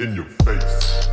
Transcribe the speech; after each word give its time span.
In 0.00 0.16
your 0.16 0.26
face. 0.44 1.08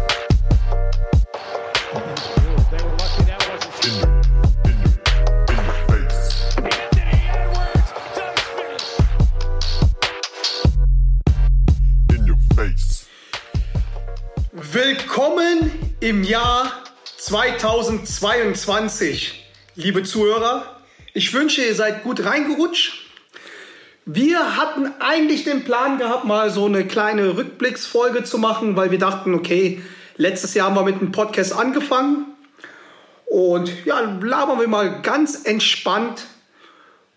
Willkommen 14.51 15.71
im 15.99 16.23
Jahr 16.23 16.83
2022, 17.17 19.45
liebe 19.75 20.01
Zuhörer. 20.01 20.81
Ich 21.13 21.31
wünsche, 21.35 21.63
ihr 21.63 21.75
seid 21.75 22.01
gut 22.01 22.25
reingerutscht. 22.25 23.00
Wir 24.05 24.57
hatten 24.57 24.91
eigentlich 24.99 25.43
den 25.43 25.63
Plan 25.63 25.99
gehabt, 25.99 26.25
mal 26.25 26.49
so 26.49 26.65
eine 26.65 26.85
kleine 26.87 27.37
Rückblicksfolge 27.37 28.23
zu 28.23 28.39
machen, 28.39 28.75
weil 28.75 28.89
wir 28.89 28.97
dachten, 28.97 29.35
okay, 29.35 29.81
letztes 30.17 30.55
Jahr 30.55 30.67
haben 30.67 30.75
wir 30.75 30.83
mit 30.83 30.99
dem 30.99 31.11
Podcast 31.11 31.53
angefangen. 31.53 32.25
Und 33.25 33.71
ja, 33.85 33.99
labern 33.99 34.59
wir 34.59 34.67
mal 34.67 35.01
ganz 35.01 35.45
entspannt 35.45 36.25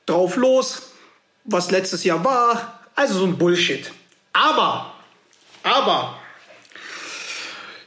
drauf 0.05 0.37
los, 0.37 0.93
was 1.45 1.71
letztes 1.71 2.05
Jahr 2.05 2.23
war. 2.23 2.81
Also 2.95 3.19
so 3.19 3.25
ein 3.25 3.39
Bullshit. 3.39 3.91
Aber, 4.35 4.95
aber, 5.63 6.19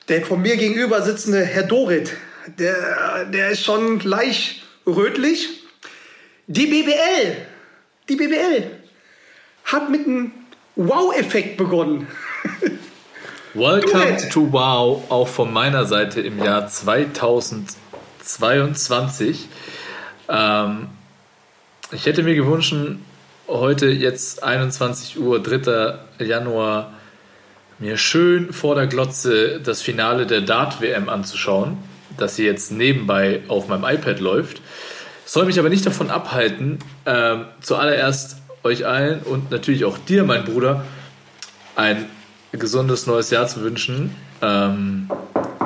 der 0.09 0.25
von 0.25 0.41
mir 0.41 0.57
gegenüber 0.57 1.03
sitzende 1.03 1.45
Herr 1.45 1.63
Dorit, 1.63 2.17
der, 2.57 3.25
der 3.25 3.51
ist 3.51 3.63
schon 3.63 3.99
leicht 3.99 4.63
rötlich. 4.87 5.63
Die 6.47 6.65
BBL, 6.65 7.45
die 8.09 8.15
BBL 8.15 8.76
hat 9.67 9.89
mit 9.89 10.05
einem 10.07 10.31
Wow-Effekt 10.75 11.57
begonnen. 11.57 12.07
Welcome 13.53 14.17
to 14.29 14.51
Wow, 14.51 15.03
auch 15.09 15.27
von 15.27 15.51
meiner 15.51 15.85
Seite 15.85 16.21
im 16.21 16.41
Jahr 16.41 16.67
2022. 16.67 19.49
Ähm, 20.29 20.87
ich 21.91 22.05
hätte 22.05 22.23
mir 22.23 22.35
gewünscht, 22.35 22.73
heute 23.47 23.87
jetzt 23.87 24.41
21 24.43 25.19
Uhr, 25.19 25.43
3. 25.43 25.95
Januar, 26.19 26.93
mir 27.79 27.97
schön 27.97 28.53
vor 28.53 28.75
der 28.75 28.87
Glotze 28.87 29.59
das 29.59 29.81
Finale 29.81 30.25
der 30.25 30.39
Dart-WM 30.41 31.09
anzuschauen, 31.09 31.77
das 32.17 32.37
hier 32.37 32.45
jetzt 32.45 32.71
nebenbei 32.71 33.41
auf 33.49 33.67
meinem 33.67 33.83
iPad 33.83 34.21
läuft. 34.21 34.61
Soll 35.25 35.45
mich 35.45 35.59
aber 35.59 35.69
nicht 35.69 35.85
davon 35.85 36.09
abhalten, 36.09 36.79
ähm, 37.05 37.47
zuallererst 37.59 38.37
euch 38.67 38.85
allen 38.85 39.21
und 39.21 39.51
natürlich 39.51 39.85
auch 39.85 39.97
dir, 39.97 40.23
mein 40.23 40.43
Bruder, 40.45 40.83
ein 41.75 42.05
gesundes 42.51 43.07
neues 43.07 43.29
Jahr 43.29 43.47
zu 43.47 43.61
wünschen. 43.61 44.15
Ähm, 44.41 45.09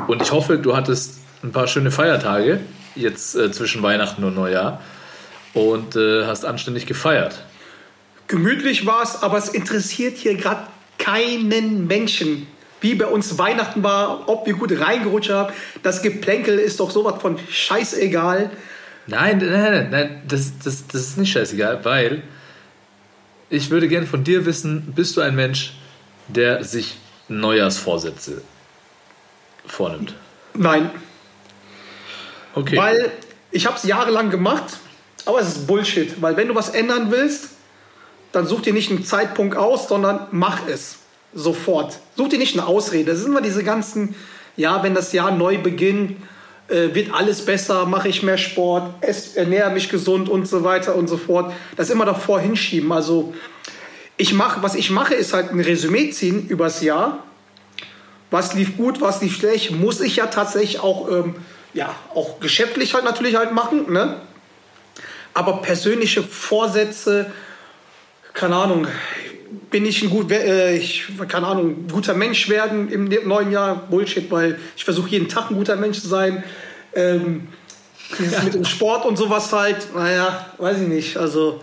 und 0.07 0.21
ich 0.21 0.31
hoffe, 0.31 0.57
du 0.57 0.75
hattest 0.75 1.19
ein 1.43 1.51
paar 1.51 1.67
schöne 1.67 1.91
Feiertage 1.91 2.59
jetzt 2.95 3.35
äh, 3.35 3.51
zwischen 3.51 3.81
Weihnachten 3.81 4.23
und 4.23 4.35
Neujahr 4.35 4.81
und 5.53 5.95
äh, 5.95 6.25
hast 6.25 6.45
anständig 6.45 6.85
gefeiert. 6.85 7.43
Gemütlich 8.27 8.85
war 8.85 9.03
es, 9.03 9.21
aber 9.21 9.37
es 9.37 9.49
interessiert 9.49 10.17
hier 10.17 10.35
gerade 10.35 10.67
keinen 10.97 11.87
Menschen. 11.87 12.47
Wie 12.79 12.95
bei 12.95 13.05
uns 13.05 13.37
Weihnachten 13.37 13.83
war, 13.83 14.27
ob 14.27 14.47
wir 14.47 14.53
gut 14.53 14.71
reingerutscht 14.79 15.29
haben. 15.29 15.53
Das 15.83 16.01
Geplänkel 16.01 16.57
ist 16.57 16.79
doch 16.79 16.89
sowas 16.89 17.21
von 17.21 17.37
scheißegal. 17.49 18.49
Nein, 19.07 19.37
nein, 19.37 19.51
nein, 19.51 19.87
nein 19.91 20.21
das, 20.27 20.53
das, 20.63 20.87
das 20.87 21.01
ist 21.01 21.17
nicht 21.17 21.31
scheißegal, 21.31 21.83
weil 21.83 22.23
ich 23.51 23.69
würde 23.69 23.87
gerne 23.87 24.07
von 24.07 24.23
dir 24.23 24.47
wissen, 24.47 24.93
bist 24.95 25.15
du 25.15 25.21
ein 25.21 25.35
Mensch, 25.35 25.73
der 26.27 26.63
sich 26.63 26.97
Neujahrsvorsätze 27.27 28.41
vornimmt? 29.67 30.15
Nein, 30.55 30.89
Okay. 32.53 32.77
Weil 32.77 33.11
ich 33.51 33.65
habe 33.65 33.77
es 33.77 33.83
jahrelang 33.83 34.29
gemacht, 34.29 34.77
aber 35.25 35.39
es 35.39 35.49
ist 35.49 35.67
Bullshit. 35.67 36.21
Weil 36.21 36.37
wenn 36.37 36.47
du 36.47 36.55
was 36.55 36.69
ändern 36.69 37.11
willst, 37.11 37.49
dann 38.31 38.47
such 38.47 38.61
dir 38.61 38.73
nicht 38.73 38.89
einen 38.89 39.05
Zeitpunkt 39.05 39.55
aus, 39.55 39.87
sondern 39.87 40.27
mach 40.31 40.67
es 40.67 40.97
sofort. 41.33 41.99
Such 42.15 42.29
dir 42.29 42.39
nicht 42.39 42.57
eine 42.57 42.67
Ausrede. 42.67 43.11
Das 43.11 43.19
sind 43.19 43.29
immer 43.29 43.41
diese 43.41 43.63
ganzen, 43.63 44.15
ja, 44.57 44.83
wenn 44.83 44.93
das 44.93 45.13
Jahr 45.13 45.31
neu 45.31 45.57
beginnt, 45.57 46.17
äh, 46.71 46.95
wird 46.95 47.13
alles 47.13 47.45
besser, 47.45 47.85
mache 47.85 48.07
ich 48.07 48.23
mehr 48.23 48.37
Sport, 48.37 48.91
ess, 49.01 49.35
ernähre 49.35 49.71
mich 49.71 49.89
gesund 49.89 50.29
und 50.29 50.47
so 50.47 50.63
weiter 50.63 50.95
und 50.95 51.07
so 51.07 51.17
fort. 51.17 51.53
Das 51.75 51.89
immer 51.89 52.05
davor 52.05 52.39
hinschieben. 52.39 52.91
Also 52.91 53.33
ich 54.17 54.33
mache, 54.33 54.63
was 54.63 54.75
ich 54.75 54.89
mache, 54.89 55.13
ist 55.13 55.33
halt 55.33 55.51
ein 55.51 55.59
Resümee 55.59 56.09
ziehen 56.11 56.47
übers 56.47 56.81
Jahr 56.81 57.23
was 58.31 58.53
lief 58.53 58.77
gut, 58.77 59.01
was 59.01 59.21
lief 59.21 59.35
schlecht, 59.37 59.71
muss 59.71 59.99
ich 59.99 60.15
ja 60.15 60.27
tatsächlich 60.27 60.79
auch, 60.79 61.09
ähm, 61.09 61.35
ja, 61.73 61.93
auch 62.15 62.39
geschäftlich 62.39 62.93
halt 62.93 63.03
natürlich 63.03 63.35
halt 63.35 63.51
machen, 63.53 63.91
ne? 63.91 64.21
Aber 65.33 65.61
persönliche 65.61 66.23
Vorsätze, 66.23 67.31
keine 68.33 68.55
Ahnung, 68.55 68.87
bin 69.69 69.85
ich 69.85 70.01
ein 70.03 70.09
gut, 70.09 70.31
äh, 70.31 70.75
ich, 70.75 71.05
keine 71.27 71.47
Ahnung, 71.47 71.85
ein 71.85 71.87
guter 71.91 72.13
Mensch 72.13 72.49
werden 72.49 72.89
im 72.89 73.05
ne- 73.05 73.21
neuen 73.25 73.51
Jahr? 73.51 73.75
Bullshit, 73.75 74.29
weil 74.31 74.57
ich 74.75 74.83
versuche 74.83 75.09
jeden 75.09 75.27
Tag 75.27 75.49
ein 75.51 75.55
guter 75.55 75.75
Mensch 75.75 75.99
zu 75.99 76.07
sein. 76.07 76.43
Ähm, 76.93 77.47
mit 78.43 78.53
dem 78.53 78.65
Sport 78.65 79.05
und 79.05 79.17
sowas 79.17 79.51
halt, 79.53 79.95
naja, 79.95 80.47
weiß 80.57 80.81
ich 80.81 80.87
nicht. 80.87 81.17
Also, 81.17 81.61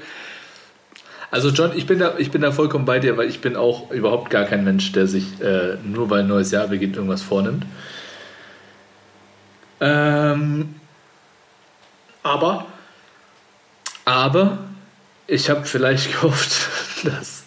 Also 1.31 1.51
John, 1.51 1.73
ich 1.77 1.87
bin, 1.87 1.99
da, 1.99 2.15
ich 2.17 2.31
bin 2.31 2.41
da 2.41 2.53
vollkommen 2.53 2.87
bei 2.87 2.99
dir, 3.01 3.19
weil 3.19 3.29
ich 3.29 3.41
bin 3.41 3.55
auch 3.55 3.91
überhaupt 3.91 4.31
gar 4.31 4.45
kein 4.47 4.65
Mensch, 4.65 4.93
der 4.93 5.07
sich 5.07 5.41
äh, 5.43 5.77
nur 5.85 6.09
weil 6.09 6.21
ein 6.21 6.27
neues 6.29 6.51
Jahr 6.51 6.67
beginnt, 6.69 6.97
irgendwas 6.97 7.21
vornimmt. 7.23 7.67
Ähm, 9.81 10.75
aber 12.23 12.67
aber 14.05 14.59
ich 15.27 15.51
habe 15.51 15.67
vielleicht 15.67 16.13
gehofft, 16.13 16.53
dass 17.05 17.38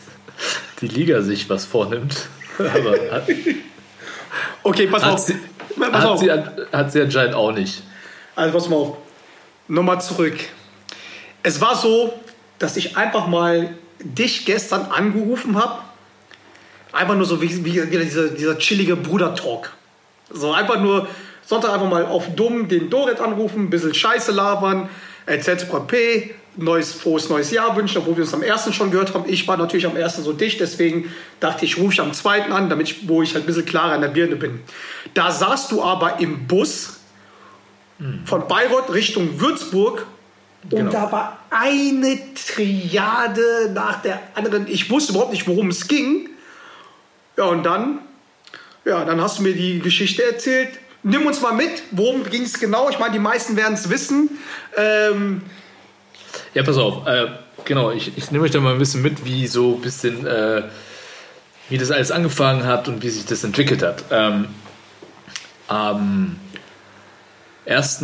die 0.81 0.87
Liga 0.87 1.21
sich 1.21 1.49
was 1.49 1.65
vornimmt. 1.65 2.27
Aber 2.57 2.91
hat, 3.11 3.27
okay, 4.63 4.87
pass 4.87 5.03
hat, 5.03 5.13
auf. 5.13 5.19
sie, 5.19 5.35
Pass 5.77 5.93
hat, 5.93 6.05
auf. 6.05 6.19
sie, 6.19 6.31
hat 6.31 6.91
sie 6.91 7.01
anscheinend 7.01 7.35
auch 7.35 7.51
nicht. 7.51 7.83
Also 8.35 8.57
pass 8.57 8.69
mal 8.69 8.75
auf. 8.77 8.97
Nochmal 9.67 10.01
zurück. 10.01 10.35
Es 11.43 11.61
war 11.61 11.75
so, 11.75 12.13
dass 12.59 12.77
ich 12.77 12.97
einfach 12.97 13.27
mal 13.27 13.75
dich 13.99 14.45
gestern 14.45 14.87
angerufen 14.91 15.57
habe. 15.57 15.81
Einfach 16.91 17.15
nur 17.15 17.25
so 17.25 17.41
wie, 17.41 17.63
wie, 17.63 17.85
dieser, 17.85 18.29
dieser 18.29 18.57
chillige 18.57 18.95
Bruder-Talk. 18.95 19.71
So 20.29 20.51
einfach 20.51 20.79
nur 20.79 21.07
Sonntag 21.45 21.73
einfach 21.73 21.89
mal 21.89 22.05
auf 22.05 22.35
dumm 22.35 22.67
den 22.67 22.89
Dorit 22.89 23.19
anrufen, 23.19 23.65
ein 23.65 23.69
bisschen 23.69 23.93
Scheiße 23.93 24.31
labern, 24.31 24.89
etc. 25.25 25.65
pp. 25.87 26.35
Neues, 26.57 26.93
frohes 26.93 27.29
neues 27.29 27.51
Jahr 27.51 27.75
wünschen, 27.77 27.99
obwohl 27.99 28.17
wir 28.17 28.23
uns 28.23 28.33
am 28.33 28.43
ersten 28.43 28.73
schon 28.73 28.91
gehört 28.91 29.13
haben. 29.13 29.23
Ich 29.27 29.47
war 29.47 29.55
natürlich 29.57 29.85
am 29.85 29.95
ersten 29.95 30.21
so 30.23 30.33
dicht, 30.33 30.59
deswegen 30.59 31.11
dachte 31.39 31.63
ich, 31.65 31.77
rufe 31.77 31.93
ich 31.93 32.01
am 32.01 32.13
zweiten 32.13 32.51
an, 32.51 32.69
damit 32.69 32.89
ich, 32.89 33.07
wo 33.07 33.21
ich 33.21 33.33
halt 33.33 33.45
ein 33.45 33.47
bisschen 33.47 33.65
klarer 33.65 33.95
in 33.95 34.01
der 34.01 34.09
Birne 34.09 34.35
bin. 34.35 34.59
Da 35.13 35.31
saßt 35.31 35.71
du 35.71 35.81
aber 35.81 36.19
im 36.19 36.47
Bus 36.47 36.99
von 38.25 38.47
Bayreuth 38.47 38.93
Richtung 38.93 39.39
Würzburg 39.39 40.05
und 40.63 40.69
Genau. 40.71 40.91
da 40.91 41.11
war 41.11 41.39
eine 41.49 42.19
Triade 42.35 43.71
nach 43.73 44.01
der 44.01 44.19
anderen. 44.35 44.67
Ich 44.67 44.89
wusste 44.91 45.13
überhaupt 45.13 45.31
nicht, 45.31 45.47
worum 45.47 45.69
es 45.69 45.87
ging. 45.87 46.29
Ja, 47.37 47.45
und 47.45 47.63
dann, 47.63 47.99
ja, 48.85 49.03
dann 49.05 49.21
hast 49.21 49.39
du 49.39 49.43
mir 49.43 49.53
die 49.53 49.79
Geschichte 49.79 50.23
erzählt. 50.23 50.69
Nimm 51.03 51.25
uns 51.25 51.41
mal 51.41 51.53
mit, 51.53 51.81
worum 51.91 52.23
ging 52.23 52.43
es 52.43 52.59
genau? 52.59 52.89
Ich 52.89 52.99
meine, 52.99 53.13
die 53.13 53.19
meisten 53.19 53.55
werden 53.55 53.73
es 53.73 53.89
wissen. 53.89 54.29
Ähm, 54.77 55.41
Ja, 56.53 56.63
pass 56.63 56.77
auf. 56.77 57.07
Äh, 57.07 57.27
genau, 57.63 57.91
ich, 57.91 58.17
ich 58.17 58.31
nehme 58.31 58.43
euch 58.43 58.51
da 58.51 58.59
mal 58.59 58.73
ein 58.73 58.79
bisschen 58.79 59.01
mit, 59.01 59.23
wie 59.23 59.47
so 59.47 59.75
ein 59.75 59.81
bisschen, 59.81 60.27
äh, 60.27 60.63
wie 61.69 61.77
das 61.77 61.91
alles 61.91 62.11
angefangen 62.11 62.65
hat 62.65 62.87
und 62.89 63.03
wie 63.03 63.09
sich 63.09 63.25
das 63.25 63.43
entwickelt 63.43 63.81
hat. 63.81 64.03
Ähm, 64.11 64.47
am 65.69 66.35
1. 67.65 68.03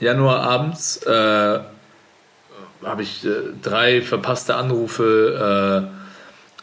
Januar 0.00 0.40
abends 0.40 0.96
äh, 1.04 1.60
habe 2.84 3.02
ich 3.02 3.24
äh, 3.24 3.30
drei 3.62 4.02
verpasste 4.02 4.56
Anrufe 4.56 5.88
äh, 5.88 5.98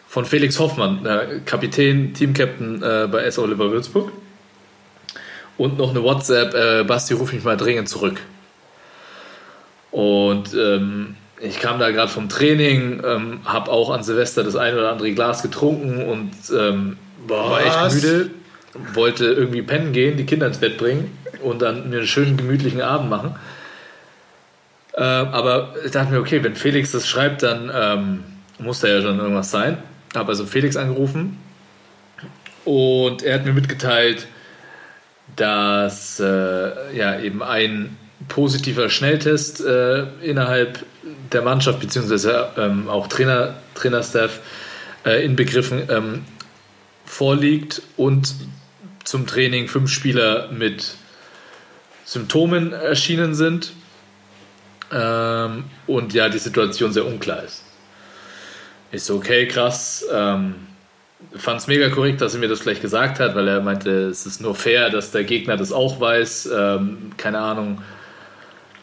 von 0.08 0.26
Felix 0.26 0.60
Hoffmann, 0.60 1.08
Kapitän, 1.46 2.14
Teamcaptain 2.14 2.82
äh, 2.82 3.08
bei 3.10 3.24
S. 3.24 3.38
Oliver 3.38 3.72
Würzburg. 3.72 4.12
Und 5.58 5.78
noch 5.78 5.92
eine 5.92 6.04
WhatsApp, 6.04 6.86
Basti, 6.86 7.14
ruf 7.14 7.32
mich 7.32 7.46
mal 7.46 7.56
dringend 7.56 7.88
zurück. 7.88 8.20
Und 9.96 10.54
ähm, 10.54 11.16
ich 11.40 11.62
kam 11.62 11.80
da 11.80 11.90
gerade 11.90 12.12
vom 12.12 12.28
Training, 12.28 13.02
ähm, 13.06 13.40
habe 13.46 13.72
auch 13.72 13.92
an 13.92 14.04
Silvester 14.04 14.44
das 14.44 14.58
ein 14.58 14.74
oder 14.74 14.92
andere 14.92 15.14
Glas 15.14 15.42
getrunken 15.42 16.06
und 16.06 16.34
ähm, 16.54 16.98
war 17.26 17.62
echt 17.66 17.96
müde. 17.96 18.32
Wollte 18.94 19.24
irgendwie 19.28 19.62
pennen 19.62 19.94
gehen, 19.94 20.18
die 20.18 20.26
Kinder 20.26 20.48
ins 20.48 20.58
Bett 20.58 20.78
bringen 20.78 21.18
und 21.42 21.62
dann 21.62 21.90
mir 21.90 22.00
einen 22.00 22.08
schönen 22.08 22.36
gemütlichen 22.36 22.82
Abend 22.82 23.10
machen. 23.10 23.38
Ähm, 24.98 25.28
aber 25.30 25.76
ich 25.86 25.92
dachte 25.92 26.12
mir, 26.12 26.20
okay, 26.20 26.44
wenn 26.44 26.56
Felix 26.56 26.92
das 26.92 27.08
schreibt, 27.08 27.44
dann 27.44 27.72
ähm, 27.74 28.24
muss 28.60 28.82
da 28.82 28.90
ja 28.90 29.02
schon 29.02 29.18
irgendwas 29.18 29.50
sein. 29.50 29.78
Habe 30.14 30.28
also 30.28 30.46
Felix 30.46 30.76
angerufen 30.76 31.38
Und 32.66 33.24
er 33.24 33.36
hat 33.36 33.46
mir 33.46 33.54
mitgeteilt, 33.54 34.28
dass 35.38 36.20
äh, 36.20 36.98
ja 36.98 37.18
eben 37.18 37.42
ein 37.42 37.96
positiver 38.28 38.90
Schnelltest 38.90 39.64
äh, 39.64 40.04
innerhalb 40.22 40.86
der 41.32 41.42
Mannschaft 41.42 41.80
beziehungsweise 41.80 42.50
ähm, 42.58 42.90
auch 42.90 43.08
Trainer, 43.08 43.56
Trainerstaff 43.76 44.40
äh, 45.06 45.24
inbegriffen 45.24 45.84
ähm, 45.90 46.26
vorliegt 47.06 47.82
und 47.98 48.34
zum 49.04 49.28
Training 49.28 49.68
fünf 49.68 49.92
Spieler 49.92 50.50
mit 50.52 50.96
Symptomen 52.06 52.74
erschienen 52.74 53.36
sind 53.36 53.74
ähm, 54.92 55.66
und 55.88 56.14
ja 56.14 56.30
die 56.30 56.40
Situation 56.40 56.94
sehr 56.94 57.06
unklar 57.06 57.44
ist. 57.44 57.64
Ich 58.92 59.04
so, 59.04 59.16
okay, 59.16 59.48
krass. 59.48 60.06
Ähm, 60.12 60.56
Fand 61.36 61.60
es 61.60 61.68
mega 61.68 61.90
korrekt, 61.90 62.22
dass 62.22 62.34
er 62.34 62.40
mir 62.40 62.48
das 62.48 62.62
gleich 62.62 62.82
gesagt 62.82 63.20
hat, 63.20 63.36
weil 63.36 63.48
er 63.48 63.60
meinte, 63.60 63.90
es 64.08 64.26
ist 64.26 64.42
nur 64.42 64.54
fair, 64.54 64.90
dass 64.90 65.12
der 65.12 65.24
Gegner 65.24 65.58
das 65.58 65.72
auch 65.72 66.00
weiß. 66.00 66.50
Ähm, 66.54 67.12
keine 67.18 67.40
Ahnung, 67.40 67.82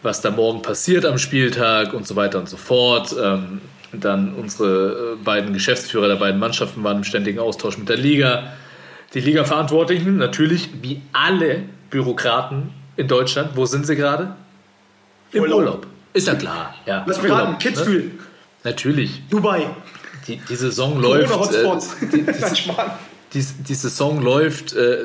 was 0.02 0.20
da 0.20 0.30
morgen 0.30 0.62
passiert 0.62 1.04
am 1.04 1.18
Spieltag 1.18 1.94
und 1.94 2.06
so 2.06 2.16
weiter 2.16 2.38
und 2.38 2.48
so 2.48 2.56
fort. 2.56 3.14
Ähm, 3.20 3.60
dann 3.92 4.34
unsere 4.34 5.16
äh, 5.20 5.24
beiden 5.24 5.52
Geschäftsführer 5.52 6.08
der 6.08 6.16
beiden 6.16 6.40
Mannschaften 6.40 6.82
waren 6.82 6.98
im 6.98 7.04
ständigen 7.04 7.38
Austausch 7.38 7.76
mit 7.78 7.88
der 7.88 7.98
Liga. 7.98 8.52
Die 9.14 9.20
Liga-Verantwortlichen, 9.20 10.16
natürlich 10.16 10.70
wie 10.80 11.02
alle 11.12 11.64
Bürokraten 11.90 12.70
in 12.96 13.08
Deutschland, 13.08 13.50
wo 13.54 13.66
sind 13.66 13.86
sie 13.86 13.96
gerade? 13.96 14.34
Im 15.32 15.42
Urlaub. 15.42 15.58
Urlaub. 15.58 15.86
Ist 16.14 16.26
ja 16.26 16.34
klar. 16.34 16.74
Ja, 16.86 17.04
Lass 17.06 17.22
mich 17.22 17.30
raten, 17.30 17.58
Kitzbühel, 17.58 18.04
Ne? 18.04 18.10
Natürlich. 18.64 19.22
Dubai, 19.28 19.66
Die, 20.28 20.36
die 20.36 20.54
Saison 20.56 21.00
läuft. 21.00 21.30
Äh, 21.30 21.34
Corona-Hotspots. 21.34 21.96
die, 22.00 22.22
die, 22.22 22.24
die, 23.34 23.44
die 23.68 23.74
Saison 23.74 24.22
läuft 24.22 24.74
äh, 24.74 24.98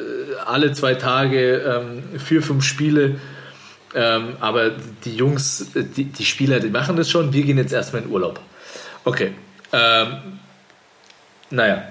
alle 0.46 0.72
zwei 0.74 0.96
Tage 0.96 1.58
ähm, 1.58 2.20
vier, 2.20 2.42
fünf 2.42 2.64
Spiele. 2.64 3.16
Ähm, 3.98 4.38
aber 4.40 4.70
die 5.06 5.16
Jungs, 5.16 5.76
äh, 5.76 5.84
die, 5.84 6.06
die 6.06 6.26
Spieler, 6.26 6.60
die 6.60 6.70
machen 6.70 6.96
das 6.98 7.10
schon. 7.10 7.34
Wir 7.34 7.44
gehen 7.44 7.58
jetzt 7.58 7.74
erstmal 7.74 8.04
in 8.04 8.12
Urlaub. 8.12 8.40
Okay. 9.04 9.34
Ähm, 9.74 10.40
naja, 11.50 11.84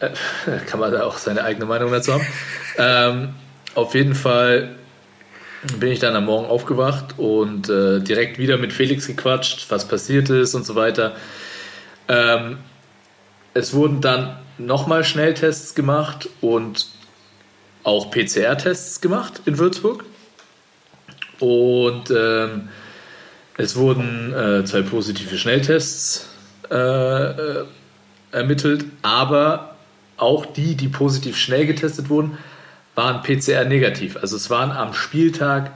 äh, 0.00 0.08
kann 0.66 0.80
man 0.80 0.90
da 0.90 1.04
auch 1.04 1.18
seine 1.18 1.44
eigene 1.44 1.66
Meinung 1.66 1.92
dazu 1.92 2.14
haben. 2.14 2.26
Ähm, 2.78 3.34
auf 3.74 3.94
jeden 3.94 4.14
Fall 4.14 4.74
bin 5.78 5.92
ich 5.92 5.98
dann 5.98 6.16
am 6.16 6.24
Morgen 6.24 6.46
aufgewacht 6.46 7.18
und 7.18 7.68
äh, 7.68 8.00
direkt 8.00 8.38
wieder 8.38 8.56
mit 8.56 8.72
Felix 8.72 9.06
gequatscht, 9.06 9.66
was 9.68 9.86
passiert 9.86 10.30
ist 10.30 10.54
und 10.54 10.64
so 10.64 10.76
weiter. 10.76 11.14
Ähm, 12.08 12.56
es 13.52 13.74
wurden 13.74 14.00
dann 14.00 14.38
nochmal 14.56 15.04
Schnelltests 15.04 15.74
gemacht 15.74 16.30
und 16.40 16.86
auch 17.82 18.10
PCR-Tests 18.10 19.02
gemacht 19.02 19.42
in 19.44 19.58
Würzburg. 19.58 20.06
Und 21.40 22.10
ähm, 22.10 22.68
es 23.56 23.76
wurden 23.76 24.32
äh, 24.32 24.64
zwei 24.64 24.82
positive 24.82 25.36
Schnelltests 25.36 26.28
äh, 26.70 26.74
äh, 26.74 27.64
ermittelt, 28.30 28.84
aber 29.02 29.76
auch 30.16 30.46
die, 30.46 30.76
die 30.76 30.88
positiv 30.88 31.36
schnell 31.36 31.66
getestet 31.66 32.08
wurden, 32.10 32.38
waren 32.94 33.22
PCR 33.22 33.64
negativ. 33.64 34.16
Also 34.16 34.36
es 34.36 34.50
waren 34.50 34.70
am 34.70 34.94
Spieltag 34.94 35.72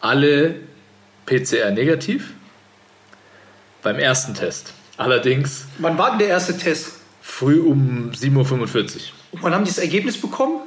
alle 0.00 0.56
PCR 1.24 1.70
negativ 1.70 2.32
beim 3.82 3.98
ersten 3.98 4.34
Test. 4.34 4.72
Allerdings 4.96 5.66
Wann 5.78 5.96
war 5.98 6.10
denn 6.10 6.18
der 6.18 6.28
erste 6.28 6.56
Test? 6.56 6.96
früh 7.20 7.60
um 7.60 8.12
7.45 8.12 8.32
Uhr. 8.32 9.00
Und 9.32 9.42
wann 9.42 9.52
haben 9.52 9.64
die 9.64 9.70
das 9.70 9.78
Ergebnis 9.78 10.20
bekommen? 10.20 10.60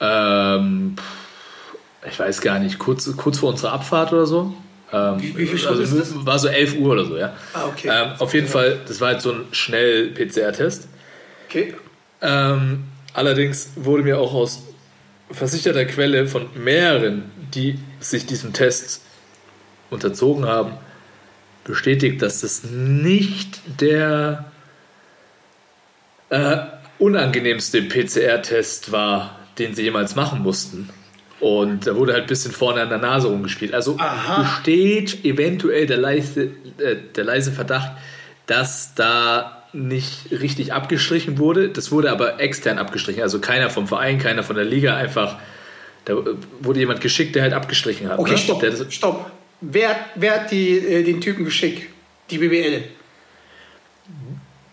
Ähm, 0.00 0.96
ich 2.06 2.18
weiß 2.18 2.40
gar 2.40 2.58
nicht, 2.58 2.78
kurz, 2.78 3.10
kurz 3.16 3.38
vor 3.38 3.50
unserer 3.50 3.72
Abfahrt 3.72 4.12
oder 4.12 4.26
so. 4.26 4.54
Ähm, 4.92 5.20
Wie- 5.20 5.36
wie 5.36 5.46
viel 5.46 5.58
Stunden 5.58 5.80
also, 5.80 5.98
ist 5.98 6.14
das? 6.14 6.26
War 6.26 6.38
so 6.38 6.48
11 6.48 6.76
Uhr 6.78 6.92
oder 6.92 7.04
so, 7.04 7.16
ja. 7.18 7.34
Ah, 7.52 7.66
okay. 7.66 7.88
Ähm, 7.92 8.12
auf 8.18 8.32
jeden 8.34 8.46
Fall, 8.48 8.80
das 8.86 9.00
war 9.00 9.12
jetzt 9.12 9.22
so 9.24 9.32
ein 9.32 9.44
schnell 9.52 10.08
PCR-Test. 10.12 10.88
Okay. 11.48 11.74
Ähm, 12.22 12.84
allerdings 13.12 13.70
wurde 13.76 14.02
mir 14.02 14.18
auch 14.18 14.32
aus 14.32 14.62
versicherter 15.30 15.84
Quelle 15.84 16.26
von 16.26 16.46
mehreren, 16.54 17.24
die 17.54 17.78
sich 18.00 18.24
diesem 18.26 18.52
Test 18.54 19.02
unterzogen 19.90 20.46
haben, 20.46 20.72
bestätigt, 21.64 22.22
dass 22.22 22.40
das 22.40 22.64
nicht 22.64 23.60
der 23.80 24.46
äh, 26.30 26.56
unangenehmste 26.98 27.82
PCR-Test 27.82 28.90
war, 28.92 29.38
den 29.58 29.74
sie 29.74 29.82
jemals 29.82 30.14
machen 30.14 30.42
mussten. 30.42 30.88
Und 31.40 31.86
da 31.86 31.94
wurde 31.94 32.12
halt 32.14 32.22
ein 32.24 32.28
bisschen 32.28 32.50
vorne 32.52 32.82
an 32.82 32.88
der 32.88 32.98
Nase 32.98 33.28
rumgespielt. 33.28 33.72
Also 33.72 33.96
Aha. 33.98 34.42
besteht 34.42 35.24
eventuell 35.24 35.86
der 35.86 35.98
leise, 35.98 36.50
äh, 36.78 36.96
der 37.14 37.24
leise 37.24 37.52
Verdacht, 37.52 37.92
dass 38.46 38.94
da 38.94 39.62
nicht 39.72 40.30
richtig 40.32 40.72
abgestrichen 40.72 41.38
wurde. 41.38 41.68
Das 41.68 41.92
wurde 41.92 42.10
aber 42.10 42.40
extern 42.40 42.78
abgestrichen. 42.78 43.22
Also 43.22 43.38
keiner 43.38 43.70
vom 43.70 43.86
Verein, 43.86 44.18
keiner 44.18 44.42
von 44.42 44.56
der 44.56 44.64
Liga, 44.64 44.96
einfach. 44.96 45.36
Da 46.06 46.14
äh, 46.14 46.16
wurde 46.60 46.80
jemand 46.80 47.00
geschickt, 47.00 47.36
der 47.36 47.42
halt 47.42 47.52
abgestrichen 47.52 48.08
hat. 48.08 48.18
Okay, 48.18 48.32
ne? 48.32 48.38
stopp. 48.38 48.60
Das- 48.60 48.92
Stopp. 48.92 49.30
Wer, 49.60 49.96
wer 50.14 50.40
hat 50.40 50.50
die, 50.50 50.78
äh, 50.78 51.02
den 51.02 51.20
Typen 51.20 51.44
geschickt? 51.44 51.88
Die 52.30 52.38
BBL. 52.38 52.84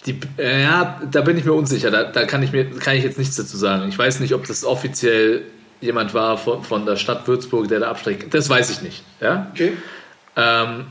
Die, 0.05 0.19
äh, 0.37 0.61
ja, 0.63 1.01
da 1.11 1.21
bin 1.21 1.37
ich 1.37 1.45
mir 1.45 1.53
unsicher. 1.53 1.89
Da, 1.91 2.03
da 2.03 2.25
kann, 2.25 2.43
ich 2.43 2.51
mir, 2.51 2.65
kann 2.65 2.95
ich 2.95 3.03
jetzt 3.03 3.17
nichts 3.17 3.35
dazu 3.35 3.57
sagen. 3.57 3.89
Ich 3.89 3.97
weiß 3.97 4.19
nicht, 4.19 4.33
ob 4.33 4.45
das 4.47 4.63
offiziell 4.63 5.41
jemand 5.85 6.13
war 6.13 6.37
von, 6.37 6.63
von 6.63 6.85
der 6.85 6.95
Stadt 6.97 7.27
Würzburg, 7.27 7.67
der 7.67 7.79
da 7.79 7.89
abstreckt. 7.89 8.33
Das 8.33 8.49
weiß 8.49 8.69
ich 8.71 8.81
nicht. 8.81 9.03
Ja? 9.21 9.47
Okay. 9.53 9.73
Ähm, 10.35 10.85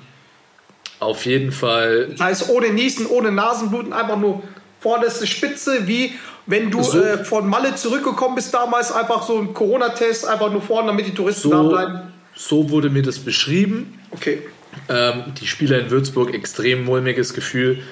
auf 1.00 1.26
jeden 1.26 1.52
Fall. 1.52 2.08
Das 2.12 2.20
heißt, 2.20 2.48
ohne 2.50 2.70
Niesen, 2.70 3.06
ohne 3.06 3.30
Nasenbluten, 3.30 3.92
einfach 3.92 4.18
nur 4.18 4.42
vorderste 4.80 5.26
Spitze, 5.26 5.86
wie 5.86 6.14
wenn 6.46 6.70
du 6.70 6.82
So. 6.82 7.00
äh, 7.02 7.24
von 7.24 7.48
Malle 7.48 7.74
zurückgekommen 7.74 8.34
bist 8.34 8.52
damals, 8.54 8.92
einfach 8.92 9.22
so 9.22 9.38
ein 9.38 9.54
Corona-Test, 9.54 10.26
einfach 10.26 10.50
nur 10.50 10.60
vorne, 10.62 10.88
damit 10.88 11.06
die 11.06 11.14
Touristen 11.14 11.50
da 11.50 11.62
So, 11.62 11.68
bleiben. 11.70 12.00
so 12.34 12.70
wurde 12.70 12.90
mir 12.90 13.02
das 13.02 13.18
beschrieben. 13.18 13.98
Okay. 14.10 14.42
Ähm, 14.88 15.24
die 15.40 15.46
Spieler 15.46 15.78
in 15.78 15.90
Würzburg 15.90 16.34
extrem 16.34 16.84
mulmiges 16.84 17.32
Gefühl. 17.32 17.82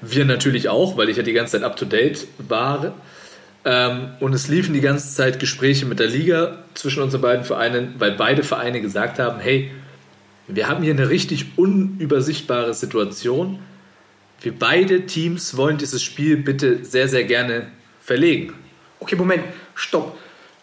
Wir 0.00 0.24
natürlich 0.24 0.68
auch, 0.68 0.96
weil 0.96 1.08
ich 1.08 1.16
ja 1.16 1.22
die 1.24 1.32
ganze 1.32 1.52
Zeit 1.52 1.64
up 1.64 1.76
to 1.76 1.84
date 1.84 2.28
war. 2.38 2.92
Ähm, 3.68 4.12
und 4.20 4.32
es 4.32 4.48
liefen 4.48 4.72
die 4.72 4.80
ganze 4.80 5.14
Zeit 5.14 5.38
Gespräche 5.38 5.84
mit 5.84 5.98
der 5.98 6.06
Liga 6.06 6.56
zwischen 6.72 7.02
unseren 7.02 7.20
beiden 7.20 7.44
Vereinen, 7.44 7.96
weil 7.98 8.12
beide 8.12 8.42
Vereine 8.42 8.80
gesagt 8.80 9.18
haben: 9.18 9.40
Hey, 9.40 9.70
wir 10.46 10.68
haben 10.68 10.82
hier 10.82 10.94
eine 10.94 11.10
richtig 11.10 11.58
unübersichtbare 11.58 12.72
Situation. 12.72 13.58
Wir 14.40 14.58
beide 14.58 15.04
Teams 15.04 15.58
wollen 15.58 15.76
dieses 15.76 16.02
Spiel 16.02 16.38
bitte 16.38 16.82
sehr, 16.82 17.08
sehr 17.08 17.24
gerne 17.24 17.66
verlegen. 18.00 18.54
Okay, 19.00 19.16
Moment, 19.16 19.42
stopp. 19.74 20.16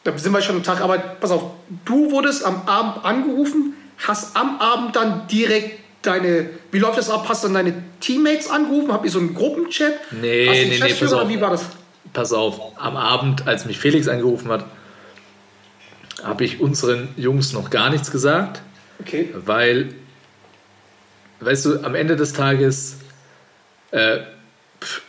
Da 0.04 0.18
sind 0.18 0.34
wir 0.34 0.42
schon 0.42 0.56
am 0.56 0.64
Tag, 0.64 0.82
aber 0.82 0.98
pass 0.98 1.30
auf, 1.30 1.52
du 1.84 2.10
wurdest 2.10 2.44
am 2.44 2.64
Abend 2.68 3.06
angerufen, 3.06 3.76
hast 4.00 4.36
am 4.36 4.60
Abend 4.60 4.96
dann 4.96 5.28
direkt 5.28 5.80
deine, 6.02 6.50
wie 6.72 6.80
läuft 6.80 6.98
das 6.98 7.12
ab? 7.12 7.26
Hast 7.30 7.44
du 7.44 7.50
dann 7.50 7.66
deine 7.66 7.84
Teammates 8.00 8.50
angerufen? 8.50 8.92
Habt 8.92 9.06
ihr 9.06 9.12
so 9.12 9.20
einen 9.20 9.36
Gruppenchat? 9.36 9.94
Nee, 10.12 10.48
hast 10.48 10.58
du 10.58 10.68
nee, 10.70 10.80
nee, 10.92 10.94
pass 11.00 11.14
auf. 11.14 11.30
Wie 11.30 11.40
war 11.40 11.52
das? 11.52 11.66
Pass 12.14 12.32
auf, 12.34 12.60
am 12.78 12.96
Abend, 12.96 13.48
als 13.48 13.66
mich 13.66 13.78
Felix 13.78 14.08
angerufen 14.08 14.50
hat, 14.50 14.66
habe 16.24 16.46
ich 16.46 16.60
unseren 16.62 17.10
Jungs 17.18 17.54
noch 17.54 17.70
gar 17.70 17.90
nichts 17.90 18.12
gesagt, 18.12 18.62
Okay. 19.02 19.30
weil, 19.36 19.94
weißt 21.42 21.66
du, 21.66 21.84
am 21.84 21.96
Ende 21.96 22.16
des 22.16 22.32
Tages, 22.34 22.98
äh, 23.92 24.20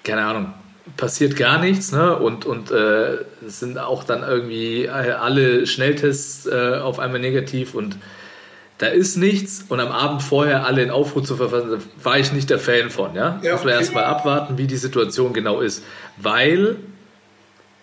keine 0.02 0.24
Ahnung, 0.24 0.54
passiert 0.96 1.36
gar 1.36 1.58
nichts, 1.60 1.92
ne? 1.92 2.16
Und, 2.16 2.44
und 2.44 2.70
äh, 2.70 3.18
sind 3.46 3.78
auch 3.78 4.04
dann 4.04 4.22
irgendwie 4.22 4.84
äh, 4.86 4.88
alle 4.90 5.66
Schnelltests 5.66 6.46
äh, 6.46 6.78
auf 6.82 6.98
einmal 6.98 7.20
negativ 7.20 7.74
und 7.74 7.96
da 8.78 8.86
ist 8.86 9.16
nichts 9.16 9.64
und 9.68 9.80
am 9.80 9.90
Abend 9.90 10.22
vorher 10.22 10.66
alle 10.66 10.82
in 10.82 10.90
Aufruhr 10.90 11.24
zu 11.24 11.36
verfassen, 11.36 11.70
da 11.70 12.04
war 12.04 12.18
ich 12.18 12.32
nicht 12.32 12.50
der 12.50 12.58
Fan 12.58 12.90
von, 12.90 13.14
ja? 13.14 13.40
Ja, 13.42 13.52
Muss 13.52 13.64
man 13.64 13.72
okay. 13.72 13.80
erstmal 13.80 14.04
abwarten, 14.04 14.58
wie 14.58 14.66
die 14.66 14.76
Situation 14.76 15.32
genau 15.32 15.60
ist. 15.60 15.82
Weil 16.18 16.76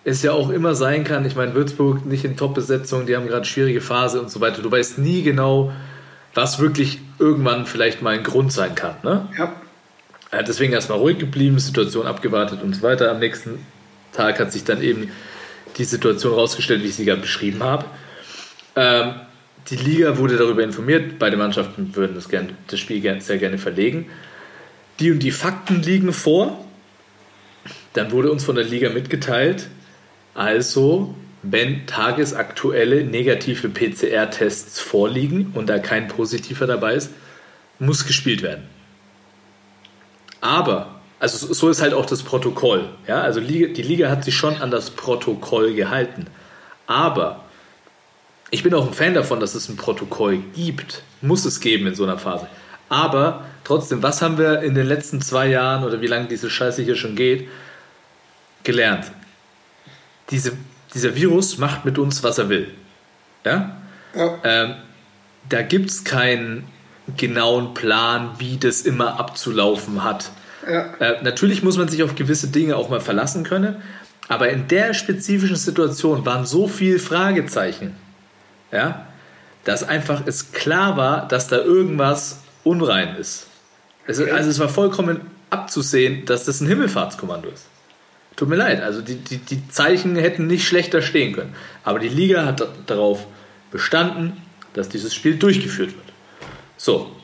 es 0.04 0.22
ja 0.22 0.34
auch 0.34 0.50
immer 0.50 0.76
sein 0.76 1.04
kann, 1.04 1.26
ich 1.26 1.36
meine, 1.36 1.56
Würzburg 1.56 2.06
nicht 2.06 2.26
in 2.26 2.38
Top-Besetzung, 2.38 3.06
die 3.06 3.16
haben 3.16 3.28
gerade 3.28 3.46
schwierige 3.46 3.82
Phase 3.82 4.22
und 4.22 4.30
so 4.30 4.40
weiter. 4.42 4.62
Du 4.62 4.72
weißt 4.72 5.00
nie 5.00 5.24
genau, 5.24 5.72
was 6.34 6.60
wirklich 6.60 7.00
irgendwann 7.20 7.66
vielleicht 7.66 8.02
mal 8.02 8.16
ein 8.16 8.24
Grund 8.24 8.52
sein 8.52 8.76
kann. 8.76 8.96
Ne? 9.04 9.28
Ja. 9.38 9.54
Hat 10.32 10.48
deswegen 10.48 10.74
erstmal 10.74 10.98
ruhig 10.98 11.18
geblieben, 11.18 11.60
Situation 11.60 12.06
abgewartet 12.06 12.62
und 12.62 12.76
so 12.76 12.82
weiter. 12.82 13.12
Am 13.12 13.20
nächsten 13.20 13.66
Tag 14.12 14.40
hat 14.40 14.52
sich 14.52 14.64
dann 14.64 14.82
eben 14.82 15.12
die 15.78 15.86
Situation 15.86 16.34
rausgestellt, 16.34 16.84
wie 16.84 16.88
ich 16.88 16.96
sie 16.96 17.06
gerade 17.06 17.22
beschrieben 17.22 17.64
habe. 17.64 17.86
Ähm, 18.76 19.14
die 19.70 19.76
Liga 19.76 20.18
wurde 20.18 20.38
darüber 20.38 20.64
informiert, 20.64 21.20
beide 21.20 21.38
Mannschaften 21.38 21.96
würden 21.96 22.16
das, 22.16 22.30
gern, 22.30 22.50
das 22.68 22.80
Spiel 22.80 23.00
gern, 23.02 23.22
sehr 23.22 23.38
gerne 23.38 23.58
verlegen. 23.58 24.10
Die 25.00 25.12
und 25.12 25.20
die 25.20 25.32
Fakten 25.32 25.82
liegen 25.82 26.14
vor. 26.14 26.64
Dann 27.94 28.12
wurde 28.12 28.32
uns 28.32 28.44
von 28.44 28.56
der 28.56 28.66
Liga 28.66 28.90
mitgeteilt, 28.90 29.70
Also, 30.36 31.14
wenn 31.44 31.86
tagesaktuelle 31.86 33.04
negative 33.04 33.70
PCR-Tests 33.70 34.80
vorliegen 34.80 35.52
und 35.54 35.68
da 35.68 35.78
kein 35.80 36.08
positiver 36.08 36.66
dabei 36.68 36.96
ist, 36.96 37.12
muss 37.80 38.06
gespielt 38.06 38.42
werden. 38.42 38.64
Aber, 40.42 41.02
also 41.20 41.54
so- 41.54 41.70
ist 41.70 41.82
halt 41.82 41.94
auch 41.94 42.06
das 42.06 42.24
Protokoll. 42.24 42.90
Ja? 43.08 43.22
Also 43.22 43.40
die 43.40 43.66
Liga 43.82 44.10
hat 44.10 44.24
sich 44.24 44.36
schon 44.36 44.58
an 44.58 44.72
das 44.72 44.90
Protokoll 44.90 45.74
gehalten. 45.74 46.28
Aber 46.88 47.43
ich 48.54 48.62
bin 48.62 48.72
auch 48.76 48.86
ein 48.86 48.94
Fan 48.94 49.16
davon, 49.16 49.40
dass 49.40 49.56
es 49.56 49.68
ein 49.68 49.78
Protokoll 49.78 50.38
gibt. 50.54 51.02
Muss 51.22 51.44
es 51.44 51.60
geben 51.60 51.88
in 51.88 51.96
so 51.96 52.04
einer 52.04 52.20
Phase. 52.20 52.48
Aber 52.88 53.46
trotzdem, 53.64 54.04
was 54.04 54.22
haben 54.22 54.38
wir 54.38 54.62
in 54.62 54.76
den 54.76 54.86
letzten 54.86 55.22
zwei 55.22 55.48
Jahren 55.48 55.84
oder 55.84 56.02
wie 56.02 56.08
lange 56.08 56.28
diese 56.28 56.52
Scheiße 56.52 56.84
hier 56.84 56.96
schon 56.96 57.16
geht, 57.16 57.50
gelernt? 58.64 59.12
Diese, 60.30 60.52
dieser 60.94 61.16
Virus 61.16 61.58
macht 61.58 61.84
mit 61.84 61.98
uns, 61.98 62.22
was 62.22 62.38
er 62.38 62.50
will. 62.50 62.68
Ja? 63.44 63.76
Ja. 64.16 64.40
Ähm, 64.44 64.76
da 65.50 65.64
gibt 65.64 65.90
es 65.90 66.04
keinen 66.04 66.66
genauen 67.18 67.74
Plan, 67.74 68.36
wie 68.38 68.58
das 68.58 68.82
immer 68.82 69.20
abzulaufen 69.20 70.04
hat. 70.04 70.30
Ja. 70.70 70.94
Äh, 71.00 71.24
natürlich 71.24 71.64
muss 71.64 71.78
man 71.78 71.88
sich 71.88 72.04
auf 72.04 72.14
gewisse 72.14 72.50
Dinge 72.50 72.76
auch 72.76 72.90
mal 72.90 73.02
verlassen 73.02 73.44
können, 73.44 73.78
aber 74.28 74.50
in 74.50 74.68
der 74.68 74.94
spezifischen 74.94 75.56
Situation 75.56 76.24
waren 76.28 76.46
so 76.46 76.68
viele 76.68 77.00
Fragezeichen, 77.00 77.96
ja, 78.74 79.06
dass 79.64 79.88
einfach 79.88 80.24
es 80.26 80.52
klar 80.52 80.98
war, 80.98 81.28
dass 81.28 81.48
da 81.48 81.58
irgendwas 81.58 82.42
unrein 82.64 83.16
ist. 83.16 83.48
Es, 84.08 84.20
also 84.20 84.50
es 84.50 84.60
war 84.60 84.68
vollkommen 84.70 85.22
abzusehen, 85.50 86.26
dass 86.26 86.46
das 86.46 86.60
ein 86.60 86.68
Himmelfahrtskommando 86.68 87.50
ist. 87.50 87.68
Tut 88.36 88.50
mir 88.50 88.56
leid, 88.56 88.82
also 88.82 89.02
die, 89.02 89.16
die, 89.16 89.38
die 89.38 89.68
Zeichen 89.70 90.16
hätten 90.16 90.48
nicht 90.48 90.68
schlechter 90.68 91.02
stehen 91.02 91.34
können. 91.34 91.56
Aber 91.84 92.00
die 92.00 92.10
Liga 92.10 92.46
hat 92.46 92.60
da- 92.60 92.68
darauf 92.88 93.28
bestanden, 93.72 94.42
dass 94.74 94.90
dieses 94.90 95.14
Spiel 95.14 95.38
durchgeführt 95.38 95.92
wird. 95.92 96.06
So, 96.76 97.16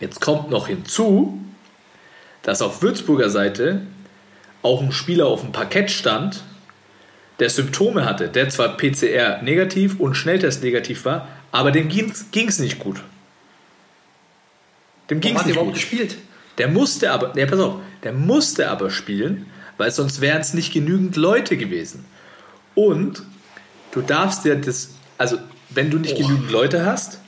jetzt 0.00 0.20
kommt 0.20 0.50
noch 0.50 0.68
hinzu, 0.68 1.38
dass 2.42 2.62
auf 2.62 2.82
Würzburger 2.82 3.28
Seite 3.28 3.82
auch 4.62 4.80
ein 4.80 4.90
Spieler 4.92 5.26
auf 5.26 5.42
dem 5.42 5.52
Parkett 5.52 5.90
stand, 5.90 6.42
der 7.42 7.50
Symptome 7.50 8.04
hatte, 8.04 8.28
der 8.28 8.50
zwar 8.50 8.76
PCR 8.76 9.42
negativ 9.42 9.98
und 9.98 10.14
Schnelltest 10.14 10.62
negativ 10.62 11.04
war, 11.04 11.26
aber 11.50 11.72
dem 11.72 11.88
ging 11.88 12.12
es 12.12 12.58
nicht 12.60 12.78
gut. 12.78 13.02
Dem 15.10 15.20
ging 15.20 15.34
es 15.34 15.44
nicht 15.44 15.58
gut. 15.58 15.74
gespielt? 15.74 16.18
Der 16.58 16.68
musste 16.68 17.10
aber, 17.10 17.34
ne, 17.34 17.44
pass 17.48 17.58
auf, 17.58 17.80
der 18.04 18.12
musste 18.12 18.70
aber 18.70 18.92
spielen, 18.92 19.46
weil 19.76 19.90
sonst 19.90 20.20
wären 20.20 20.40
es 20.40 20.54
nicht 20.54 20.72
genügend 20.72 21.16
Leute 21.16 21.56
gewesen. 21.56 22.04
Und 22.76 23.24
du 23.90 24.02
darfst 24.02 24.44
dir 24.44 24.54
das, 24.54 24.90
also 25.18 25.36
wenn 25.70 25.90
du 25.90 25.98
nicht 25.98 26.16
genügend 26.16 26.52
Leute 26.52 26.86
hast, 26.86 27.18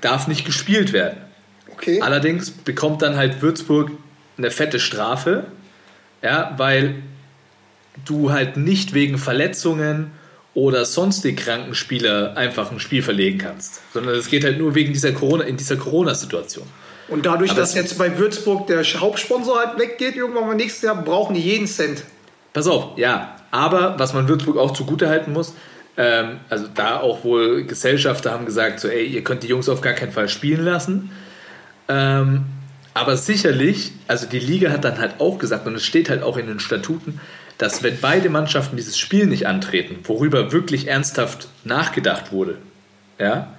darf 0.00 0.26
nicht 0.26 0.44
gespielt 0.44 0.92
werden. 0.92 1.18
Okay. 1.72 2.00
Allerdings 2.00 2.50
bekommt 2.50 3.00
dann 3.02 3.14
halt 3.14 3.42
Würzburg 3.42 3.92
eine 4.36 4.50
fette 4.50 4.80
Strafe, 4.80 5.44
ja, 6.20 6.52
weil 6.56 7.04
du 8.04 8.32
halt 8.32 8.56
nicht 8.56 8.94
wegen 8.94 9.18
Verletzungen 9.18 10.10
oder 10.54 10.84
sonstig 10.84 11.36
kranken 11.36 11.74
Spieler 11.74 12.36
einfach 12.36 12.72
ein 12.72 12.80
Spiel 12.80 13.02
verlegen 13.02 13.38
kannst, 13.38 13.80
sondern 13.92 14.14
es 14.14 14.28
geht 14.28 14.44
halt 14.44 14.58
nur 14.58 14.74
wegen 14.74 14.92
dieser 14.92 15.12
Corona 15.12 15.44
in 15.44 15.56
dieser 15.56 15.76
Corona-Situation. 15.76 16.66
Und 17.08 17.26
dadurch, 17.26 17.50
Aber 17.50 17.60
dass 17.60 17.74
jetzt 17.74 17.98
bei 17.98 18.18
Würzburg 18.18 18.66
der 18.66 18.84
Hauptsponsor 18.84 19.58
halt 19.58 19.78
weggeht, 19.78 20.16
irgendwann 20.16 20.46
mal 20.46 20.54
nächstes 20.54 20.82
Jahr, 20.82 20.96
brauchen 21.02 21.34
die 21.34 21.40
jeden 21.40 21.66
Cent. 21.66 22.04
Pass 22.52 22.66
auf, 22.66 22.98
ja, 22.98 23.36
aber 23.50 23.98
was 23.98 24.12
man 24.12 24.28
Würzburg 24.28 24.56
auch 24.56 24.72
zugutehalten 24.72 25.32
muss, 25.32 25.54
ähm, 25.96 26.40
also 26.48 26.66
da 26.72 27.00
auch 27.00 27.24
wohl 27.24 27.64
Gesellschafter 27.64 28.32
haben 28.32 28.46
gesagt, 28.46 28.80
so, 28.80 28.88
ey, 28.88 29.04
ihr 29.04 29.24
könnt 29.24 29.42
die 29.42 29.48
Jungs 29.48 29.68
auf 29.68 29.80
gar 29.80 29.92
keinen 29.92 30.12
Fall 30.12 30.28
spielen 30.28 30.64
lassen. 30.64 31.10
Ähm, 31.88 32.44
aber 32.94 33.16
sicherlich, 33.16 33.92
also 34.08 34.26
die 34.26 34.38
Liga 34.38 34.70
hat 34.70 34.84
dann 34.84 34.98
halt 34.98 35.20
auch 35.20 35.38
gesagt, 35.38 35.66
und 35.66 35.74
es 35.74 35.84
steht 35.84 36.10
halt 36.10 36.22
auch 36.22 36.36
in 36.36 36.46
den 36.46 36.60
Statuten, 36.60 37.20
dass 37.60 37.82
wenn 37.82 38.00
beide 38.00 38.30
Mannschaften 38.30 38.78
dieses 38.78 38.96
Spiel 38.96 39.26
nicht 39.26 39.46
antreten, 39.46 39.98
worüber 40.04 40.50
wirklich 40.50 40.88
ernsthaft 40.88 41.48
nachgedacht 41.62 42.32
wurde, 42.32 42.56
ja, 43.18 43.52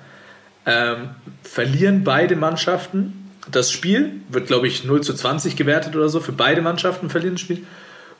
ähm, 0.66 1.12
verlieren 1.44 2.04
beide 2.04 2.36
Mannschaften 2.36 3.30
das 3.52 3.72
Spiel, 3.72 4.14
wird 4.28 4.48
glaube 4.48 4.66
ich 4.66 4.86
0 4.86 5.02
zu 5.02 5.14
20 5.14 5.56
gewertet 5.56 5.96
oder 5.96 6.10
so, 6.10 6.20
für 6.20 6.32
beide 6.32 6.64
Mannschaften 6.64 7.12
verlieren 7.12 7.36
das 7.36 7.42
Spiel, 7.42 7.64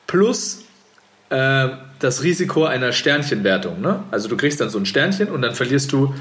plus 0.06 0.62
äh, 1.30 1.70
das 1.98 2.22
Risiko 2.22 2.64
einer 2.64 2.92
Sternchenwertung. 2.92 3.80
Ne? 3.80 4.04
Also 4.12 4.28
du 4.28 4.36
kriegst 4.36 4.60
dann 4.60 4.70
so 4.70 4.78
ein 4.78 4.86
Sternchen 4.86 5.30
und 5.30 5.42
dann 5.42 5.56
verlierst 5.56 5.90
du 5.90 6.14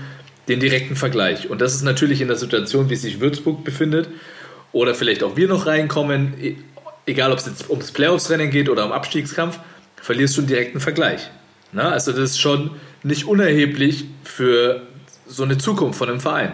den 0.48 0.60
direkten 0.60 0.96
Vergleich. 0.96 1.52
Und 1.52 1.62
das 1.62 1.76
ist 1.76 1.84
natürlich 1.84 2.20
in 2.22 2.30
der 2.30 2.38
Situation, 2.38 2.90
wie 2.90 2.96
sich 2.96 3.20
Würzburg 3.20 3.64
befindet, 3.64 4.10
oder 4.74 4.96
vielleicht 4.96 5.22
auch 5.22 5.36
wir 5.36 5.48
noch 5.48 5.66
reinkommen, 5.66 6.34
egal 7.06 7.32
ob 7.32 7.40
es 7.40 7.46
jetzt 7.46 7.70
ums 7.70 7.92
Playoffs-Rennen 7.92 8.50
geht 8.50 8.70
oder 8.70 8.86
um 8.86 8.92
Abstiegskampf, 8.92 9.60
verlierst 10.02 10.38
du 10.38 10.42
einen 10.42 10.48
direkten 10.48 10.80
Vergleich. 10.80 11.30
Ne? 11.72 11.84
Also 11.84 12.12
das 12.12 12.32
ist 12.32 12.40
schon 12.40 12.72
nicht 13.04 13.26
unerheblich 13.26 14.06
für 14.24 14.84
so 15.28 15.44
eine 15.44 15.58
Zukunft 15.58 15.98
von 15.98 16.10
einem 16.10 16.20
Verein. 16.20 16.54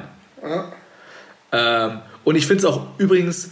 Ähm, 1.52 2.00
und 2.24 2.36
ich 2.36 2.46
finde 2.46 2.60
es 2.60 2.66
auch 2.66 2.88
übrigens, 2.98 3.52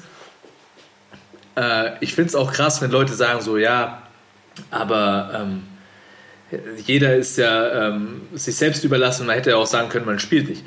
äh, 1.55 1.91
ich 2.01 2.13
finde 2.13 2.29
es 2.29 2.35
auch 2.35 2.51
krass, 2.51 2.81
wenn 2.81 2.91
Leute 2.91 3.13
sagen 3.13 3.41
so, 3.41 3.57
ja, 3.57 4.03
aber 4.71 5.31
ähm, 5.33 5.63
jeder 6.85 7.15
ist 7.15 7.37
ja 7.37 7.89
ähm, 7.89 8.21
sich 8.33 8.55
selbst 8.55 8.83
überlassen, 8.83 9.25
man 9.25 9.35
hätte 9.35 9.51
ja 9.51 9.55
auch 9.57 9.65
sagen 9.65 9.89
können, 9.89 10.05
man 10.05 10.19
spielt 10.19 10.49
nicht. 10.49 10.63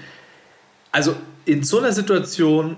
Also 0.91 1.17
in 1.45 1.63
so 1.63 1.79
einer 1.79 1.93
Situation 1.93 2.77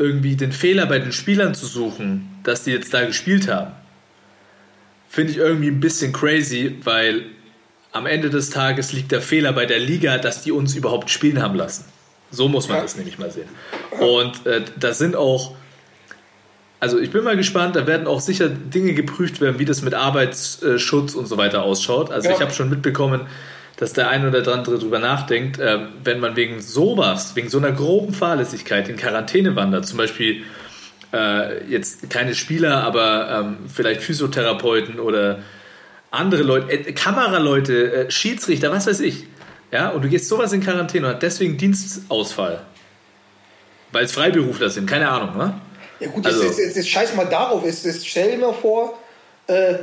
irgendwie 0.00 0.34
den 0.34 0.50
Fehler 0.50 0.86
bei 0.86 0.98
den 0.98 1.12
Spielern 1.12 1.54
zu 1.54 1.66
suchen, 1.66 2.28
dass 2.42 2.64
die 2.64 2.72
jetzt 2.72 2.92
da 2.94 3.04
gespielt 3.04 3.48
haben, 3.48 3.72
finde 5.08 5.32
ich 5.32 5.38
irgendwie 5.38 5.68
ein 5.68 5.78
bisschen 5.80 6.12
crazy, 6.12 6.76
weil 6.84 7.26
am 7.92 8.06
Ende 8.06 8.30
des 8.30 8.50
Tages 8.50 8.92
liegt 8.92 9.12
der 9.12 9.20
Fehler 9.20 9.52
bei 9.52 9.66
der 9.66 9.78
Liga, 9.78 10.16
dass 10.18 10.42
die 10.42 10.52
uns 10.52 10.74
überhaupt 10.74 11.10
spielen 11.10 11.42
haben 11.42 11.54
lassen. 11.54 11.84
So 12.30 12.48
muss 12.48 12.68
man 12.68 12.80
das 12.80 12.96
nämlich 12.96 13.18
mal 13.18 13.30
sehen. 13.30 13.48
Und 13.98 14.46
äh, 14.46 14.62
da 14.78 14.94
sind 14.94 15.16
auch, 15.16 15.54
also 16.78 16.98
ich 17.00 17.10
bin 17.10 17.24
mal 17.24 17.36
gespannt, 17.36 17.74
da 17.76 17.86
werden 17.86 18.06
auch 18.06 18.20
sicher 18.20 18.48
Dinge 18.48 18.94
geprüft 18.94 19.40
werden, 19.40 19.58
wie 19.58 19.64
das 19.64 19.82
mit 19.82 19.94
Arbeitsschutz 19.94 21.14
und 21.14 21.26
so 21.26 21.36
weiter 21.36 21.62
ausschaut. 21.64 22.10
Also 22.12 22.28
Ja. 22.28 22.36
ich 22.36 22.40
habe 22.40 22.52
schon 22.52 22.70
mitbekommen, 22.70 23.22
dass 23.80 23.94
der 23.94 24.10
ein 24.10 24.28
oder 24.28 24.46
andere 24.52 24.78
drüber 24.78 24.98
nachdenkt, 24.98 25.58
äh, 25.58 25.78
wenn 26.04 26.20
man 26.20 26.36
wegen 26.36 26.60
sowas, 26.60 27.34
wegen 27.34 27.48
so 27.48 27.58
einer 27.58 27.72
groben 27.72 28.12
Fahrlässigkeit 28.12 28.88
in 28.90 28.96
Quarantäne 28.96 29.56
wandert, 29.56 29.86
zum 29.86 29.96
Beispiel 29.96 30.44
äh, 31.12 31.64
jetzt 31.64 32.10
keine 32.10 32.34
Spieler, 32.34 32.84
aber 32.84 33.30
ähm, 33.40 33.56
vielleicht 33.74 34.02
Physiotherapeuten 34.02 35.00
oder 35.00 35.40
andere 36.10 36.42
Leute, 36.42 36.70
äh, 36.72 36.92
Kameraleute, 36.92 37.92
äh, 38.06 38.10
Schiedsrichter, 38.10 38.70
was 38.70 38.86
weiß 38.86 39.00
ich. 39.00 39.24
Ja, 39.72 39.88
und 39.88 40.02
du 40.04 40.08
gehst 40.08 40.28
sowas 40.28 40.52
in 40.52 40.62
Quarantäne 40.62 41.06
und 41.06 41.14
hast 41.14 41.22
deswegen 41.22 41.56
Dienstausfall. 41.56 42.60
Weil 43.92 44.04
es 44.04 44.12
Freiberufler 44.12 44.68
sind, 44.68 44.88
keine 44.88 45.08
Ahnung, 45.08 45.38
ne? 45.38 45.54
Ja 46.00 46.08
gut, 46.08 46.26
Also- 46.26 46.44
jetzt, 46.44 46.58
jetzt, 46.58 46.76
jetzt 46.76 46.88
scheiß 46.88 47.14
mal 47.16 47.26
darauf. 47.26 47.64
Jetzt, 47.64 47.86
jetzt 47.86 48.06
stell 48.06 48.32
dir 48.32 48.38
mal 48.38 48.52
vor, 48.52 48.98
äh, 49.46 49.74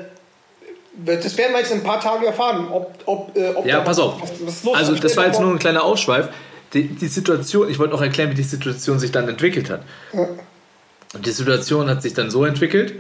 das 1.05 1.37
werden 1.37 1.53
wir 1.53 1.59
jetzt 1.59 1.71
in 1.71 1.79
ein 1.79 1.83
paar 1.83 1.99
Tagen 1.99 2.25
erfahren, 2.25 2.67
ob, 2.71 2.93
ob, 3.05 3.37
äh, 3.37 3.49
ob 3.53 3.65
Ja, 3.65 3.81
pass 3.81 3.99
auf. 3.99 4.21
Was, 4.21 4.31
was 4.41 4.63
los 4.63 4.75
Also, 4.75 4.95
das 4.95 5.15
war 5.15 5.25
jetzt 5.25 5.39
nur 5.39 5.51
ein 5.51 5.59
kleiner 5.59 5.83
Ausschweif. 5.83 6.29
Die, 6.73 6.87
die 6.87 7.07
Situation, 7.07 7.69
ich 7.69 7.79
wollte 7.79 7.93
noch 7.93 8.01
erklären, 8.01 8.31
wie 8.31 8.35
die 8.35 8.43
Situation 8.43 8.99
sich 8.99 9.11
dann 9.11 9.27
entwickelt 9.29 9.69
hat. 9.69 9.83
Und 10.11 11.25
die 11.25 11.31
Situation 11.31 11.89
hat 11.89 12.01
sich 12.01 12.13
dann 12.13 12.29
so 12.29 12.43
entwickelt, 12.43 12.93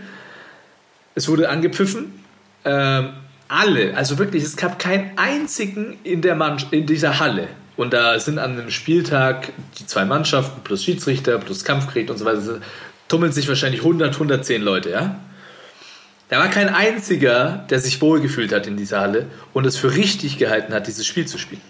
es 1.15 1.27
wurde 1.27 1.49
angepfiffen, 1.49 2.23
ähm, 2.63 3.09
alle, 3.47 3.95
also 3.95 4.17
wirklich, 4.19 4.43
es 4.43 4.55
gab 4.55 4.77
keinen 4.79 5.11
einzigen 5.17 5.97
in, 6.03 6.21
der 6.21 6.35
Mann, 6.35 6.63
in 6.71 6.85
dieser 6.85 7.19
Halle. 7.19 7.47
Und 7.75 7.93
da 7.93 8.19
sind 8.19 8.39
an 8.39 8.51
einem 8.51 8.69
Spieltag 8.69 9.51
die 9.79 9.85
zwei 9.85 10.05
Mannschaften 10.05 10.61
plus 10.63 10.83
Schiedsrichter 10.83 11.37
plus 11.37 11.63
Kampfgericht 11.63 12.09
und 12.09 12.17
so 12.17 12.25
weiter, 12.25 12.41
tummeln 13.07 13.31
sich 13.31 13.47
wahrscheinlich 13.47 13.81
100, 13.81 14.13
110 14.13 14.61
Leute, 14.61 14.89
ja? 14.89 15.19
Da 16.29 16.39
war 16.39 16.49
kein 16.49 16.69
einziger, 16.69 17.65
der 17.69 17.79
sich 17.79 18.01
wohlgefühlt 18.01 18.51
hat 18.51 18.67
in 18.67 18.75
dieser 18.75 18.99
Halle 18.99 19.27
und 19.53 19.65
es 19.65 19.77
für 19.77 19.95
richtig 19.95 20.37
gehalten 20.37 20.73
hat, 20.73 20.87
dieses 20.87 21.05
Spiel 21.05 21.25
zu 21.25 21.37
spielen. 21.37 21.61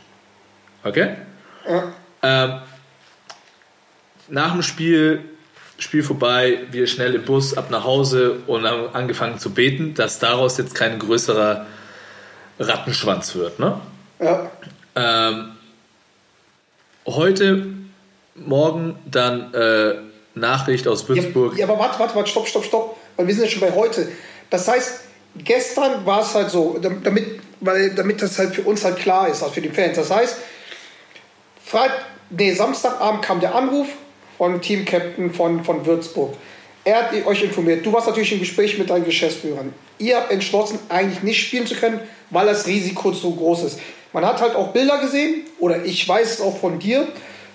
Okay? 0.83 1.15
Ähm, 2.23 2.59
nach 4.29 4.53
dem 4.53 4.63
Spiel, 4.63 5.21
Spiel 5.77 6.01
vorbei, 6.01 6.59
wir 6.71 6.87
schnell 6.87 7.13
im 7.13 7.23
Bus 7.23 7.55
ab 7.55 7.69
nach 7.69 7.83
Hause 7.83 8.39
und 8.47 8.65
haben 8.65 8.93
angefangen 8.93 9.37
zu 9.37 9.51
beten, 9.51 9.93
dass 9.93 10.17
daraus 10.17 10.57
jetzt 10.57 10.73
kein 10.73 10.97
größerer 10.97 11.67
Rattenschwanz 12.59 13.35
wird. 13.35 13.59
Ne? 13.59 13.79
Ja, 14.19 14.49
Ähm, 14.95 15.49
heute, 17.05 17.67
morgen 18.33 18.97
dann 19.05 19.53
äh, 19.53 19.95
Nachricht 20.33 20.87
aus 20.87 21.03
ja, 21.03 21.09
Würzburg. 21.09 21.57
ja, 21.57 21.67
aber 21.67 21.77
warte, 21.77 21.99
warte, 21.99 22.15
warte, 22.15 22.31
stopp, 22.31 22.47
stopp, 22.47 22.65
stopp. 22.65 22.97
Weil 23.15 23.27
wir 23.27 23.33
sind 23.35 23.43
ja 23.43 23.49
schon 23.49 23.61
bei 23.61 23.71
heute. 23.71 24.07
Das 24.49 24.67
heißt, 24.67 24.99
gestern 25.37 26.05
war 26.05 26.21
es 26.21 26.33
halt 26.33 26.49
so, 26.49 26.77
dam- 26.81 27.03
damit, 27.03 27.39
weil, 27.59 27.93
damit 27.95 28.21
das 28.21 28.37
halt 28.37 28.55
für 28.55 28.63
uns 28.63 28.83
halt 28.83 28.97
klar 28.97 29.27
ist, 29.27 29.41
also 29.41 29.53
für 29.53 29.61
die 29.61 29.69
Fans. 29.69 29.95
Das 29.97 30.11
heißt, 30.11 30.37
Freit 31.63 31.91
nee, 32.29 32.53
Samstagabend 32.53 33.21
kam 33.21 33.39
der 33.39 33.55
Anruf 33.55 33.87
von 34.37 34.61
Team-Captain 34.61 35.33
von, 35.33 35.63
von 35.63 35.85
Würzburg. 35.85 36.33
Er 36.83 37.03
hat 37.03 37.25
euch 37.25 37.43
informiert. 37.43 37.85
Du 37.85 37.91
warst 37.91 38.07
natürlich 38.07 38.31
im 38.31 38.39
Gespräch 38.39 38.77
mit 38.77 38.89
deinen 38.89 39.03
Geschäftsführern. 39.03 39.73
Ihr 39.97 40.15
habt 40.15 40.31
entschlossen, 40.31 40.79
eigentlich 40.87 41.23
nicht 41.23 41.41
spielen 41.45 41.67
zu 41.67 41.75
können, 41.75 41.99
weil 42.29 42.45
das 42.45 42.65
Risiko 42.67 43.11
zu 43.11 43.35
groß 43.35 43.63
ist. 43.63 43.79
Man 44.13 44.25
hat 44.25 44.39
halt 44.39 44.55
auch 44.55 44.69
Bilder 44.69 44.99
gesehen, 44.99 45.41
oder 45.59 45.83
ich 45.83 46.07
weiß 46.07 46.35
es 46.35 46.41
auch 46.41 46.57
von 46.57 46.79
dir, 46.79 47.07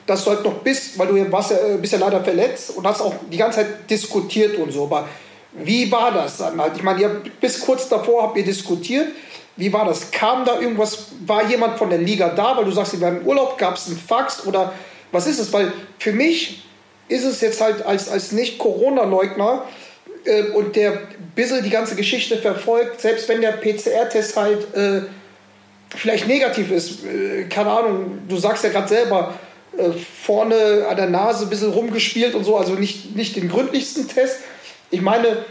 dass 0.06 0.24
du 0.24 0.30
halt 0.30 0.44
noch 0.44 0.58
bist, 0.58 0.98
weil 0.98 1.06
du 1.06 1.32
warst 1.32 1.52
ja, 1.52 1.56
äh, 1.56 1.78
bist 1.78 1.92
ja 1.92 1.98
leider 1.98 2.22
verletzt 2.22 2.76
und 2.76 2.86
hast 2.86 3.00
auch 3.00 3.14
die 3.30 3.36
ganze 3.38 3.60
Zeit 3.60 3.88
diskutiert 3.88 4.58
und 4.58 4.70
so. 4.72 4.84
Aber 4.84 5.08
wie 5.54 5.90
war 5.92 6.12
das? 6.12 6.42
Ich 6.74 6.82
meine, 6.82 7.00
ihr 7.00 7.22
bis 7.40 7.60
kurz 7.60 7.88
davor 7.88 8.22
habt 8.24 8.36
ihr 8.36 8.44
diskutiert. 8.44 9.08
Wie 9.56 9.72
war 9.72 9.84
das? 9.84 10.10
Kam 10.10 10.44
da 10.44 10.58
irgendwas? 10.58 11.06
War 11.26 11.48
jemand 11.48 11.78
von 11.78 11.90
der 11.90 11.98
Liga 11.98 12.30
da, 12.30 12.56
weil 12.56 12.64
du 12.64 12.70
sagst, 12.70 12.92
sie 12.92 13.00
waren 13.00 13.20
im 13.20 13.26
Urlaub? 13.26 13.58
Gab 13.58 13.76
es 13.76 13.86
einen 13.86 13.98
Fax 13.98 14.46
oder 14.46 14.72
was 15.12 15.26
ist 15.26 15.38
es? 15.38 15.52
Weil 15.52 15.72
für 15.98 16.12
mich 16.12 16.64
ist 17.08 17.24
es 17.24 17.42
jetzt 17.42 17.60
halt 17.60 17.84
als, 17.84 18.08
als 18.08 18.32
Nicht-Corona-Leugner 18.32 19.66
äh, 20.24 20.44
und 20.54 20.74
der 20.76 21.02
bisschen 21.34 21.62
die 21.62 21.70
ganze 21.70 21.96
Geschichte 21.96 22.38
verfolgt, 22.38 23.00
selbst 23.00 23.28
wenn 23.28 23.40
der 23.40 23.52
PCR-Test 23.52 24.36
halt 24.36 24.74
äh, 24.74 25.02
vielleicht 25.94 26.26
negativ 26.26 26.70
ist, 26.70 27.04
äh, 27.04 27.44
keine 27.44 27.70
Ahnung, 27.70 28.20
du 28.28 28.36
sagst 28.36 28.64
ja 28.64 28.70
gerade 28.70 28.88
selber, 28.88 29.34
äh, 29.76 29.90
vorne 29.92 30.86
an 30.88 30.96
der 30.96 31.08
Nase 31.08 31.44
ein 31.44 31.50
bisschen 31.50 31.70
rumgespielt 31.70 32.34
und 32.34 32.44
so, 32.44 32.56
also 32.56 32.74
nicht, 32.74 33.16
nicht 33.16 33.36
den 33.36 33.48
gründlichsten 33.48 34.08
Test. 34.08 34.38
Ich 34.92 35.00
meine, 35.00 35.44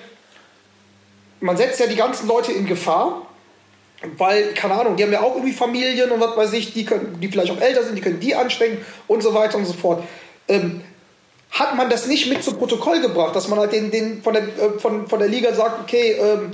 man 1.41 1.57
setzt 1.57 1.79
ja 1.79 1.87
die 1.87 1.95
ganzen 1.95 2.27
Leute 2.27 2.53
in 2.53 2.65
Gefahr, 2.65 3.27
weil, 4.17 4.53
keine 4.53 4.75
Ahnung, 4.75 4.95
die 4.95 5.03
haben 5.03 5.11
ja 5.11 5.21
auch 5.21 5.35
irgendwie 5.35 5.53
Familien 5.53 6.11
und 6.11 6.21
was 6.21 6.37
weiß 6.37 6.53
ich, 6.53 6.73
die, 6.73 6.85
können, 6.85 7.19
die 7.19 7.27
vielleicht 7.27 7.51
auch 7.51 7.59
älter 7.59 7.83
sind, 7.83 7.95
die 7.95 8.01
können 8.01 8.19
die 8.19 8.33
anstecken 8.33 8.77
und 9.07 9.21
so 9.21 9.33
weiter 9.33 9.57
und 9.57 9.65
so 9.65 9.73
fort. 9.73 10.03
Ähm, 10.47 10.81
hat 11.51 11.75
man 11.75 11.89
das 11.89 12.07
nicht 12.07 12.29
mit 12.29 12.43
zum 12.43 12.57
Protokoll 12.57 13.01
gebracht, 13.01 13.35
dass 13.35 13.47
man 13.47 13.59
halt 13.59 13.73
den, 13.73 13.91
den 13.91 14.23
von, 14.23 14.33
der, 14.33 14.43
äh, 14.43 14.79
von, 14.79 15.07
von 15.07 15.19
der 15.19 15.27
Liga 15.27 15.53
sagt, 15.53 15.81
okay, 15.81 16.15
ähm, 16.19 16.51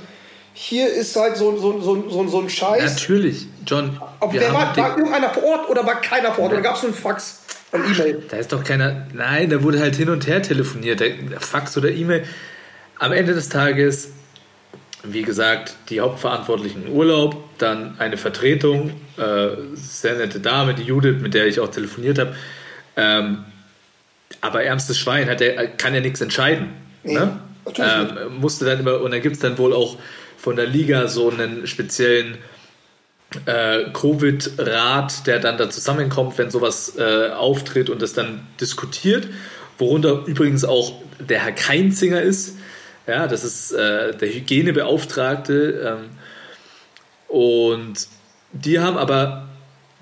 hier 0.53 0.91
ist 0.91 1.15
halt 1.15 1.37
so, 1.37 1.55
so, 1.57 1.79
so, 1.79 2.09
so, 2.09 2.27
so 2.27 2.41
ein 2.41 2.49
Scheiß. 2.49 2.95
Natürlich, 2.95 3.45
John. 3.65 4.01
Aber 4.19 4.33
wir 4.33 4.41
war, 4.51 4.75
war 4.75 4.97
irgendeiner 4.97 5.29
vor 5.29 5.43
Ort 5.43 5.69
oder 5.69 5.85
war 5.85 6.01
keiner 6.01 6.33
vor 6.33 6.45
Ort? 6.45 6.53
Oder 6.53 6.61
gab 6.61 6.77
es 6.77 6.81
nur 6.81 6.91
einen 6.91 6.99
Fax 6.99 7.41
und 7.71 7.85
E-Mail? 7.85 8.23
Da 8.27 8.37
ist 8.37 8.51
doch 8.51 8.63
keiner. 8.63 9.05
Nein, 9.13 9.51
da 9.51 9.61
wurde 9.61 9.79
halt 9.79 9.95
hin 9.95 10.09
und 10.09 10.25
her 10.25 10.41
telefoniert. 10.41 10.99
Der 10.99 11.39
Fax 11.39 11.77
oder 11.77 11.89
E-Mail. 11.89 12.25
Am 12.99 13.11
Ende 13.11 13.33
des 13.33 13.49
Tages, 13.49 14.11
wie 15.03 15.21
gesagt, 15.21 15.75
die 15.89 16.01
Hauptverantwortlichen 16.01 16.87
im 16.87 16.93
Urlaub, 16.93 17.43
dann 17.57 17.99
eine 17.99 18.17
Vertretung, 18.17 18.99
äh, 19.17 19.49
sehr 19.73 20.15
nette 20.15 20.39
Dame, 20.39 20.73
die 20.73 20.83
Judith, 20.83 21.21
mit 21.21 21.33
der 21.33 21.47
ich 21.47 21.59
auch 21.59 21.69
telefoniert 21.69 22.19
habe. 22.19 22.35
Ähm, 22.95 23.45
aber 24.41 24.63
ärmstes 24.63 24.97
Schwein 24.97 25.29
hat 25.29 25.39
der, 25.39 25.67
kann 25.67 25.93
ja 25.93 26.01
nichts 26.01 26.21
entscheiden. 26.21 26.69
Nee, 27.03 27.13
ne? 27.13 27.39
ähm, 27.77 28.39
musste 28.39 28.65
dann 28.65 28.79
immer, 28.79 29.01
und 29.01 29.11
dann 29.11 29.21
gibt 29.21 29.35
es 29.35 29.41
dann 29.41 29.57
wohl 29.57 29.73
auch 29.73 29.97
von 30.37 30.55
der 30.55 30.65
Liga 30.65 31.07
so 31.07 31.29
einen 31.29 31.67
speziellen 31.67 32.37
äh, 33.45 33.91
Covid-Rat, 33.91 35.27
der 35.27 35.39
dann 35.39 35.57
da 35.57 35.69
zusammenkommt, 35.69 36.37
wenn 36.37 36.49
sowas 36.49 36.95
äh, 36.97 37.29
auftritt 37.29 37.89
und 37.89 38.01
das 38.01 38.13
dann 38.13 38.47
diskutiert, 38.59 39.27
worunter 39.77 40.23
übrigens 40.25 40.63
auch 40.63 40.93
der 41.19 41.43
Herr 41.43 41.51
Keinzinger 41.51 42.21
ist. 42.21 42.57
Ja, 43.07 43.27
das 43.27 43.45
ist 43.45 43.71
äh, 43.71 44.15
der 44.15 44.27
Hygienebeauftragte. 44.27 45.97
Ähm, 45.97 46.09
und 47.29 48.07
die 48.51 48.79
haben 48.79 48.97
aber 48.97 49.47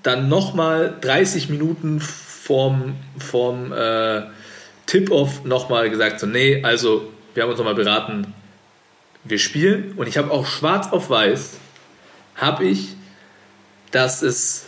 dann 0.02 0.28
nochmal 0.28 0.96
30 1.00 1.48
Minuten 1.48 2.00
vorm, 2.00 2.96
vorm 3.18 3.72
äh, 3.72 4.22
Tip-Off 4.86 5.44
nochmal 5.44 5.88
gesagt, 5.88 6.20
so, 6.20 6.26
nee, 6.26 6.62
also 6.64 7.12
wir 7.34 7.42
haben 7.42 7.50
uns 7.50 7.58
nochmal 7.58 7.74
beraten, 7.74 8.34
wir 9.24 9.38
spielen. 9.38 9.94
Und 9.96 10.08
ich 10.08 10.18
habe 10.18 10.30
auch 10.30 10.46
schwarz 10.46 10.92
auf 10.92 11.08
weiß, 11.08 11.54
habe 12.36 12.64
ich, 12.64 12.96
dass 13.92 14.22
es, 14.22 14.66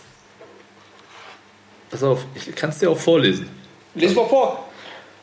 pass 1.90 2.02
auf, 2.04 2.24
ich 2.34 2.54
kann 2.54 2.70
es 2.70 2.78
dir 2.78 2.90
auch 2.90 2.98
vorlesen. 2.98 3.48
Lies 3.94 4.14
mal 4.14 4.28
vor. 4.28 4.68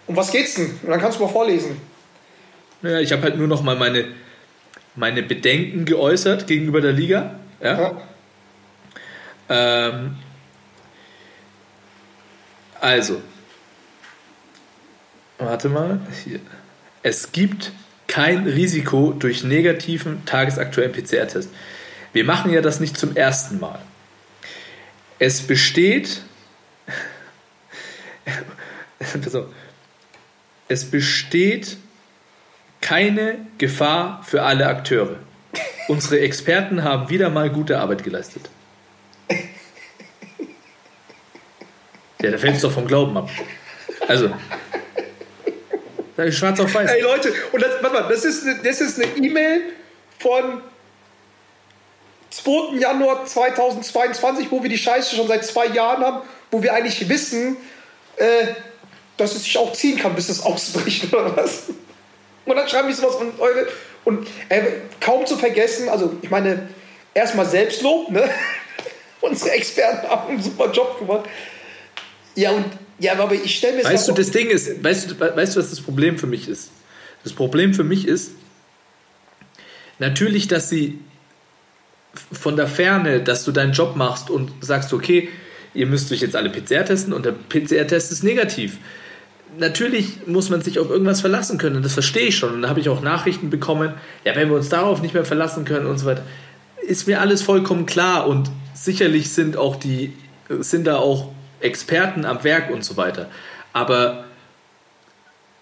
Um 0.07 0.15
was 0.15 0.31
geht's 0.31 0.55
denn? 0.55 0.79
Und 0.83 0.89
dann 0.89 0.99
kannst 0.99 1.17
du 1.17 1.23
mal 1.23 1.31
vorlesen. 1.31 1.79
Naja, 2.85 2.99
ich 2.99 3.11
habe 3.11 3.23
halt 3.23 3.35
nur 3.35 3.47
noch 3.47 3.63
mal 3.63 3.75
meine, 3.75 4.05
meine 4.95 5.23
Bedenken 5.23 5.85
geäußert 5.85 6.45
gegenüber 6.45 6.81
der 6.81 6.91
Liga. 6.91 7.39
Ja? 7.59 7.81
Ja. 7.81 8.01
Ähm, 9.49 10.17
also, 12.79 13.23
warte 15.39 15.69
mal. 15.69 15.99
Hier. 16.23 16.39
Es 17.01 17.31
gibt 17.31 17.71
kein 18.05 18.45
Risiko 18.45 19.15
durch 19.17 19.43
negativen 19.43 20.23
tagesaktuellen 20.25 20.91
PCR-Test. 20.91 21.49
Wir 22.13 22.23
machen 22.23 22.53
ja 22.53 22.61
das 22.61 22.79
nicht 22.79 22.97
zum 22.97 23.15
ersten 23.15 23.59
Mal. 23.59 23.79
Es 25.17 25.41
besteht. 25.41 26.21
Es 30.67 30.85
besteht 30.85 31.77
keine 32.85 33.47
Gefahr 33.57 34.23
für 34.23 34.43
alle 34.43 34.67
Akteure. 34.67 35.15
Unsere 35.87 36.19
Experten 36.19 36.83
haben 36.83 37.09
wieder 37.09 37.31
mal 37.31 37.49
gute 37.49 37.79
Arbeit 37.79 38.03
geleistet. 38.03 38.47
Ja, 42.21 42.29
da 42.29 42.37
fällt 42.37 42.57
es 42.57 42.61
doch 42.61 42.71
vom 42.71 42.85
Glauben 42.85 43.17
ab. 43.17 43.27
Also, 44.07 44.31
schwarz 46.29 46.59
auf 46.59 46.75
weiß. 46.75 46.91
Ey 46.91 47.01
Leute, 47.01 47.33
und 47.51 47.61
das, 47.63 47.81
warte 47.81 48.01
mal, 48.01 48.07
das 48.07 48.23
ist 48.23 48.45
eine, 48.45 48.59
das 48.63 48.79
ist 48.81 48.99
E-Mail 48.99 49.61
von 50.19 50.61
2. 52.29 52.77
Januar 52.77 53.25
2022, 53.25 54.51
wo 54.51 54.61
wir 54.61 54.69
die 54.69 54.77
Scheiße 54.77 55.15
schon 55.15 55.27
seit 55.27 55.43
zwei 55.43 55.65
Jahren 55.67 56.03
haben, 56.03 56.27
wo 56.51 56.61
wir 56.61 56.75
eigentlich 56.75 57.09
wissen, 57.09 57.57
äh, 58.17 58.25
dass 59.17 59.33
es 59.33 59.43
sich 59.43 59.57
auch 59.57 59.73
ziehen 59.73 59.97
kann, 59.97 60.13
bis 60.13 60.29
es 60.29 60.39
ausbricht 60.39 61.11
oder 61.11 61.35
was. 61.35 61.63
Und 62.45 62.55
dann 62.55 62.67
schreiben 62.67 62.87
die 62.87 62.93
sowas 62.93 63.15
und 63.15 63.39
eure. 63.39 63.67
Und 64.03 64.27
äh, 64.49 64.61
kaum 64.99 65.25
zu 65.25 65.35
vergessen, 65.37 65.89
also 65.89 66.15
ich 66.21 66.29
meine, 66.29 66.69
erstmal 67.13 67.45
Selbstlob, 67.45 68.11
ne? 68.11 68.29
Unsere 69.21 69.51
Experten 69.51 70.07
haben 70.07 70.29
einen 70.29 70.43
super 70.43 70.71
Job 70.71 70.99
gemacht. 70.99 71.27
Ja, 72.35 72.51
und 72.51 72.65
ja, 72.99 73.17
aber 73.17 73.33
ich 73.33 73.55
stelle 73.55 73.77
mir 73.77 73.83
Weißt 73.83 74.07
du, 74.07 74.13
das 74.13 74.31
Ding 74.31 74.49
ist, 74.49 74.83
weißt 74.83 75.11
du, 75.11 75.19
weißt 75.19 75.55
du, 75.55 75.59
was 75.59 75.69
das 75.69 75.81
Problem 75.81 76.17
für 76.17 76.27
mich 76.27 76.47
ist? 76.47 76.69
Das 77.23 77.33
Problem 77.33 77.73
für 77.73 77.83
mich 77.83 78.07
ist, 78.07 78.31
natürlich, 79.99 80.47
dass 80.47 80.69
sie 80.69 80.99
von 82.31 82.55
der 82.55 82.67
Ferne, 82.67 83.21
dass 83.21 83.43
du 83.43 83.51
deinen 83.51 83.73
Job 83.73 83.95
machst 83.95 84.29
und 84.29 84.51
sagst, 84.61 84.93
okay, 84.93 85.29
ihr 85.73 85.87
müsst 85.87 86.11
euch 86.11 86.21
jetzt 86.21 86.35
alle 86.35 86.49
PCR 86.49 86.85
testen 86.85 87.13
und 87.13 87.25
der 87.25 87.33
PCR-Test 87.33 88.11
ist 88.11 88.23
negativ. 88.23 88.77
Natürlich 89.57 90.25
muss 90.27 90.49
man 90.49 90.61
sich 90.61 90.79
auf 90.79 90.89
irgendwas 90.89 91.21
verlassen 91.21 91.57
können, 91.57 91.77
und 91.77 91.85
das 91.85 91.93
verstehe 91.93 92.27
ich 92.27 92.37
schon. 92.37 92.53
Und 92.55 92.61
da 92.63 92.69
habe 92.69 92.79
ich 92.79 92.89
auch 92.89 93.01
Nachrichten 93.01 93.49
bekommen, 93.49 93.93
ja, 94.23 94.35
wenn 94.35 94.49
wir 94.49 94.55
uns 94.55 94.69
darauf 94.69 95.01
nicht 95.01 95.13
mehr 95.13 95.25
verlassen 95.25 95.65
können 95.65 95.85
und 95.85 95.97
so 95.97 96.05
weiter, 96.05 96.23
ist 96.85 97.07
mir 97.07 97.21
alles 97.21 97.41
vollkommen 97.41 97.85
klar 97.85 98.27
und 98.27 98.49
sicherlich 98.73 99.31
sind 99.31 99.57
auch 99.57 99.75
die, 99.77 100.13
sind 100.59 100.85
da 100.85 100.97
auch 100.97 101.29
Experten 101.61 102.25
am 102.25 102.43
Werk 102.43 102.69
und 102.69 102.83
so 102.83 102.97
weiter. 102.97 103.29
Aber 103.73 104.25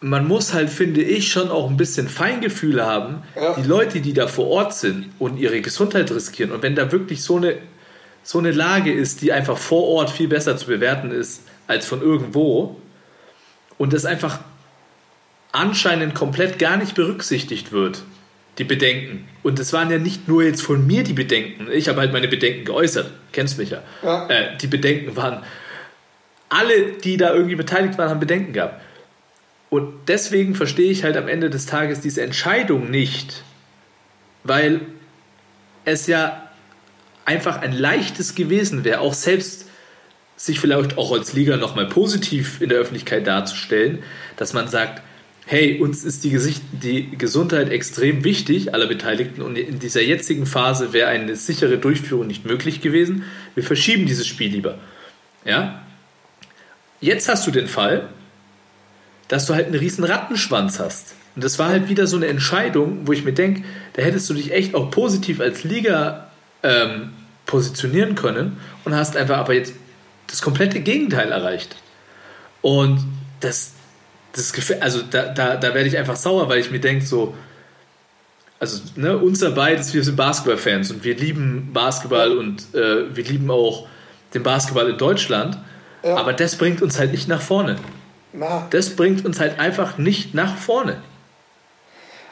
man 0.02 0.28
muss 0.28 0.54
halt, 0.54 0.70
finde 0.70 1.02
ich, 1.02 1.32
schon 1.32 1.50
auch 1.50 1.70
ein 1.70 1.78
bisschen 1.78 2.10
Feingefühl 2.10 2.86
haben, 2.86 3.24
Ja. 3.36 3.54
die 3.54 3.64
Leute, 3.68 4.02
die 4.02 4.14
da 4.14 4.28
vor 4.28 4.48
Ort 4.48 4.74
sind 4.76 5.12
und 5.20 5.38
ihre 5.38 5.62
Gesundheit 5.62 6.12
riskieren. 6.12 6.52
Und 6.52 6.62
wenn 6.62 6.76
da 6.76 6.92
wirklich 6.92 7.24
so 7.24 7.38
eine, 7.38 7.56
so 8.22 8.40
eine 8.40 8.52
Lage 8.52 8.92
ist, 8.92 9.22
die 9.22 9.32
einfach 9.32 9.58
vor 9.58 9.84
Ort 9.88 10.10
viel 10.10 10.28
besser 10.28 10.58
zu 10.58 10.68
bewerten 10.68 11.12
ist 11.12 11.44
als 11.68 11.86
von 11.86 12.02
irgendwo 12.02 12.76
und 13.78 13.94
das 13.94 14.06
einfach 14.06 14.40
anscheinend 15.52 16.16
komplett 16.16 16.60
gar 16.60 16.78
nicht 16.78 16.96
berücksichtigt 16.96 17.72
wird, 17.72 18.04
die 18.58 18.64
Bedenken. 18.64 19.28
Und 19.44 19.60
es 19.60 19.74
waren 19.74 19.90
ja 19.92 19.98
nicht 19.98 20.28
nur 20.28 20.44
jetzt 20.44 20.62
von 20.62 20.86
mir 20.86 21.04
die 21.04 21.14
Bedenken. 21.14 21.68
Ich 21.72 21.90
habe 21.90 22.00
halt 22.00 22.12
meine 22.12 22.28
Bedenken 22.28 22.66
geäußert. 22.66 23.12
Kennst 23.32 23.58
mich 23.58 23.70
ja. 23.70 23.84
Ja. 24.04 24.28
Äh, 24.30 24.58
die 24.58 24.68
Bedenken 24.68 25.16
waren, 25.16 25.44
alle, 26.50 26.94
die 27.04 27.18
da 27.18 27.34
irgendwie 27.34 27.56
beteiligt 27.56 27.98
waren, 27.98 28.10
haben 28.10 28.20
Bedenken 28.20 28.54
gehabt. 28.54 28.82
Und 29.70 30.08
deswegen 30.08 30.54
verstehe 30.54 30.92
ich 30.92 31.04
halt 31.04 31.18
am 31.18 31.28
Ende 31.28 31.50
des 31.50 31.66
Tages 31.66 32.00
diese 32.00 32.22
Entscheidung 32.22 32.92
nicht, 32.92 33.44
weil 34.44 34.82
es 35.84 36.06
ja 36.06 36.48
einfach 37.26 37.62
ein 37.62 37.74
leichtes 37.74 38.36
gewesen 38.36 38.84
wäre, 38.84 39.00
auch 39.00 39.14
selbst 39.14 39.68
sich 40.36 40.60
vielleicht 40.60 40.98
auch 40.98 41.12
als 41.12 41.34
Liga 41.34 41.58
nochmal 41.58 41.88
positiv 41.88 42.62
in 42.62 42.70
der 42.70 42.80
Öffentlichkeit 42.80 43.28
darzustellen, 43.28 44.00
dass 44.38 44.54
man 44.54 44.68
sagt, 44.68 45.02
hey, 45.46 45.80
uns 45.80 46.04
ist 46.04 46.24
die, 46.24 46.30
Gesicht, 46.30 46.62
die 46.72 47.10
Gesundheit 47.18 47.70
extrem 47.70 48.24
wichtig, 48.24 48.74
aller 48.74 48.88
Beteiligten, 48.88 49.42
und 49.42 49.58
in 49.58 49.80
dieser 49.80 50.02
jetzigen 50.02 50.46
Phase 50.46 50.94
wäre 50.94 51.10
eine 51.10 51.36
sichere 51.36 51.78
Durchführung 51.78 52.28
nicht 52.28 52.46
möglich 52.46 52.82
gewesen. 52.82 53.24
Wir 53.56 53.64
verschieben 53.64 54.06
dieses 54.06 54.26
Spiel 54.26 54.52
lieber. 54.52 54.78
Ja? 55.46 55.82
Jetzt 57.02 57.28
hast 57.28 57.46
du 57.46 57.52
den 57.52 57.68
Fall, 57.68 58.10
dass 59.28 59.46
du 59.46 59.54
halt 59.54 59.66
einen 59.66 59.76
riesen 59.76 60.04
Rattenschwanz 60.04 60.80
hast. 60.80 61.16
Und 61.36 61.44
das 61.44 61.60
war 61.60 61.70
halt 61.70 61.90
wieder 61.90 62.08
so 62.08 62.16
eine 62.16 62.28
Entscheidung, 62.28 63.08
wo 63.08 63.12
ich 63.12 63.26
mir 63.26 63.34
denke, 63.34 63.64
da 63.94 64.02
hättest 64.02 64.30
du 64.30 64.34
dich 64.34 64.52
echt 64.54 64.76
auch 64.76 64.92
positiv 64.92 65.40
als 65.40 65.64
Liga 65.64 66.30
ähm, 66.62 67.10
positionieren 67.46 68.16
können 68.16 68.58
und 68.86 68.96
hast 68.96 69.18
einfach 69.18 69.38
aber 69.38 69.54
jetzt 69.54 69.74
das 70.34 70.42
komplette 70.42 70.80
Gegenteil 70.80 71.32
erreicht. 71.32 71.76
Und 72.64 73.06
das, 73.40 73.74
das 74.34 74.52
also 74.82 75.02
da, 75.10 75.28
da, 75.28 75.56
da 75.58 75.74
werde 75.76 75.88
ich 75.88 75.98
einfach 75.98 76.16
sauer, 76.16 76.50
weil 76.50 76.60
ich 76.60 76.72
mir 76.72 76.80
denke, 76.80 77.06
so, 77.06 77.36
also 78.60 78.82
ne, 78.96 79.16
unser 79.18 79.52
beides, 79.52 79.94
wir 79.94 80.04
sind 80.04 80.16
Basketballfans 80.16 80.90
und 80.90 81.04
wir 81.04 81.16
lieben 81.16 81.70
Basketball 81.72 82.36
und 82.38 82.74
äh, 82.74 83.16
wir 83.16 83.24
lieben 83.26 83.52
auch 83.52 83.88
den 84.34 84.42
Basketball 84.42 84.90
in 84.90 84.98
Deutschland, 84.98 85.58
Ja. 86.04 86.16
aber 86.16 86.34
das 86.34 86.56
bringt 86.56 86.82
uns 86.82 86.98
halt 86.98 87.12
nicht 87.12 87.28
nach 87.28 87.42
vorne. 87.42 87.76
Na, 88.32 88.66
Das 88.72 88.96
bringt 88.96 89.24
uns 89.26 89.40
halt 89.40 89.60
einfach 89.60 90.00
nicht 90.00 90.34
nach 90.34 90.58
vorne. 90.58 90.98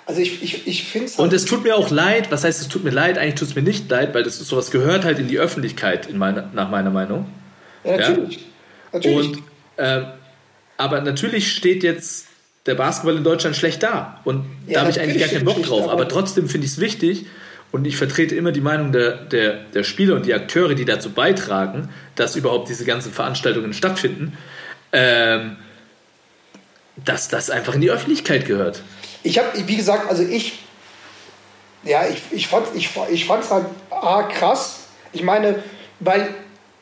also 0.08 0.22
ich, 0.22 0.42
ich, 0.42 0.66
ich 0.66 0.84
finde 0.86 1.06
es 1.08 1.18
Und 1.18 1.34
es 1.34 1.46
tut 1.46 1.64
mir 1.64 1.76
auch 1.76 1.92
leid, 1.92 2.32
was 2.32 2.44
heißt 2.44 2.62
es 2.62 2.68
tut 2.68 2.84
mir 2.84 2.90
leid? 2.90 3.20
Eigentlich 3.20 3.36
tut 3.36 3.50
es 3.50 3.56
mir 3.56 3.62
nicht 3.62 3.92
leid, 3.92 4.16
weil 4.16 4.24
das 4.24 4.40
sowas 4.40 4.72
gehört 4.72 5.06
halt 5.06 5.20
in 5.20 5.28
die 5.28 5.38
Öffentlichkeit, 5.38 6.08
in 6.08 6.18
meiner, 6.18 6.50
nach 6.54 6.70
meiner 6.72 6.90
Meinung. 6.90 7.28
Ja, 7.84 7.98
natürlich. 7.98 8.40
Natürlich. 8.94 9.28
Und, 9.30 9.44
ähm, 9.78 10.06
aber 10.78 11.02
natürlich 11.02 11.52
steht 11.52 11.84
jetzt 11.84 12.28
der 12.66 12.76
Basketball 12.76 13.18
in 13.18 13.24
Deutschland 13.24 13.56
schlecht 13.56 13.82
da. 13.84 14.20
Und 14.24 14.46
Ja, 14.68 14.76
da 14.76 14.80
habe 14.82 14.92
ich 14.92 15.00
eigentlich 15.00 15.20
gar 15.20 15.28
natürlich 15.28 15.46
keinen 15.46 15.46
Bock 15.46 15.64
drauf. 15.64 15.84
Aber 15.84 15.94
aber- 15.94 16.08
trotzdem 16.10 16.48
finde 16.50 16.66
ich 16.68 16.74
es 16.74 16.80
wichtig 16.80 17.26
und 17.72 17.86
ich 17.86 17.98
vertrete 17.98 18.36
immer 18.36 18.52
die 18.52 18.62
Meinung 18.62 18.92
der, 18.92 19.12
der, 19.12 19.54
der 19.74 19.84
Spieler 19.84 20.16
und 20.16 20.26
die 20.26 20.34
Akteure, 20.34 20.74
die 20.76 20.86
dazu 20.86 21.12
beitragen, 21.12 21.90
dass 22.16 22.36
überhaupt 22.36 22.70
diese 22.70 22.86
ganzen 22.86 23.12
Veranstaltungen 23.12 23.74
stattfinden, 23.74 24.38
ähm, 24.92 25.58
dass 26.98 27.30
das 27.30 27.50
einfach 27.50 27.76
in 27.76 27.82
die 27.82 27.90
Öffentlichkeit 27.90 28.46
gehört. 28.46 28.82
Ich 29.24 29.38
habe, 29.38 29.48
wie 29.68 29.78
gesagt, 29.78 30.10
also 30.10 30.24
ich, 30.24 30.60
ja, 31.84 32.06
ich, 32.08 32.22
ich 32.32 32.48
fand 32.48 32.68
es 32.68 32.76
ich, 32.76 32.90
ich 33.12 33.26
fand's 33.26 33.50
halt 33.50 33.66
A, 33.90 34.24
krass. 34.24 34.82
Ich 35.14 35.24
meine, 35.24 35.64
weil 36.00 36.30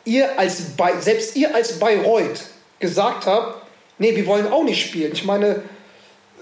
ihr 0.09 0.37
als, 0.37 0.63
selbst 0.99 1.35
ihr 1.35 1.55
als 1.55 1.79
Bayreuth 1.79 2.41
gesagt 2.79 3.25
habt, 3.25 3.65
nee, 3.99 4.15
wir 4.15 4.25
wollen 4.25 4.51
auch 4.51 4.63
nicht 4.63 4.81
spielen. 4.81 5.11
Ich 5.13 5.23
meine, 5.23 5.63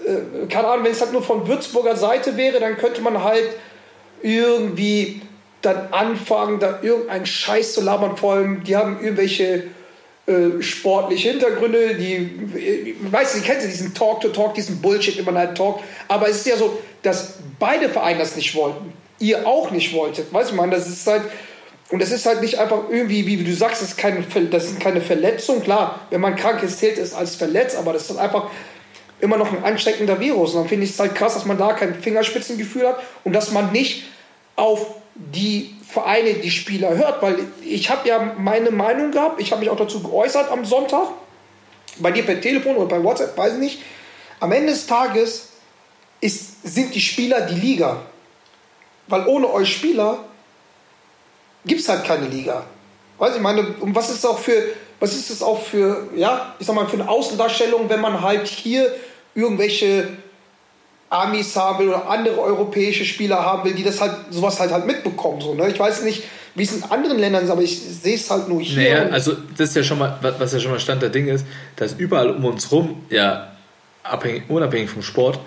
äh, 0.04 0.46
keine 0.48 0.68
Ahnung, 0.68 0.84
wenn 0.84 0.92
es 0.92 1.00
halt 1.00 1.12
nur 1.12 1.22
von 1.22 1.46
Würzburger 1.46 1.96
Seite 1.96 2.36
wäre, 2.36 2.58
dann 2.58 2.76
könnte 2.78 3.00
man 3.02 3.22
halt 3.22 3.50
irgendwie 4.22 5.20
dann 5.60 5.88
anfangen, 5.92 6.60
da 6.60 6.80
irgendeinen 6.82 7.26
Scheiß 7.26 7.74
zu 7.74 7.82
labern. 7.82 8.16
Vor 8.16 8.34
allem, 8.34 8.64
die 8.64 8.76
haben 8.76 9.00
irgendwelche 9.00 9.64
äh, 10.26 10.62
sportliche 10.62 11.30
Hintergründe, 11.30 11.94
die, 11.96 12.14
äh, 12.14 12.94
weißt 13.10 13.34
du, 13.34 13.40
die 13.40 13.46
kennst 13.46 13.66
du 13.66 13.70
diesen 13.70 13.94
Talk-to-Talk, 13.94 14.54
diesen 14.54 14.80
Bullshit, 14.80 15.18
den 15.18 15.24
man 15.24 15.36
halt 15.36 15.56
talkt. 15.56 15.82
Aber 16.06 16.28
es 16.28 16.38
ist 16.38 16.46
ja 16.46 16.56
so, 16.56 16.78
dass 17.02 17.34
beide 17.58 17.88
Vereine 17.88 18.20
das 18.20 18.36
nicht 18.36 18.54
wollten. 18.54 18.92
Ihr 19.18 19.46
auch 19.46 19.70
nicht 19.72 19.92
wolltet. 19.92 20.32
Weißt 20.32 20.52
du, 20.52 20.54
man, 20.54 20.70
das 20.70 20.88
ist 20.88 21.06
halt, 21.06 21.22
und 21.90 22.02
das 22.02 22.10
ist 22.10 22.26
halt 22.26 22.42
nicht 22.42 22.58
einfach 22.58 22.90
irgendwie, 22.90 23.26
wie 23.26 23.42
du 23.42 23.54
sagst, 23.54 23.80
das, 23.80 23.90
ist 23.90 23.96
keine, 23.96 24.22
das 24.50 24.68
sind 24.68 24.78
keine 24.78 25.00
Verletzungen. 25.00 25.62
Klar, 25.62 26.00
wenn 26.10 26.20
man 26.20 26.36
krank 26.36 26.62
ist, 26.62 26.78
zählt 26.78 26.98
es 26.98 27.14
als 27.14 27.36
verletzt, 27.36 27.76
aber 27.76 27.94
das 27.94 28.02
ist 28.02 28.10
halt 28.10 28.20
einfach 28.20 28.50
immer 29.20 29.38
noch 29.38 29.50
ein 29.50 29.64
ansteckender 29.64 30.20
Virus. 30.20 30.54
Und 30.54 30.62
dann 30.62 30.68
finde 30.68 30.84
ich 30.84 30.90
es 30.90 31.00
halt 31.00 31.14
krass, 31.14 31.34
dass 31.34 31.46
man 31.46 31.56
da 31.56 31.72
kein 31.72 31.94
Fingerspitzengefühl 31.94 32.86
hat 32.86 33.00
und 33.24 33.32
dass 33.32 33.52
man 33.52 33.72
nicht 33.72 34.04
auf 34.54 34.86
die 35.14 35.76
Vereine, 35.88 36.34
die 36.34 36.50
Spieler 36.50 36.94
hört. 36.94 37.22
Weil 37.22 37.38
ich 37.64 37.88
habe 37.88 38.06
ja 38.06 38.34
meine 38.36 38.70
Meinung 38.70 39.10
gehabt, 39.10 39.40
ich 39.40 39.50
habe 39.50 39.60
mich 39.60 39.70
auch 39.70 39.76
dazu 39.76 40.02
geäußert 40.02 40.50
am 40.50 40.66
Sonntag, 40.66 41.08
bei 42.00 42.12
dir 42.12 42.24
per 42.24 42.38
Telefon 42.38 42.76
oder 42.76 42.86
bei 42.86 43.02
WhatsApp, 43.02 43.36
weiß 43.36 43.54
ich 43.54 43.60
nicht. 43.60 43.82
Am 44.40 44.52
Ende 44.52 44.72
des 44.72 44.86
Tages 44.86 45.48
ist, 46.20 46.62
sind 46.64 46.94
die 46.94 47.00
Spieler 47.00 47.40
die 47.40 47.58
Liga. 47.58 48.02
Weil 49.06 49.26
ohne 49.26 49.50
euch 49.50 49.72
Spieler 49.72 50.27
gibt 51.68 51.82
es 51.82 51.88
halt 51.88 52.04
keine 52.04 52.26
Liga. 52.26 52.64
Weiß 53.18 53.36
ich 53.36 53.42
meine, 53.42 53.62
und 53.80 53.94
was 53.94 54.10
ist 54.10 54.24
auch 54.26 54.38
für, 54.38 54.62
was 55.00 55.14
ist 55.14 55.30
es 55.30 55.42
auch 55.42 55.62
für, 55.62 56.08
ja, 56.16 56.54
ich 56.58 56.66
sag 56.66 56.74
mal, 56.74 56.86
für 56.86 56.94
eine 56.94 57.08
Außendarstellung, 57.08 57.88
wenn 57.88 58.00
man 58.00 58.20
halt 58.20 58.46
hier 58.46 58.92
irgendwelche 59.34 60.08
Amis 61.10 61.56
haben 61.56 61.78
will 61.78 61.88
oder 61.88 62.08
andere 62.08 62.38
europäische 62.40 63.04
Spieler 63.04 63.44
haben 63.44 63.64
will, 63.64 63.74
die 63.74 63.82
das 63.82 64.00
halt, 64.00 64.14
sowas 64.30 64.58
halt 64.60 64.72
halt 64.72 64.86
mitbekommen. 64.86 65.40
So, 65.40 65.54
ne? 65.54 65.68
Ich 65.68 65.78
weiß 65.78 66.02
nicht, 66.02 66.24
wie 66.54 66.64
es 66.64 66.72
in 66.72 66.82
anderen 66.84 67.18
Ländern 67.18 67.44
ist, 67.44 67.50
aber 67.50 67.62
ich 67.62 67.80
sehe 67.80 68.16
es 68.16 68.30
halt 68.30 68.48
nur 68.48 68.60
hier. 68.60 68.94
Naja, 68.94 69.08
also 69.10 69.34
das 69.56 69.70
ist 69.70 69.76
ja 69.76 69.82
schon 69.84 69.98
mal, 69.98 70.18
was 70.20 70.52
ja 70.52 70.60
schon 70.60 70.72
mal 70.72 70.80
Stand 70.80 71.02
der 71.02 71.10
Dinge 71.10 71.32
ist, 71.32 71.46
dass 71.76 71.94
überall 71.94 72.30
um 72.30 72.44
uns 72.44 72.70
rum, 72.70 73.04
ja, 73.10 73.52
abhängig, 74.02 74.44
unabhängig 74.48 74.90
vom 74.90 75.02
Sport, 75.02 75.38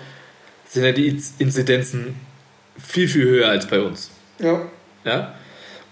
sind 0.68 0.84
ja 0.84 0.92
die 0.92 1.20
Inzidenzen 1.38 2.16
viel, 2.82 3.08
viel 3.08 3.24
höher 3.24 3.48
als 3.48 3.66
bei 3.66 3.80
uns. 3.80 4.10
ja. 4.38 4.62
Ja? 5.04 5.34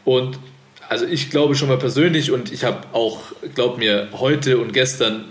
Und 0.04 0.38
also 0.88 1.06
ich 1.06 1.30
glaube 1.30 1.54
schon 1.54 1.68
mal 1.68 1.78
persönlich 1.78 2.32
und 2.32 2.52
ich 2.52 2.64
habe 2.64 2.78
auch, 2.92 3.20
glaub 3.54 3.78
mir, 3.78 4.08
heute 4.12 4.58
und 4.58 4.72
gestern 4.72 5.24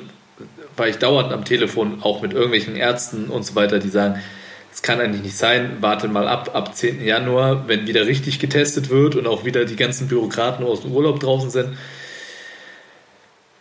war 0.78 0.88
ich 0.88 0.98
dauernd 0.98 1.34
am 1.34 1.44
Telefon, 1.44 2.00
auch 2.02 2.22
mit 2.22 2.34
irgendwelchen 2.34 2.76
Ärzten 2.76 3.26
und 3.26 3.46
so 3.46 3.56
weiter, 3.56 3.80
die 3.80 3.90
sagen, 3.90 4.22
es 4.72 4.82
kann 4.82 5.02
eigentlich 5.02 5.24
nicht 5.24 5.38
sein, 5.38 5.78
wartet 5.82 6.12
mal 6.12 6.28
ab, 6.28 6.52
ab 6.54 6.76
10. 6.76 7.04
Januar, 7.04 7.68
wenn 7.68 7.88
wieder 7.88 8.08
richtig 8.08 8.40
getestet 8.40 8.90
wird 8.90 9.16
und 9.16 9.28
auch 9.28 9.44
wieder 9.44 9.66
die 9.66 9.76
ganzen 9.76 10.08
Bürokraten 10.08 10.66
aus 10.66 10.82
dem 10.82 10.94
Urlaub 10.94 11.20
draußen 11.20 11.50
sind, 11.50 11.78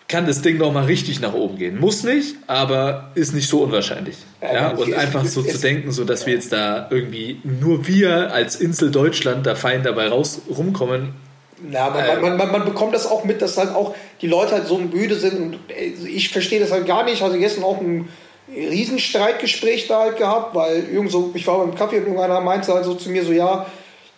kann 0.09 0.27
das 0.27 0.41
Ding 0.41 0.57
noch 0.57 0.73
mal 0.73 0.85
richtig 0.85 1.21
nach 1.21 1.35
oben 1.35 1.59
gehen. 1.59 1.79
Muss 1.79 2.03
nicht, 2.03 2.37
aber 2.47 3.11
ist 3.15 3.35
nicht 3.35 3.49
so 3.49 3.63
unwahrscheinlich. 3.63 4.17
Ja, 4.41 4.55
Ja, 4.55 4.69
und 4.71 4.95
einfach 4.95 5.25
so 5.27 5.43
zu 5.43 5.59
denken, 5.59 5.93
so 5.93 6.05
dass 6.05 6.25
wir 6.27 6.33
jetzt 6.33 6.51
da 6.51 6.89
irgendwie 6.91 7.41
nur 7.45 7.87
wir 7.87 8.33
als 8.33 8.57
Insel 8.57 8.91
Deutschland 8.91 9.47
da 9.47 9.55
fein 9.55 9.83
dabei 9.83 10.09
raus 10.09 10.41
rumkommen. 10.49 11.15
Ja, 11.71 11.91
man, 11.91 12.05
Äh, 12.05 12.21
man, 12.21 12.37
man, 12.39 12.53
man 12.53 12.65
bekommt 12.65 12.95
das 12.95 13.07
auch 13.07 13.25
mit, 13.25 13.43
dass 13.43 13.59
halt 13.59 13.75
auch 13.75 13.95
die 14.23 14.29
Leute 14.29 14.53
halt 14.53 14.67
so 14.67 14.79
müde 14.79 15.17
sind 15.17 15.39
und 15.39 15.59
äh, 15.69 15.93
ich 16.09 16.31
verstehe 16.31 16.61
das 16.61 16.73
halt 16.73 16.87
gar 16.87 17.05
nicht. 17.05 17.21
Also 17.23 17.37
gestern 17.37 17.65
auch 17.65 17.79
ein 17.79 18.09
Riesenstreitgespräch 18.49 19.89
da 19.89 20.01
halt 20.01 20.17
gehabt, 20.17 20.55
weil 20.55 20.85
irgend 20.91 21.11
so, 21.11 21.33
ich 21.35 21.47
war 21.47 21.59
beim 21.59 21.75
Kaffee 21.75 21.99
und 21.99 22.05
irgendeiner 22.05 22.41
meinte 22.41 22.73
halt 22.73 22.87
so 22.87 22.95
zu 22.95 23.11
mir 23.11 23.25
so, 23.25 23.33
ja, 23.33 23.67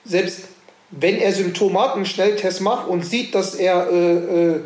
selbst 0.04 0.44
wenn 0.92 1.18
er 1.18 1.34
einen 1.34 2.06
Schnelltest 2.06 2.60
macht 2.60 2.88
und 2.88 3.04
sieht, 3.04 3.34
dass 3.34 3.54
er 3.54 3.90
äh, 3.90 4.14
äh, 4.14 4.60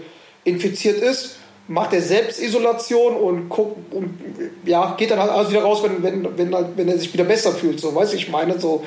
infiziert 0.45 1.01
ist, 1.01 1.37
macht 1.67 1.93
er 1.95 2.03
Selbstisolation 2.03 3.17
und 3.17 3.49
guckt 3.49 3.93
und 3.95 4.19
ja, 4.67 4.95
geht 4.99 5.11
dann 5.11 5.19
halt 5.19 5.31
alles 5.31 5.51
wieder 5.51 5.63
raus, 5.63 5.83
wenn, 5.83 6.03
wenn, 6.03 6.37
wenn, 6.39 6.55
halt, 6.55 6.69
wenn 6.77 6.89
er 6.89 6.99
sich 6.99 7.13
wieder 7.13 7.25
besser 7.25 7.53
fühlt. 7.53 7.81
So, 7.81 7.95
weißt 7.95 8.13
du, 8.13 8.17
ich 8.17 8.29
meine 8.29 8.61
so. 8.61 8.85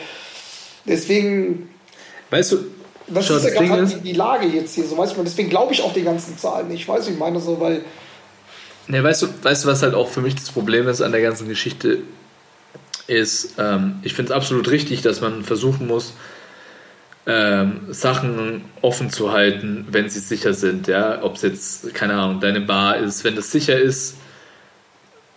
Deswegen, 0.85 1.69
Weißt 2.29 2.51
du, 2.51 2.57
das 3.07 3.25
Schau, 3.27 3.35
ist 3.37 3.45
ja 3.45 3.61
gerade 3.61 3.83
ist- 3.83 3.95
die, 3.95 3.99
die 4.01 4.13
Lage 4.13 4.47
jetzt 4.47 4.75
hier, 4.75 4.85
so 4.85 4.97
weißt 4.97 5.15
du, 5.17 5.23
deswegen 5.23 5.49
glaube 5.49 5.73
ich 5.73 5.81
auch 5.81 5.93
den 5.93 6.05
ganzen 6.05 6.37
Zahlen 6.37 6.67
nicht, 6.67 6.87
weißt 6.87 7.07
du, 7.07 7.11
ich 7.11 7.17
meine 7.17 7.39
so, 7.39 7.59
weil 7.59 7.81
Ne, 8.89 9.03
weißt 9.03 9.23
du, 9.23 9.27
weißt 9.41 9.65
du, 9.65 9.67
was 9.67 9.81
halt 9.83 9.93
auch 9.95 10.07
für 10.09 10.21
mich 10.21 10.35
das 10.35 10.49
Problem 10.49 10.87
ist 10.87 11.01
an 11.01 11.11
der 11.11 11.21
ganzen 11.21 11.49
Geschichte, 11.49 11.99
ist, 13.07 13.55
ähm, 13.57 13.99
ich 14.03 14.13
finde 14.13 14.31
es 14.31 14.35
absolut 14.35 14.69
richtig, 14.69 15.01
dass 15.01 15.19
man 15.19 15.43
versuchen 15.43 15.87
muss, 15.87 16.13
ähm, 17.27 17.81
Sachen 17.89 18.63
offen 18.81 19.09
zu 19.09 19.33
halten, 19.33 19.85
wenn 19.91 20.09
sie 20.09 20.19
sicher 20.19 20.53
sind. 20.53 20.87
Ja? 20.87 21.21
Ob 21.23 21.35
es 21.35 21.41
jetzt, 21.41 21.93
keine 21.93 22.13
Ahnung, 22.13 22.39
deine 22.39 22.61
Bar 22.61 22.97
ist, 22.97 23.23
wenn 23.25 23.35
das 23.35 23.51
sicher 23.51 23.77
ist, 23.77 24.17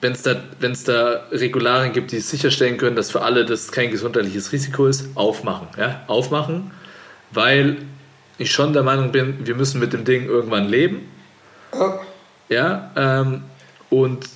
wenn 0.00 0.12
es 0.12 0.22
da, 0.22 0.36
wenn's 0.60 0.84
da 0.84 1.26
Regularien 1.32 1.92
gibt, 1.92 2.12
die 2.12 2.20
sicherstellen 2.20 2.78
können, 2.78 2.96
dass 2.96 3.10
für 3.10 3.22
alle 3.22 3.44
das 3.44 3.72
kein 3.72 3.90
gesundheitliches 3.90 4.52
Risiko 4.52 4.86
ist, 4.86 5.08
aufmachen. 5.16 5.66
Ja? 5.76 6.04
Aufmachen, 6.06 6.70
weil 7.32 7.78
ich 8.38 8.52
schon 8.52 8.72
der 8.72 8.84
Meinung 8.84 9.10
bin, 9.10 9.44
wir 9.46 9.56
müssen 9.56 9.80
mit 9.80 9.92
dem 9.92 10.04
Ding 10.04 10.26
irgendwann 10.26 10.68
leben. 10.68 11.08
ja, 11.74 12.00
Ja, 12.48 12.90
ähm, 12.96 13.42
und 13.90 14.28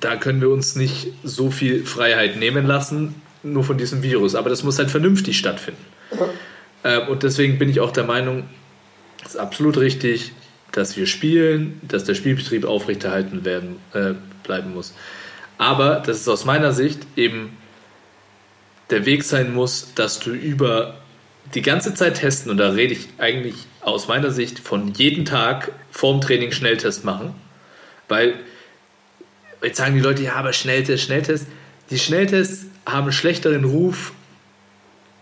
da 0.00 0.16
können 0.16 0.40
wir 0.40 0.50
uns 0.50 0.76
nicht 0.76 1.12
so 1.24 1.50
viel 1.50 1.84
Freiheit 1.84 2.36
nehmen 2.36 2.64
lassen, 2.64 3.20
nur 3.42 3.64
von 3.64 3.76
diesem 3.76 4.02
Virus. 4.02 4.34
Aber 4.34 4.48
das 4.48 4.62
muss 4.62 4.78
halt 4.78 4.90
vernünftig 4.90 5.36
stattfinden. 5.36 5.84
Ähm, 6.84 7.08
und 7.08 7.22
deswegen 7.22 7.58
bin 7.58 7.68
ich 7.68 7.80
auch 7.80 7.92
der 7.92 8.04
Meinung, 8.04 8.44
es 9.24 9.30
ist 9.30 9.36
absolut 9.36 9.78
richtig, 9.78 10.32
dass 10.72 10.96
wir 10.96 11.06
spielen, 11.06 11.80
dass 11.82 12.04
der 12.04 12.14
Spielbetrieb 12.14 12.64
aufrechterhalten 12.64 13.44
werden, 13.44 13.76
äh, 13.94 14.14
bleiben 14.42 14.74
muss. 14.74 14.92
Aber 15.56 16.02
das 16.04 16.18
ist 16.18 16.28
aus 16.28 16.44
meiner 16.44 16.72
Sicht 16.72 17.00
eben 17.16 17.56
der 18.90 19.06
Weg 19.06 19.22
sein 19.22 19.54
muss, 19.54 19.94
dass 19.94 20.18
du 20.20 20.30
über 20.30 20.96
die 21.54 21.62
ganze 21.62 21.94
Zeit 21.94 22.16
testen, 22.16 22.50
und 22.50 22.56
da 22.56 22.70
rede 22.70 22.94
ich 22.94 23.08
eigentlich 23.18 23.54
aus 23.80 24.08
meiner 24.08 24.30
Sicht 24.30 24.58
von 24.58 24.92
jeden 24.94 25.24
Tag 25.24 25.72
vorm 25.90 26.20
Training 26.20 26.52
Schnelltest 26.52 27.04
machen, 27.04 27.34
weil 28.08 28.34
jetzt 29.62 29.76
sagen 29.76 29.94
die 29.94 30.00
Leute, 30.00 30.22
ja, 30.22 30.34
aber 30.34 30.52
Schnelltest, 30.52 31.04
Schnelltest. 31.04 31.46
Die 31.90 31.98
Schnelltests 31.98 32.66
haben 32.86 33.04
einen 33.04 33.12
schlechteren 33.12 33.64
Ruf, 33.64 34.12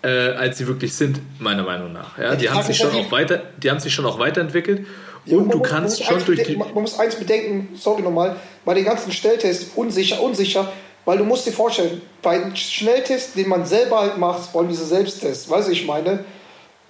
äh, 0.02 0.08
als 0.08 0.58
sie 0.58 0.66
wirklich 0.66 0.94
sind, 0.94 1.20
meiner 1.40 1.62
Meinung 1.62 1.92
nach. 1.92 2.18
Ja, 2.18 2.34
die, 2.34 2.42
die 2.42 2.50
haben 2.50 2.62
sich 2.62 2.76
schon 2.76 2.94
ja 2.94 3.02
auch 3.02 3.10
weiter, 3.12 3.42
die 3.62 3.70
haben 3.70 3.80
sich 3.80 3.94
schon 3.94 4.04
auch 4.06 4.18
weiterentwickelt. 4.18 4.86
Ja, 5.24 5.36
Und 5.36 5.42
man 5.46 5.50
du 5.52 5.58
muss- 5.58 5.68
kannst 5.68 6.00
man 6.00 6.14
muss 6.14 6.24
schon 6.24 6.34
durch 6.34 6.46
die. 6.46 6.56
Man 6.56 6.72
muss 6.74 6.98
eins 6.98 7.14
bedenken, 7.14 7.68
sorry 7.78 8.02
nochmal, 8.02 8.36
bei 8.64 8.74
den 8.74 8.84
ganzen 8.84 9.12
Schnelltests 9.12 9.70
unsicher, 9.76 10.20
unsicher, 10.20 10.72
weil 11.04 11.18
du 11.18 11.24
musst 11.24 11.46
dir 11.46 11.52
vorstellen, 11.52 12.00
bei 12.22 12.30
einem 12.42 12.56
Schnelltest, 12.56 13.36
den 13.36 13.48
man 13.48 13.64
selber 13.64 14.00
halt 14.00 14.18
macht, 14.18 14.50
vor 14.50 14.60
allem 14.62 14.70
diese 14.70 14.84
Selbsttests, 14.86 15.48
weißt 15.48 15.68
du, 15.68 15.72
ich 15.72 15.86
meine, 15.86 16.24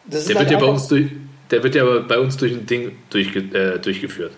das 0.07 0.25
Der 0.27 0.39
wird 0.39 0.51
ja 0.51 0.57
halt 0.57 0.67
bei 0.67 0.73
uns 0.73 0.89
durch, 0.89 1.07
der 1.51 1.63
wird 1.63 1.75
ja 1.75 1.85
bei 2.01 2.19
uns 2.19 2.37
durch 2.39 2.53
ein 2.53 2.67
Ding 2.67 2.97
durchge, 3.11 3.41
äh, 3.41 3.79
durchgeführt. 3.79 4.33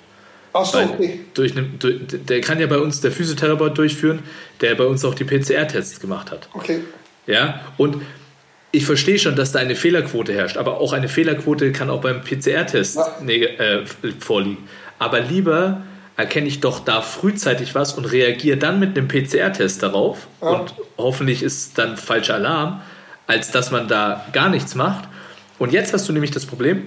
Ach 0.53 0.65
so, 0.65 0.79
okay. 0.79 1.21
durch, 1.35 1.53
durch, 1.81 1.97
der 2.09 2.41
kann 2.41 2.61
ja 2.61 2.67
bei 2.69 2.79
uns 2.79 3.01
der 3.01 3.11
Physiotherapeut 3.11 3.77
durchführen, 3.77 4.21
der 4.61 4.77
bei 4.77 4.85
uns 4.85 5.05
auch 5.05 5.15
die 5.15 5.25
PCR-Tests 5.25 5.99
gemacht 5.99 6.31
hat. 6.31 6.49
Okay. 6.53 6.81
Ja, 7.27 7.61
und 7.77 7.97
ich 8.75 8.85
verstehe 8.87 9.19
schon, 9.19 9.37
dass 9.37 9.53
da 9.53 9.59
eine 9.61 9.77
Fehlerquote 9.77 10.33
herrscht, 10.33 10.57
aber 10.57 10.79
auch 10.81 10.93
eine 10.93 11.09
Fehlerquote 11.09 11.73
kann 11.73 11.91
auch 11.91 12.01
beim 12.01 12.23
PCR-Test 12.23 12.97
Ja. 12.97 13.17
äh, 13.29 13.85
vorliegen. 14.21 14.69
Aber 14.99 15.21
lieber 15.21 15.83
erkenne 16.17 16.47
ich 16.47 16.61
doch 16.61 16.81
da 16.81 17.01
frühzeitig 17.01 17.75
was 17.75 17.93
und 17.95 18.05
reagiere 18.05 18.57
dann 18.57 18.79
mit 18.81 18.97
einem 18.97 19.09
PCR-Test 19.09 19.83
darauf 19.83 20.27
Ja. 20.41 20.49
und 20.49 20.75
hoffentlich 20.99 21.43
ist 21.43 21.79
dann 21.79 21.97
falscher 21.97 22.35
Alarm, 22.35 22.83
als 23.27 23.51
dass 23.51 23.71
man 23.71 23.89
da 23.89 24.25
gar 24.33 24.49
nichts 24.49 24.75
macht. 24.75 25.09
Und 25.59 25.73
jetzt 25.73 25.93
hast 25.93 26.09
du 26.09 26.13
nämlich 26.13 26.31
das 26.31 26.47
Problem, 26.47 26.85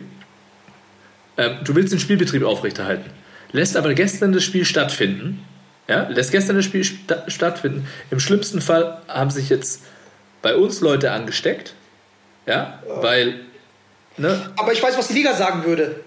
ähm, 1.37 1.57
du 1.63 1.75
willst 1.75 1.93
den 1.93 1.99
Spielbetrieb 1.99 2.43
aufrechterhalten, 2.43 3.09
lässt 3.51 3.77
aber 3.77 3.93
gestern 3.93 4.33
das 4.33 4.43
Spiel 4.43 4.65
stattfinden, 4.65 5.43
ja, 5.87 6.07
lässt 6.09 6.31
gestern 6.31 6.57
das 6.57 6.65
Spiel 6.65 6.83
sta 6.83 7.23
stattfinden. 7.29 7.87
Im 8.11 8.19
schlimmsten 8.19 8.59
Fall 8.61 9.01
haben 9.07 9.29
sich 9.29 9.49
jetzt 9.49 9.83
bei 10.41 10.55
uns 10.55 10.81
Leute 10.81 11.11
angesteckt, 11.11 11.73
ja, 12.45 12.81
weil, 13.01 13.41
ne, 14.17 14.51
Aber 14.57 14.71
ich 14.73 14.81
weiß, 14.81 14.97
was 14.97 15.07
die 15.09 15.15
Liga 15.15 15.33
sagen 15.33 15.63
würde. 15.65 16.01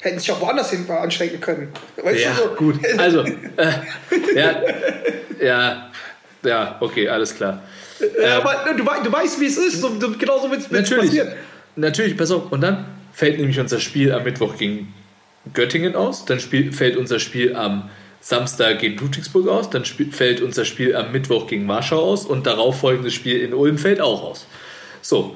Hätten 0.00 0.18
sich 0.18 0.32
auch 0.32 0.40
woanders 0.40 0.70
hin 0.70 0.84
anstecken 0.90 1.40
können. 1.40 1.68
Weißt 2.02 2.18
ja, 2.24 2.32
du, 2.32 2.42
so? 2.42 2.48
gut, 2.56 2.74
also, 2.98 3.20
äh, 3.22 3.72
ja, 4.34 4.62
ja, 5.40 5.90
ja, 6.42 6.76
okay, 6.80 7.08
alles 7.08 7.36
klar. 7.36 7.62
Ja, 8.20 8.38
aber 8.38 8.74
du, 8.76 8.84
wei- 8.84 8.98
du 9.00 9.12
weißt, 9.12 9.40
wie 9.40 9.46
es 9.46 9.56
ist. 9.56 9.80
So, 9.80 9.90
du, 9.90 10.18
genauso 10.18 10.50
wird 10.50 10.62
es 10.62 10.70
Natürlich, 10.72 11.06
passieren. 11.06 11.32
natürlich, 11.76 12.16
pass 12.16 12.32
auf. 12.32 12.50
Und 12.50 12.62
dann 12.62 12.84
fällt 13.12 13.38
nämlich 13.38 13.60
unser 13.60 13.78
Spiel 13.78 14.12
am 14.12 14.24
Mittwoch 14.24 14.56
gegen 14.56 14.92
Göttingen 15.54 15.94
aus, 15.94 16.24
dann 16.24 16.40
spiel, 16.40 16.72
fällt 16.72 16.96
unser 16.96 17.20
Spiel 17.20 17.54
am 17.54 17.88
Samstag 18.22 18.78
gegen 18.78 18.98
Ludwigsburg 18.98 19.48
aus, 19.48 19.68
dann 19.68 19.84
fällt 19.84 20.40
unser 20.40 20.64
Spiel 20.64 20.94
am 20.94 21.10
Mittwoch 21.10 21.48
gegen 21.48 21.66
Warschau 21.66 21.98
aus 21.98 22.24
und 22.24 22.46
darauf 22.46 22.78
folgendes 22.78 23.14
Spiel 23.14 23.40
in 23.40 23.52
Ulm 23.52 23.78
fällt 23.78 24.00
auch 24.00 24.22
aus. 24.22 24.46
So, 25.02 25.34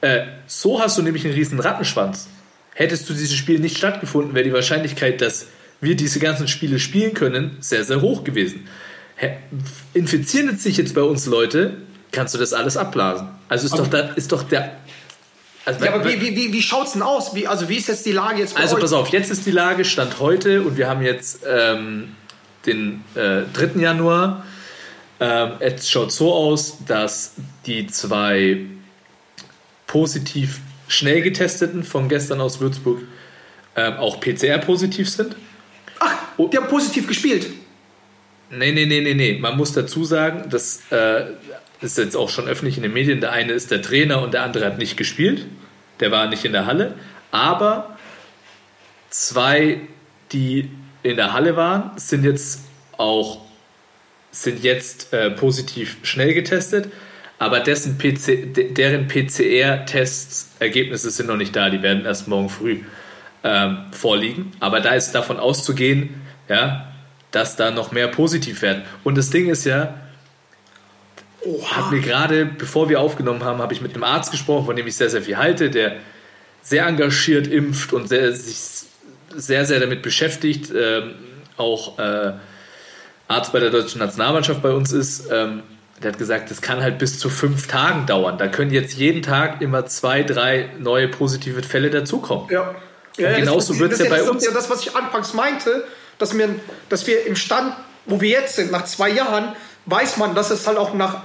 äh, 0.00 0.22
so 0.46 0.80
hast 0.80 0.96
du 0.96 1.02
nämlich 1.02 1.26
einen 1.26 1.34
riesen 1.34 1.60
Rattenschwanz. 1.60 2.28
Hättest 2.74 3.08
du 3.08 3.12
dieses 3.12 3.34
Spiel 3.34 3.60
nicht 3.60 3.76
stattgefunden, 3.76 4.34
wäre 4.34 4.44
die 4.44 4.52
Wahrscheinlichkeit, 4.52 5.20
dass 5.20 5.48
wir 5.82 5.94
diese 5.94 6.20
ganzen 6.20 6.48
Spiele 6.48 6.78
spielen 6.78 7.12
können, 7.12 7.58
sehr, 7.60 7.84
sehr 7.84 8.00
hoch 8.00 8.24
gewesen. 8.24 8.66
Infizieren 9.92 10.48
jetzt 10.48 10.62
sich 10.62 10.78
jetzt 10.78 10.94
bei 10.94 11.02
uns 11.02 11.26
Leute, 11.26 11.76
kannst 12.12 12.34
du 12.34 12.38
das 12.38 12.54
alles 12.54 12.78
abblasen. 12.78 13.28
Also 13.50 13.66
ist 13.66 13.78
doch, 13.78 13.88
da, 13.88 14.00
ist 14.16 14.32
doch 14.32 14.42
der. 14.44 14.76
Also, 15.66 15.84
Ja, 15.84 15.92
aber 15.94 16.08
wie, 16.08 16.18
wie, 16.20 16.34
wie, 16.34 16.52
wie 16.52 16.62
schaut 16.62 16.86
es 16.86 16.92
denn 16.94 17.02
aus? 17.02 17.34
Wie, 17.34 17.46
also 17.46 17.68
wie 17.68 17.76
ist 17.76 17.88
jetzt 17.88 18.06
die 18.06 18.12
Lage 18.12 18.40
jetzt 18.40 18.54
bei 18.54 18.62
also 18.62 18.76
euch? 18.76 18.80
pass 18.80 18.92
auf, 18.94 19.08
jetzt 19.08 19.30
ist 19.30 19.44
die 19.44 19.50
Lage, 19.50 19.84
Stand 19.84 20.18
heute 20.18 20.62
und 20.62 20.78
wir 20.78 20.88
haben 20.88 21.02
jetzt 21.02 21.40
ähm, 21.46 22.16
den 22.66 23.04
äh, 23.14 23.42
3. 23.52 23.80
Januar. 23.80 24.46
Ähm, 25.20 25.52
es 25.60 25.88
schaut 25.88 26.12
so 26.12 26.32
aus, 26.32 26.78
dass 26.86 27.34
die 27.66 27.86
zwei 27.86 28.58
positiv 29.86 30.60
schnell 30.88 31.22
getesteten 31.22 31.84
von 31.84 32.08
gestern 32.08 32.40
aus 32.40 32.60
Würzburg 32.60 33.00
ähm, 33.76 33.94
auch 33.94 34.20
PCR-positiv 34.20 35.08
sind. 35.08 35.36
Ach, 36.00 36.16
die 36.38 36.56
haben 36.56 36.68
positiv 36.68 37.06
gespielt. 37.06 37.46
Nee, 38.50 38.72
nee, 38.72 38.84
nee, 38.84 39.00
nee, 39.00 39.14
nee. 39.14 39.38
Man 39.38 39.56
muss 39.56 39.72
dazu 39.72 40.04
sagen, 40.04 40.50
das 40.50 40.82
äh, 40.90 41.24
ist 41.80 41.96
jetzt 41.96 42.16
auch 42.16 42.28
schon 42.28 42.48
öffentlich 42.48 42.76
in 42.76 42.82
den 42.82 42.92
Medien. 42.92 43.20
Der 43.20 43.32
eine 43.32 43.52
ist 43.52 43.70
der 43.70 43.80
Trainer 43.80 44.20
und 44.22 44.34
der 44.34 44.42
andere 44.42 44.66
hat 44.66 44.78
nicht 44.78 44.96
gespielt. 44.96 45.46
Der 46.00 46.10
war 46.10 46.28
nicht 46.28 46.44
in 46.44 46.52
der 46.52 46.66
Halle. 46.66 46.94
Aber 47.30 47.96
zwei, 49.08 49.80
die 50.32 50.68
in 51.02 51.16
der 51.16 51.32
Halle 51.32 51.56
waren, 51.56 51.92
sind 51.96 52.24
jetzt 52.24 52.60
auch 52.96 53.40
sind 54.32 54.64
jetzt 54.64 55.12
äh, 55.12 55.30
positiv 55.30 55.98
schnell 56.02 56.32
getestet. 56.34 56.90
Aber 57.38 57.60
dessen 57.60 57.98
PC, 57.98 58.54
de- 58.54 58.72
deren 58.72 59.06
PCR-Tests, 59.08 60.52
Ergebnisse 60.58 61.10
sind 61.10 61.26
noch 61.26 61.36
nicht 61.36 61.54
da. 61.54 61.68
Die 61.70 61.82
werden 61.82 62.04
erst 62.04 62.28
morgen 62.28 62.48
früh 62.48 62.80
ähm, 63.44 63.78
vorliegen. 63.90 64.52
Aber 64.60 64.80
da 64.80 64.94
ist 64.94 65.12
davon 65.12 65.38
auszugehen, 65.38 66.22
ja, 66.48 66.86
dass 67.30 67.56
da 67.56 67.70
noch 67.70 67.92
mehr 67.92 68.08
positiv 68.08 68.62
werden. 68.62 68.82
Und 69.04 69.18
das 69.18 69.30
Ding 69.30 69.48
ist 69.50 69.64
ja, 69.64 69.94
hat 71.64 71.90
mir 71.90 72.00
gerade, 72.00 72.46
bevor 72.46 72.88
wir 72.88 73.00
aufgenommen 73.00 73.42
haben, 73.42 73.58
habe 73.58 73.74
ich 73.74 73.80
mit 73.80 73.94
einem 73.94 74.04
Arzt 74.04 74.30
gesprochen, 74.30 74.66
von 74.66 74.76
dem 74.76 74.86
ich 74.86 74.96
sehr, 74.96 75.10
sehr 75.10 75.22
viel 75.22 75.36
halte, 75.36 75.68
der 75.68 75.96
sehr 76.62 76.86
engagiert 76.86 77.48
impft 77.48 77.92
und 77.92 78.08
sehr, 78.08 78.32
sich 78.32 78.84
sehr, 79.36 79.64
sehr 79.64 79.80
damit 79.80 80.02
beschäftigt, 80.02 80.72
ähm, 80.74 81.14
auch 81.56 81.98
äh, 81.98 82.32
Arzt 83.28 83.52
bei 83.52 83.60
der 83.60 83.70
deutschen 83.70 83.98
Nationalmannschaft 83.98 84.62
bei 84.62 84.72
uns 84.72 84.92
ist. 84.92 85.30
Ähm, 85.30 85.62
der 86.02 86.12
hat 86.12 86.18
gesagt, 86.18 86.50
das 86.50 86.60
kann 86.60 86.82
halt 86.82 86.98
bis 86.98 87.18
zu 87.18 87.28
fünf 87.28 87.68
Tagen 87.68 88.06
dauern. 88.06 88.36
Da 88.38 88.48
können 88.48 88.72
jetzt 88.72 88.94
jeden 88.94 89.22
Tag 89.22 89.60
immer 89.60 89.86
zwei, 89.86 90.22
drei 90.22 90.70
neue 90.78 91.08
positive 91.08 91.62
Fälle 91.62 91.90
dazukommen. 91.90 92.48
Ja. 92.50 92.74
ja 93.16 93.36
genauso 93.36 93.78
wird's 93.78 93.98
das 93.98 94.06
ja 94.06 94.10
bei 94.10 94.18
das 94.18 94.26
ist 94.26 94.32
uns. 94.32 94.44
Ja, 94.44 94.52
das, 94.52 94.68
was 94.68 94.82
ich 94.82 94.96
anfangs 94.96 95.32
meinte, 95.32 95.84
dass 96.18 96.36
wir, 96.36 96.48
dass 96.88 97.06
wir 97.06 97.26
im 97.26 97.36
Stand, 97.36 97.74
wo 98.06 98.20
wir 98.20 98.30
jetzt 98.30 98.56
sind, 98.56 98.72
nach 98.72 98.84
zwei 98.84 99.10
Jahren, 99.10 99.54
weiß 99.86 100.16
man, 100.16 100.34
dass 100.34 100.50
es 100.50 100.66
halt 100.66 100.76
auch 100.76 100.92
nach, 100.94 101.22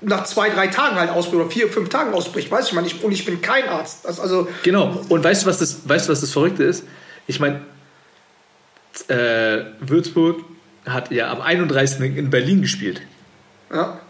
nach 0.00 0.24
zwei, 0.24 0.50
drei 0.50 0.68
Tagen 0.68 0.96
halt 0.96 1.10
ausbricht 1.10 1.40
oder 1.40 1.50
vier, 1.50 1.68
fünf 1.68 1.88
Tagen 1.88 2.14
ausbricht. 2.14 2.50
Weiß 2.50 2.68
ich 2.68 2.72
mal 2.72 2.82
nicht. 2.82 3.02
Und 3.02 3.12
ich 3.12 3.24
bin 3.24 3.42
kein 3.42 3.68
Arzt. 3.68 4.04
Das, 4.04 4.20
also, 4.20 4.48
Genau. 4.62 5.02
Und 5.08 5.24
weißt 5.24 5.42
du, 5.42 5.46
was 5.46 5.58
das, 5.58 5.88
weißt 5.88 6.08
du, 6.08 6.12
was 6.12 6.20
das 6.20 6.30
Verrückte 6.30 6.64
ist? 6.64 6.84
Ich 7.30 7.38
meine, 7.38 7.60
äh, 9.08 9.64
Würzburg 9.80 10.44
hat 10.84 11.12
ja 11.12 11.30
am 11.30 11.40
31. 11.40 12.16
in 12.16 12.28
Berlin 12.30 12.60
gespielt. 12.62 13.00
ja. 13.72 14.00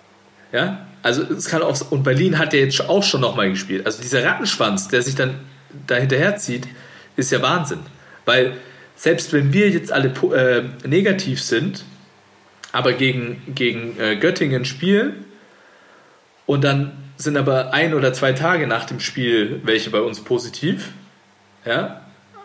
Ja, 0.52 0.88
also 1.04 1.22
es 1.22 1.46
kann 1.46 1.62
auch 1.62 1.92
und 1.92 2.02
Berlin 2.02 2.37
hat 2.37 2.52
ja 2.52 2.59
jetzt 2.59 2.80
auch 2.88 3.04
schon 3.04 3.20
nochmal 3.20 3.50
gespielt. 3.50 3.87
Also 3.87 4.02
dieser 4.02 4.24
Rattenschwanz, 4.24 4.88
der 4.88 5.00
sich 5.02 5.14
dann 5.14 5.38
da 5.87 5.94
hinterherzieht, 5.94 6.66
ist 7.14 7.30
ja 7.30 7.40
Wahnsinn. 7.40 7.78
Weil 8.24 8.54
selbst 8.96 9.33
wenn 9.33 9.52
wir 9.52 9.70
jetzt 9.70 9.92
alle 9.92 10.09
äh, 10.35 10.88
negativ 10.88 11.40
sind, 11.40 11.85
aber 12.72 12.94
gegen, 12.94 13.42
gegen 13.54 14.00
äh, 14.00 14.16
Göttingen 14.16 14.64
spielen 14.64 15.24
und 16.46 16.64
dann 16.64 16.92
sind 17.16 17.37
aber 17.37 17.72
ein 17.72 17.94
oder 17.94 18.12
zwei 18.12 18.33
Tage 18.33 18.66
nach 18.66 18.87
dem 18.87 18.98
Spiel 18.98 19.61
welche 19.62 19.90
bei 19.90 20.00
uns 20.00 20.24
positiv, 20.24 20.88
ja, 21.64 22.00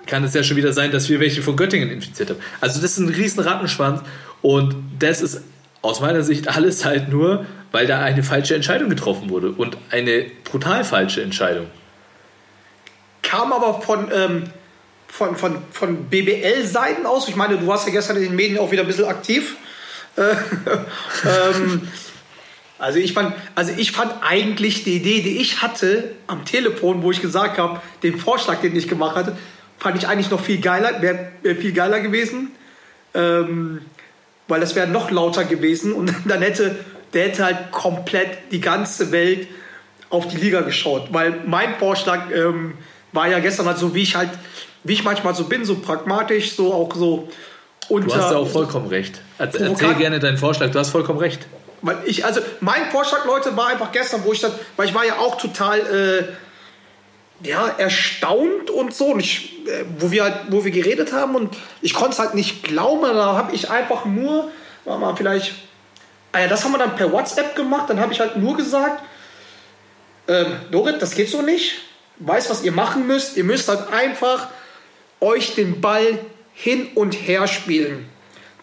kann 0.06 0.24
es 0.24 0.34
ja 0.34 0.44
schon 0.44 0.58
wieder 0.58 0.74
sein, 0.74 0.92
dass 0.92 1.10
wir 1.10 1.20
welche 1.20 1.42
von 1.42 1.56
Göttingen 1.56 1.90
infiziert 1.90 2.30
haben. 2.30 2.40
Also 2.62 2.82
das 2.82 2.92
ist 2.92 2.98
ein 3.00 3.10
riesen 3.10 3.42
Rattenschwanz 3.42 4.02
und 4.42 4.76
das 5.00 5.22
ist 5.22 5.42
aus 5.82 6.02
meiner 6.02 6.24
Sicht 6.24 6.48
alles 6.48 6.84
halt 6.86 7.10
nur, 7.10 7.46
weil 7.72 7.88
da 7.88 8.00
eine 8.00 8.24
falsche 8.24 8.56
Entscheidung 8.56 8.90
getroffen 8.90 9.30
wurde 9.30 9.52
und 9.52 9.78
eine 9.92 10.26
brutal 10.44 10.84
falsche 10.84 11.22
Entscheidung. 11.22 11.68
Kam 13.22 13.54
aber 13.54 13.82
von, 13.82 14.12
ähm, 14.14 14.44
von, 15.08 15.36
von, 15.36 15.58
von 15.72 16.06
BBL-Seiten 16.06 17.06
aus. 17.06 17.28
Ich 17.28 17.36
meine, 17.36 17.58
du 17.58 17.68
warst 17.68 17.86
ja 17.88 17.94
gestern 17.94 18.18
in 18.18 18.24
den 18.24 18.36
Medien 18.36 18.60
auch 18.60 18.72
wieder 18.72 18.82
ein 18.82 18.88
bisschen 18.88 19.06
aktiv. 19.06 19.56
Äh, 20.16 20.22
ähm, 21.26 21.88
also 22.78 23.00
ich 23.00 23.14
fand, 23.14 23.34
also 23.56 23.72
ich 23.78 23.92
fand 23.92 24.14
eigentlich 24.22 24.84
die 24.84 24.98
Idee, 24.98 25.22
die 25.22 25.38
ich 25.38 25.62
hatte 25.62 26.12
am 26.28 26.46
Telefon, 26.46 27.04
wo 27.04 27.12
ich 27.12 27.22
gesagt 27.22 27.58
habe, 27.58 27.82
den 28.04 28.18
Vorschlag, 28.18 28.62
den 28.62 28.76
ich 28.76 28.88
gemacht 28.88 29.16
hatte, 29.16 29.38
fand 29.86 29.98
ich 30.02 30.08
eigentlich 30.08 30.32
noch 30.32 30.40
viel 30.40 30.60
geiler, 30.60 31.00
wäre 31.04 31.28
wär 31.44 31.56
viel 31.56 31.72
geiler 31.72 32.00
gewesen. 32.00 32.52
Ähm, 33.14 33.82
weil 34.48 34.60
das 34.60 34.76
wäre 34.76 34.88
noch 34.88 35.12
lauter 35.12 35.44
gewesen 35.44 35.94
und 35.94 36.12
dann 36.26 36.42
hätte, 36.42 36.76
der 37.14 37.26
hätte 37.26 37.46
halt 37.46 37.72
komplett 37.72 38.52
die 38.52 38.60
ganze 38.60 39.12
Welt 39.12 39.48
auf 40.10 40.28
die 40.28 40.38
Liga 40.38 40.62
geschaut. 40.62 41.10
Weil 41.14 41.36
mein 41.46 41.76
Vorschlag 41.78 42.32
ähm, 42.34 42.74
war 43.12 43.28
ja 43.28 43.38
gestern 43.40 43.68
halt 43.68 43.78
so, 43.78 43.94
wie 43.94 44.02
ich 44.02 44.16
halt, 44.16 44.30
wie 44.84 44.94
ich 44.94 45.04
manchmal 45.04 45.36
so 45.36 45.44
bin, 45.44 45.66
so 45.66 45.76
pragmatisch, 45.76 46.56
so 46.56 46.74
auch 46.74 46.94
so 46.96 47.30
unter. 47.90 48.08
Du 48.08 48.16
hast 48.16 48.34
auch 48.34 48.48
vollkommen 48.50 48.88
recht. 48.88 49.22
Erz- 49.38 49.54
Erzähl 49.54 49.68
Provokant. 49.68 49.98
gerne 50.00 50.20
deinen 50.20 50.38
Vorschlag, 50.40 50.72
du 50.72 50.80
hast 50.80 50.90
vollkommen 50.90 51.20
recht. 51.20 51.46
Weil 51.84 51.98
ich, 52.06 52.26
also 52.26 52.42
mein 52.62 52.90
Vorschlag, 52.92 53.26
Leute, 53.26 53.56
war 53.56 53.68
einfach 53.68 53.92
gestern, 53.92 54.22
wo 54.26 54.34
ich 54.34 54.42
dann, 54.42 54.52
weil 54.78 54.88
ich 54.88 54.96
war 54.96 55.06
ja 55.06 55.20
auch 55.20 55.38
total 55.38 55.80
äh, 55.80 56.24
ja, 57.44 57.68
erstaunt 57.68 58.70
und 58.70 58.94
so, 58.94 59.08
und 59.08 59.20
ich, 59.20 59.68
äh, 59.68 59.84
wo 60.00 60.12
wir 60.12 60.24
halt, 60.24 60.36
wo 60.50 60.64
wir 60.64 60.72
geredet 60.72 61.14
haben 61.14 61.36
und 61.36 61.56
ich 61.82 61.94
konnte 61.94 62.12
es 62.12 62.20
halt 62.20 62.34
nicht 62.34 62.64
glauben, 62.64 63.02
da 63.02 63.36
habe 63.36 63.54
ich 63.54 63.70
einfach 63.70 64.06
nur 64.06 64.52
war 64.86 65.00
mal 65.00 65.16
vielleicht. 65.16 65.54
Ah 66.32 66.42
ja, 66.42 66.48
das 66.48 66.64
haben 66.64 66.72
wir 66.72 66.78
dann 66.78 66.96
per 66.96 67.12
WhatsApp 67.12 67.56
gemacht. 67.56 67.90
Dann 67.90 68.00
habe 68.00 68.14
ich 68.14 68.20
halt 68.20 68.38
nur 68.38 68.56
gesagt, 68.56 69.04
ähm, 70.28 70.48
Dorit, 70.72 71.02
das 71.02 71.16
geht 71.16 71.30
so 71.30 71.42
nicht. 71.42 71.82
Weiß, 72.18 72.50
was 72.50 72.64
ihr 72.64 72.72
machen 72.72 73.08
müsst. 73.08 73.36
Ihr 73.38 73.44
müsst 73.44 73.68
halt 73.68 73.92
einfach 73.92 74.50
euch 75.20 75.56
den 75.56 75.82
Ball 75.82 76.20
hin 76.54 76.90
und 76.96 77.14
her 77.14 77.48
spielen. 77.48 78.08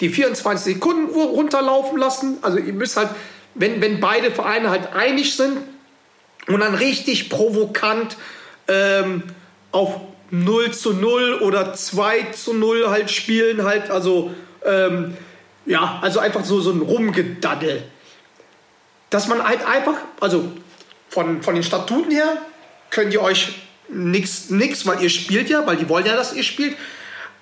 Die 0.00 0.08
24 0.08 0.74
Sekunden 0.74 1.14
Uhr 1.14 1.26
runterlaufen 1.26 1.98
lassen. 1.98 2.38
Also 2.42 2.58
ihr 2.58 2.72
müsst 2.72 2.96
halt, 2.96 3.10
wenn, 3.54 3.80
wenn 3.80 4.00
beide 4.00 4.30
Vereine 4.30 4.70
halt 4.70 4.92
einig 4.94 5.36
sind 5.36 5.58
und 6.46 6.60
dann 6.60 6.74
richtig 6.74 7.30
provokant 7.30 8.16
ähm, 8.68 9.24
auf 9.70 10.00
0 10.30 10.72
zu 10.72 10.94
0 10.94 11.40
oder 11.42 11.74
2 11.74 12.32
zu 12.32 12.54
0 12.54 12.88
halt 12.88 13.10
spielen, 13.10 13.64
halt, 13.64 13.90
also 13.90 14.32
ähm, 14.64 15.16
ja, 15.66 15.98
also 16.02 16.20
einfach 16.20 16.44
so, 16.44 16.60
so 16.60 16.72
ein 16.72 16.80
Rumgedaddel. 16.80 17.82
Dass 19.10 19.28
man 19.28 19.46
halt 19.46 19.66
einfach, 19.66 19.96
also 20.20 20.50
von, 21.08 21.42
von 21.42 21.54
den 21.54 21.62
Statuten 21.62 22.10
her 22.10 22.38
könnt 22.90 23.12
ihr 23.12 23.22
euch 23.22 23.54
nichts, 23.88 24.50
nix, 24.50 24.86
weil 24.86 25.02
ihr 25.02 25.10
spielt 25.10 25.50
ja, 25.50 25.66
weil 25.66 25.76
die 25.76 25.88
wollen 25.88 26.06
ja, 26.06 26.16
dass 26.16 26.32
ihr 26.32 26.42
spielt. 26.42 26.76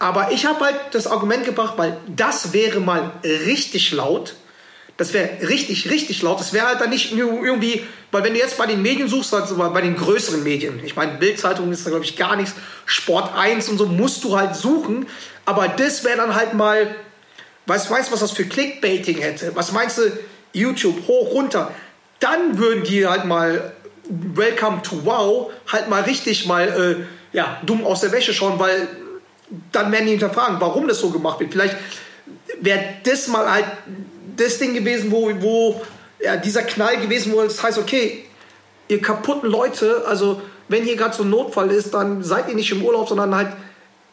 Aber 0.01 0.33
ich 0.33 0.47
habe 0.47 0.65
halt 0.65 0.77
das 0.93 1.07
Argument 1.07 1.45
gebracht, 1.45 1.75
weil 1.77 1.97
das 2.09 2.53
wäre 2.53 2.81
mal 2.81 3.13
richtig 3.23 3.93
laut. 3.93 4.35
Das 5.01 5.15
wäre 5.15 5.49
richtig, 5.49 5.91
richtig 5.91 6.21
laut. 6.21 6.41
Das 6.41 6.53
wäre 6.53 6.67
halt 6.67 6.83
dann 6.83 6.91
nicht 6.91 7.17
irgendwie, 7.17 7.87
weil 8.11 8.23
wenn 8.23 8.35
du 8.35 8.39
jetzt 8.39 8.59
bei 8.59 8.67
den 8.67 8.83
Medien 8.83 9.09
suchst, 9.09 9.33
also 9.33 9.57
bei 9.57 9.81
den 9.81 9.97
größeren 9.97 10.43
Medien, 10.43 10.79
ich 10.85 10.95
meine, 10.95 11.13
Bildzeitung 11.13 11.73
ist 11.73 11.87
da 11.87 11.89
glaube 11.89 12.05
ich 12.05 12.17
gar 12.17 12.37
nichts, 12.37 12.55
Sport 12.85 13.35
1 13.35 13.71
und 13.71 13.79
so 13.79 13.87
musst 13.87 14.23
du 14.25 14.37
halt 14.37 14.55
suchen. 14.55 15.07
Aber 15.47 15.69
das 15.69 16.05
wäre 16.05 16.19
dann 16.19 16.35
halt 16.35 16.53
mal, 16.53 16.95
weißt 17.65 17.89
du, 17.89 17.95
was 17.95 18.21
das 18.21 18.33
für 18.33 18.45
Clickbaiting 18.45 19.17
hätte? 19.17 19.53
Was 19.55 19.73
meinst 19.73 19.97
du, 19.97 20.03
YouTube 20.53 21.09
hoch, 21.09 21.33
runter? 21.33 21.71
Dann 22.19 22.59
würden 22.59 22.85
die 22.85 23.07
halt 23.07 23.25
mal 23.25 23.73
Welcome 24.11 24.83
to 24.83 25.01
Wow 25.07 25.51
halt 25.73 25.89
mal 25.89 26.03
richtig 26.03 26.45
mal 26.45 26.69
äh, 26.69 27.35
ja, 27.35 27.59
dumm 27.65 27.87
aus 27.87 28.03
der 28.03 28.13
Wäsche 28.13 28.35
schauen, 28.35 28.59
weil 28.59 28.87
dann 29.73 29.91
werden 29.93 30.05
die 30.05 30.11
hinterfragen, 30.11 30.61
warum 30.61 30.89
das 30.89 30.99
so 30.99 31.09
gemacht 31.09 31.41
wird. 31.41 31.53
Vielleicht 31.53 31.79
wäre 32.61 32.85
das 33.05 33.29
mal 33.29 33.51
halt 33.51 33.65
das 34.41 34.59
Ding 34.59 34.75
gewesen, 34.75 35.11
wo, 35.11 35.31
wo 35.41 35.83
ja, 36.23 36.37
dieser 36.37 36.63
Knall 36.63 36.99
gewesen, 36.99 37.33
wo 37.33 37.41
es 37.43 37.63
heißt, 37.63 37.79
okay, 37.79 38.25
ihr 38.89 39.01
kaputten 39.01 39.49
Leute, 39.49 40.05
also 40.07 40.41
wenn 40.69 40.85
hier 40.85 40.97
gerade 40.97 41.15
so 41.15 41.23
ein 41.23 41.31
Notfall 41.31 41.71
ist, 41.71 41.95
dann 41.95 42.23
seid 42.23 42.49
ihr 42.49 42.55
nicht 42.55 42.71
im 42.73 42.83
Urlaub, 42.83 43.09
sondern 43.09 43.35
halt 43.35 43.49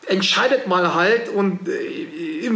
entscheidet 0.07 0.67
mal 0.67 0.95
halt 0.95 1.29
und 1.29 1.67
äh, 1.67 2.49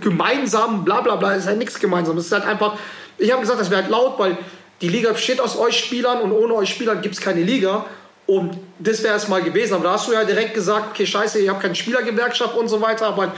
gemeinsam, 0.00 0.84
bla 0.84 1.00
bla 1.00 1.16
bla, 1.16 1.34
ist 1.34 1.46
halt 1.46 1.58
nichts 1.58 1.80
gemeinsam. 1.80 2.16
Es 2.16 2.26
ist 2.26 2.32
halt 2.32 2.44
einfach, 2.44 2.78
ich 3.18 3.30
habe 3.30 3.40
gesagt, 3.40 3.60
das 3.60 3.70
wäre 3.70 3.82
halt 3.82 3.90
laut, 3.90 4.18
weil 4.18 4.38
die 4.80 4.88
Liga 4.88 5.12
besteht 5.12 5.40
aus 5.40 5.56
euch 5.56 5.78
Spielern 5.78 6.20
und 6.20 6.32
ohne 6.32 6.54
euch 6.54 6.70
Spielern 6.70 7.00
gibt 7.02 7.14
es 7.14 7.20
keine 7.20 7.42
Liga. 7.42 7.86
Und 8.26 8.56
das 8.78 9.02
wäre 9.02 9.16
es 9.16 9.28
mal 9.28 9.42
gewesen. 9.42 9.74
Aber 9.74 9.84
da 9.84 9.92
hast 9.92 10.08
du 10.08 10.12
ja 10.12 10.24
direkt 10.24 10.54
gesagt, 10.54 10.90
okay, 10.90 11.06
scheiße, 11.06 11.40
ihr 11.40 11.50
habt 11.50 11.60
keine 11.60 11.74
Spielergewerkschaft 11.74 12.56
und 12.56 12.68
so 12.68 12.80
weiter. 12.80 13.06
Aber 13.06 13.32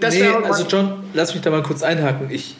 das 0.00 0.14
nee, 0.14 0.24
halt 0.24 0.44
also 0.44 0.64
John, 0.64 1.04
lass 1.14 1.34
mich 1.34 1.42
da 1.42 1.50
mal 1.50 1.62
kurz 1.62 1.82
einhaken. 1.82 2.30
Ich, 2.30 2.56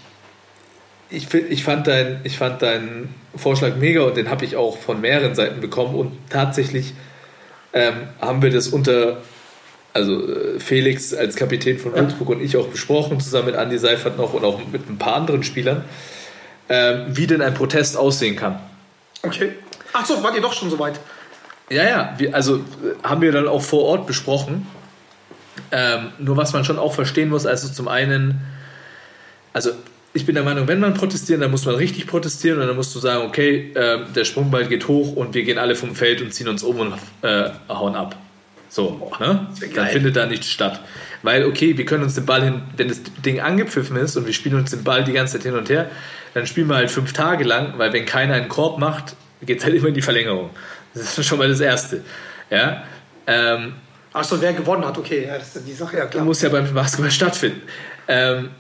ich, 1.12 1.32
ich, 1.34 1.64
fand 1.64 1.86
dein, 1.86 2.20
ich 2.24 2.38
fand 2.38 2.62
deinen 2.62 3.14
Vorschlag 3.36 3.76
mega 3.76 4.02
und 4.02 4.16
den 4.16 4.30
habe 4.30 4.44
ich 4.44 4.56
auch 4.56 4.78
von 4.78 5.00
mehreren 5.00 5.34
Seiten 5.34 5.60
bekommen. 5.60 5.94
Und 5.94 6.18
tatsächlich 6.30 6.94
ähm, 7.72 7.94
haben 8.20 8.42
wir 8.42 8.50
das 8.50 8.68
unter, 8.68 9.18
also 9.92 10.28
äh, 10.28 10.58
Felix 10.58 11.12
als 11.12 11.36
Kapitän 11.36 11.78
von 11.78 11.94
Würzburg 11.94 12.30
und 12.30 12.42
ich 12.42 12.56
auch 12.56 12.68
besprochen, 12.68 13.20
zusammen 13.20 13.46
mit 13.46 13.56
Andy 13.56 13.78
Seifert 13.78 14.16
noch 14.16 14.32
und 14.32 14.44
auch 14.44 14.60
mit 14.72 14.88
ein 14.88 14.98
paar 14.98 15.16
anderen 15.16 15.42
Spielern, 15.42 15.84
ähm, 16.68 17.04
wie 17.08 17.26
denn 17.26 17.42
ein 17.42 17.54
Protest 17.54 17.96
aussehen 17.96 18.36
kann. 18.36 18.58
Okay. 19.22 19.52
Ach 19.92 20.06
so, 20.06 20.22
wart 20.22 20.34
ihr 20.34 20.40
doch 20.40 20.54
schon 20.54 20.70
so 20.70 20.78
weit? 20.78 20.98
Ja, 21.70 21.84
ja, 21.84 22.14
wir, 22.16 22.34
also 22.34 22.56
äh, 22.56 22.60
haben 23.02 23.20
wir 23.20 23.32
dann 23.32 23.48
auch 23.48 23.62
vor 23.62 23.84
Ort 23.84 24.06
besprochen. 24.06 24.66
Ähm, 25.70 26.12
nur 26.18 26.38
was 26.38 26.54
man 26.54 26.64
schon 26.64 26.78
auch 26.78 26.94
verstehen 26.94 27.28
muss, 27.28 27.44
also 27.44 27.68
zum 27.68 27.88
einen, 27.88 28.40
also 29.52 29.72
ich 30.14 30.26
bin 30.26 30.34
der 30.34 30.44
Meinung, 30.44 30.68
wenn 30.68 30.80
man 30.80 30.94
protestieren, 30.94 31.40
dann 31.40 31.50
muss 31.50 31.64
man 31.64 31.74
richtig 31.74 32.06
protestieren 32.06 32.60
und 32.60 32.66
dann 32.66 32.76
musst 32.76 32.94
du 32.94 32.98
sagen, 32.98 33.24
okay, 33.26 33.72
ähm, 33.74 34.06
der 34.14 34.24
Sprungball 34.24 34.66
geht 34.66 34.86
hoch 34.88 35.16
und 35.16 35.34
wir 35.34 35.42
gehen 35.42 35.58
alle 35.58 35.74
vom 35.74 35.94
Feld 35.94 36.20
und 36.20 36.34
ziehen 36.34 36.48
uns 36.48 36.62
um 36.62 36.80
und 36.80 36.94
äh, 37.22 37.50
hauen 37.68 37.94
ab. 37.94 38.16
So, 38.68 39.12
ne? 39.20 39.48
Dann 39.74 39.86
findet 39.88 40.16
da 40.16 40.26
nichts 40.26 40.48
statt. 40.48 40.80
Weil, 41.22 41.44
okay, 41.46 41.76
wir 41.76 41.84
können 41.84 42.02
uns 42.02 42.14
den 42.14 42.26
Ball 42.26 42.42
hin, 42.42 42.62
wenn 42.76 42.88
das 42.88 43.02
Ding 43.24 43.40
angepfiffen 43.40 43.96
ist 43.96 44.16
und 44.16 44.26
wir 44.26 44.32
spielen 44.32 44.56
uns 44.56 44.70
den 44.70 44.82
Ball 44.82 45.04
die 45.04 45.12
ganze 45.12 45.34
Zeit 45.34 45.44
hin 45.44 45.54
und 45.54 45.68
her, 45.68 45.90
dann 46.34 46.46
spielen 46.46 46.68
wir 46.68 46.76
halt 46.76 46.90
fünf 46.90 47.12
Tage 47.12 47.44
lang, 47.44 47.74
weil 47.76 47.92
wenn 47.92 48.06
keiner 48.06 48.34
einen 48.34 48.48
Korb 48.48 48.78
macht, 48.78 49.14
geht 49.42 49.58
es 49.58 49.64
halt 49.64 49.74
immer 49.74 49.88
in 49.88 49.94
die 49.94 50.02
Verlängerung. 50.02 50.50
Das 50.94 51.18
ist 51.18 51.26
schon 51.26 51.38
mal 51.38 51.48
das 51.48 51.60
Erste. 51.60 52.02
Ja. 52.50 52.82
Ähm, 53.26 53.74
Ach 54.14 54.24
so, 54.24 54.40
wer 54.40 54.52
gewonnen 54.52 54.84
hat, 54.84 54.98
okay, 54.98 55.26
ja, 55.26 55.38
das 55.38 55.56
ist 55.56 55.66
die 55.66 55.72
Sache, 55.72 55.96
ja 55.96 56.06
klar. 56.06 56.24
muss 56.24 56.42
ja 56.42 56.50
beim 56.50 56.72
Basketball 56.74 57.10
stattfinden. 57.10 57.62
Ähm, 58.08 58.50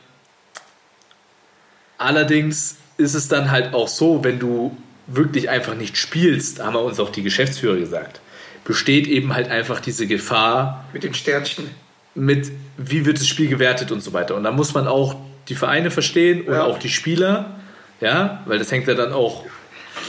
allerdings 2.04 2.76
ist 2.98 3.14
es 3.14 3.28
dann 3.28 3.50
halt 3.50 3.74
auch 3.74 3.88
so, 3.88 4.22
wenn 4.24 4.38
du 4.38 4.76
wirklich 5.06 5.48
einfach 5.50 5.74
nicht 5.74 5.96
spielst, 5.96 6.62
haben 6.62 6.74
wir 6.74 6.82
uns 6.82 7.00
auch 7.00 7.10
die 7.10 7.22
Geschäftsführer 7.22 7.76
gesagt, 7.76 8.20
besteht 8.64 9.06
eben 9.06 9.34
halt 9.34 9.50
einfach 9.50 9.80
diese 9.80 10.06
Gefahr 10.06 10.84
Mit 10.92 11.02
den 11.04 11.14
Sternchen. 11.14 11.70
mit, 12.14 12.50
wie 12.76 13.04
wird 13.04 13.18
das 13.18 13.26
Spiel 13.26 13.48
gewertet 13.48 13.90
und 13.90 14.02
so 14.02 14.12
weiter. 14.12 14.36
Und 14.36 14.44
da 14.44 14.52
muss 14.52 14.74
man 14.74 14.86
auch 14.86 15.16
die 15.48 15.54
Vereine 15.54 15.90
verstehen 15.90 16.42
und 16.42 16.54
Ja. 16.54 16.64
auch 16.64 16.78
die 16.78 16.88
Spieler, 16.88 17.56
ja, 18.00 18.42
weil 18.46 18.58
das 18.58 18.70
hängt 18.70 18.86
ja 18.86 18.94
dann 18.94 19.12
auch 19.12 19.44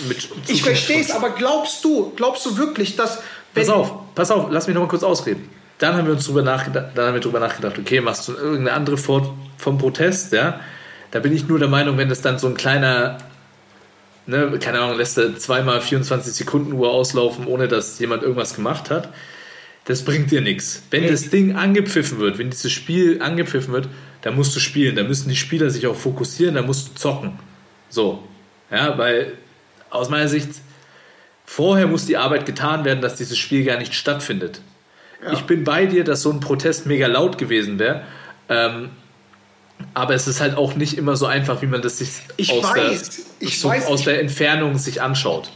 mit. 0.07 0.27
Ich 0.47 0.61
verstehe 0.61 1.01
es, 1.01 1.11
aber 1.11 1.31
glaubst 1.31 1.83
du, 1.83 2.11
glaubst 2.15 2.45
du 2.45 2.57
wirklich, 2.57 2.95
dass. 2.95 3.21
Pass 3.55 3.69
auf, 3.69 3.91
pass 4.15 4.31
auf, 4.31 4.47
lass 4.51 4.67
mich 4.67 4.73
noch 4.75 4.81
mal 4.83 4.87
kurz 4.87 5.03
ausreden. 5.03 5.49
Dann 5.79 5.95
haben 5.95 6.05
wir 6.05 6.13
uns 6.13 6.25
drüber 6.25 6.41
nachgedacht, 6.43 6.87
dann 6.95 7.07
haben 7.07 7.13
wir 7.15 7.21
drüber 7.21 7.39
nachgedacht, 7.39 7.77
okay, 7.79 7.99
machst 8.01 8.27
du 8.27 8.33
irgendeine 8.33 8.73
andere 8.73 8.97
Form 8.97 9.37
vom 9.57 9.77
Protest, 9.77 10.31
ja? 10.33 10.59
Da 11.13 11.19
bin 11.19 11.31
ich 11.31 11.47
nur 11.47 11.59
der 11.59 11.67
Meinung, 11.67 11.99
wenn 11.99 12.09
das 12.09 12.21
dann 12.21 12.39
so 12.39 12.47
ein 12.47 12.55
kleiner, 12.55 13.19
ne, 14.25 14.57
keine 14.59 14.79
Ahnung, 14.79 14.97
lässt 14.97 15.17
er 15.19 15.37
zweimal 15.37 15.79
24 15.79 16.33
Sekunden 16.33 16.73
Uhr 16.73 16.91
auslaufen, 16.91 17.45
ohne 17.45 17.67
dass 17.67 17.99
jemand 17.99 18.23
irgendwas 18.23 18.55
gemacht 18.55 18.89
hat, 18.89 19.09
das 19.85 20.03
bringt 20.03 20.31
dir 20.31 20.41
nichts. 20.41 20.81
Wenn 20.89 21.07
das 21.07 21.29
Ding 21.29 21.55
angepfiffen 21.55 22.17
wird, 22.17 22.39
wenn 22.39 22.49
dieses 22.49 22.71
Spiel 22.71 23.21
angepfiffen 23.21 23.73
wird, 23.73 23.89
dann 24.23 24.35
musst 24.35 24.55
du 24.55 24.59
spielen, 24.59 24.95
da 24.95 25.03
müssen 25.03 25.29
die 25.29 25.35
Spieler 25.35 25.69
sich 25.69 25.85
auch 25.85 25.95
fokussieren, 25.95 26.55
da 26.55 26.63
musst 26.63 26.89
du 26.89 26.93
zocken. 26.95 27.37
So, 27.89 28.23
ja, 28.71 28.97
weil 28.97 29.33
aus 29.91 30.09
meiner 30.09 30.27
Sicht 30.27 30.49
Vorher 31.45 31.87
muss 31.87 32.05
die 32.05 32.17
Arbeit 32.17 32.45
getan 32.45 32.85
werden, 32.85 33.01
dass 33.01 33.15
dieses 33.15 33.37
Spiel 33.37 33.63
gar 33.63 33.77
nicht 33.77 33.93
stattfindet. 33.93 34.61
Ich 35.31 35.41
bin 35.43 35.63
bei 35.63 35.85
dir, 35.85 36.03
dass 36.03 36.21
so 36.21 36.31
ein 36.31 36.39
Protest 36.39 36.85
mega 36.85 37.07
laut 37.07 37.37
gewesen 37.37 37.79
wäre. 37.79 38.03
Ähm, 38.49 38.89
aber 39.93 40.13
es 40.13 40.27
ist 40.27 40.41
halt 40.41 40.57
auch 40.57 40.75
nicht 40.75 40.97
immer 40.97 41.15
so 41.15 41.25
einfach, 41.25 41.61
wie 41.61 41.67
man 41.67 41.81
das 41.81 41.97
sich 41.97 42.09
Ich 42.37 42.51
aus, 42.51 42.63
weiß, 42.63 43.09
der, 43.39 43.49
so 43.49 43.69
weiß, 43.69 43.87
aus 43.87 44.03
der 44.03 44.19
Entfernung 44.19 44.77
sich 44.77 45.01
anschaut. 45.01 45.49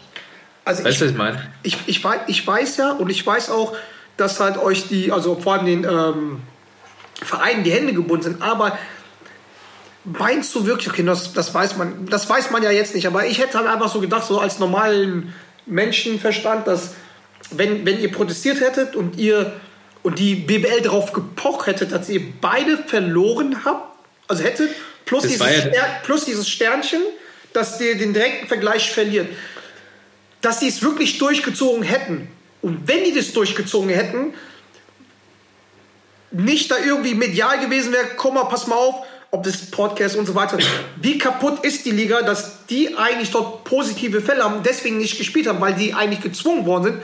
Also 0.66 0.84
Weißt 0.84 1.02
du, 1.02 1.06
was 1.06 1.12
ich 1.12 1.18
meine? 1.18 1.42
ich, 1.64 1.78
ich, 1.88 2.04
weiß, 2.04 2.22
ich 2.28 2.46
weiß 2.46 2.78
ja 2.78 2.92
und 2.92 3.10
ich 3.10 3.26
weiß 3.26 3.52
auch, 3.52 3.76
dass 4.18 4.40
halt 4.40 4.58
euch 4.58 4.88
die, 4.88 5.12
also 5.12 5.36
vor 5.36 5.54
allem 5.54 5.66
den 5.66 5.84
ähm, 5.84 6.42
Vereinen 7.22 7.64
die 7.64 7.72
Hände 7.72 7.94
gebunden 7.94 8.24
sind, 8.24 8.42
aber 8.42 8.78
meinst 10.04 10.54
du 10.56 10.66
wirklich, 10.66 10.90
okay, 10.90 11.04
das, 11.04 11.34
das 11.34 11.54
weiß 11.54 11.78
man, 11.78 12.08
das 12.08 12.30
weiß 12.30 12.52
man 12.52 12.64
ja 12.64 12.72
jetzt 12.72 12.96
nicht, 12.96 13.08
aber 13.08 13.26
ich 13.26 13.40
hätte 13.40 13.58
halt 13.58 13.68
einfach 13.68 13.92
so 13.92 14.00
gedacht, 14.00 14.26
so 14.26 14.40
als 14.40 14.60
normalen 14.60 15.34
Menschenverstand, 15.66 16.68
dass 16.68 16.96
wenn, 17.52 17.86
wenn 17.86 18.00
ihr 18.00 18.12
protestiert 18.12 18.62
hättet 18.62 18.96
und 18.96 19.18
ihr 19.18 19.54
und 20.04 20.20
die 20.20 20.36
BBL 20.36 20.82
darauf 20.82 21.12
gepocht 21.12 21.68
hättet, 21.68 21.92
dass 21.92 22.10
ihr 22.10 22.22
beide 22.40 22.78
verloren 22.78 23.66
habt, 23.66 23.97
also 24.28 24.44
hättet, 24.44 24.72
plus, 25.06 25.24
dieses, 25.24 25.40
ja- 25.40 25.62
Ster 25.62 26.02
plus 26.04 26.26
dieses 26.26 26.48
Sternchen, 26.50 27.02
dass 27.54 27.80
ihr 27.82 27.98
den 27.98 28.14
direkten 28.14 28.48
Vergleich 28.48 28.92
verliert 28.92 29.28
dass 30.42 30.60
die 30.60 30.68
es 30.68 30.82
wirklich 30.82 31.18
durchgezogen 31.18 31.84
hätten. 31.84 32.30
Und 32.62 32.88
wenn 32.88 33.04
die 33.04 33.14
das 33.14 33.34
durchgezogen 33.34 33.90
hätten, 33.90 34.34
nicht 36.32 36.70
da 36.72 36.78
irgendwie 36.78 37.16
medial 37.16 37.60
gewesen 37.60 37.92
wäre, 37.94 38.08
komm 38.16 38.36
mal, 38.36 38.46
pass 38.46 38.68
mal 38.68 38.76
auf, 38.76 39.06
ob 39.32 39.44
das 39.44 39.70
Podcast 39.72 40.16
und 40.16 40.26
so 40.26 40.36
weiter. 40.36 40.58
Wie 41.02 41.18
kaputt 41.18 41.64
ist 41.66 41.86
die 41.86 41.92
Liga, 41.92 42.22
dass 42.22 42.66
die 42.68 42.96
eigentlich 42.96 43.32
dort 43.32 43.64
positive 43.64 44.22
Fälle 44.22 44.44
haben, 44.44 44.64
deswegen 44.64 44.98
nicht 44.98 45.18
gespielt 45.18 45.48
haben, 45.48 45.60
weil 45.60 45.74
die 45.74 45.94
eigentlich 45.94 46.22
gezwungen 46.22 46.66
worden 46.66 46.84
sind 46.84 47.02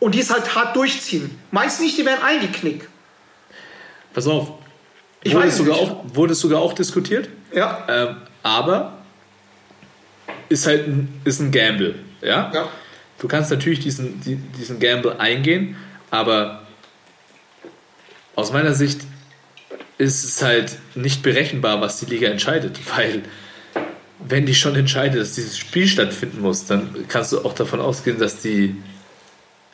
und 0.00 0.14
die 0.14 0.20
es 0.20 0.30
halt 0.30 0.54
hart 0.54 0.74
durchziehen. 0.76 1.38
Meinst 1.50 1.78
du 1.78 1.84
nicht, 1.84 1.96
die 1.96 2.04
wären 2.04 2.22
eingeknickt? 2.22 2.88
Pass 4.12 4.26
auf. 4.26 4.63
Ich 5.24 5.34
wurde, 5.34 5.46
weiß 5.46 5.52
es 5.52 5.58
sogar 5.58 5.80
nicht. 5.80 5.90
auch, 5.90 6.04
wurde 6.14 6.32
es 6.32 6.40
sogar 6.40 6.60
auch 6.60 6.72
diskutiert. 6.72 7.28
Ja. 7.52 7.84
Ähm, 7.88 8.16
aber 8.42 8.98
ist 10.48 10.66
halt 10.66 10.86
ein, 10.86 11.20
ist 11.24 11.40
ein 11.40 11.50
Gamble. 11.50 11.96
Ja? 12.22 12.50
Ja. 12.54 12.68
Du 13.18 13.28
kannst 13.28 13.50
natürlich 13.50 13.80
diesen, 13.80 14.20
die, 14.20 14.36
diesen 14.36 14.78
Gamble 14.78 15.18
eingehen, 15.18 15.76
aber 16.10 16.62
aus 18.36 18.52
meiner 18.52 18.74
Sicht 18.74 19.00
ist 19.98 20.24
es 20.24 20.42
halt 20.42 20.76
nicht 20.94 21.22
berechenbar, 21.22 21.80
was 21.80 22.00
die 22.00 22.06
Liga 22.06 22.28
entscheidet, 22.28 22.78
weil 22.96 23.22
wenn 24.26 24.46
die 24.46 24.54
schon 24.54 24.74
entscheidet, 24.76 25.20
dass 25.20 25.32
dieses 25.32 25.58
Spiel 25.58 25.86
stattfinden 25.86 26.40
muss, 26.40 26.66
dann 26.66 27.06
kannst 27.08 27.32
du 27.32 27.44
auch 27.44 27.54
davon 27.54 27.80
ausgehen, 27.80 28.18
dass 28.18 28.40
die. 28.40 28.76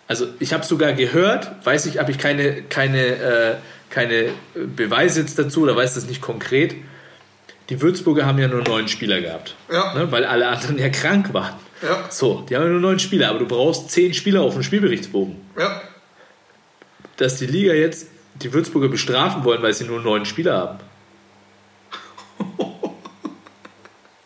Also 0.09 0.27
ich 0.41 0.53
habe 0.53 0.65
sogar 0.65 0.93
gehört, 0.93 1.65
weiß 1.65 1.87
ich, 1.87 1.99
habe 1.99 2.11
ich 2.11 2.19
keine, 2.19 2.63
keine, 2.63 2.99
äh, 2.99 3.55
keine 3.91 4.31
Beweise 4.55 5.21
jetzt 5.21 5.39
dazu 5.39 5.63
oder 5.63 5.77
weiß 5.77 5.95
das 5.95 6.07
nicht 6.07 6.21
konkret. 6.23 6.75
Die 7.69 7.81
Würzburger 7.83 8.25
haben 8.27 8.39
ja 8.39 8.49
nur 8.49 8.63
neun 8.63 8.89
Spieler 8.89 9.21
gehabt, 9.21 9.55
Ja. 9.71 9.95
ne, 9.95 10.11
weil 10.11 10.25
alle 10.25 10.49
anderen 10.49 10.79
ja 10.79 10.89
krank 10.89 11.33
waren. 11.35 11.55
Ja. 11.83 12.07
So, 12.11 12.45
die 12.49 12.57
haben 12.57 12.63
ja 12.65 12.69
nur 12.71 12.81
neun 12.81 12.99
Spieler, 12.99 13.29
aber 13.31 13.39
du 13.41 13.47
brauchst 13.47 13.91
zehn 13.91 14.13
Spieler 14.15 14.43
auf 14.43 14.55
dem 14.55 14.63
Spielberichtsbogen. 14.63 15.37
Ja. 15.59 15.81
Dass 17.17 17.37
die 17.37 17.47
Liga 17.47 17.73
jetzt 17.75 18.09
die 18.43 18.53
Würzburger 18.53 18.89
bestrafen 18.89 19.45
wollen, 19.45 19.63
weil 19.63 19.73
sie 19.75 19.85
nur 19.85 20.01
neun 20.01 20.25
Spieler 20.27 20.57
haben. 20.59 20.79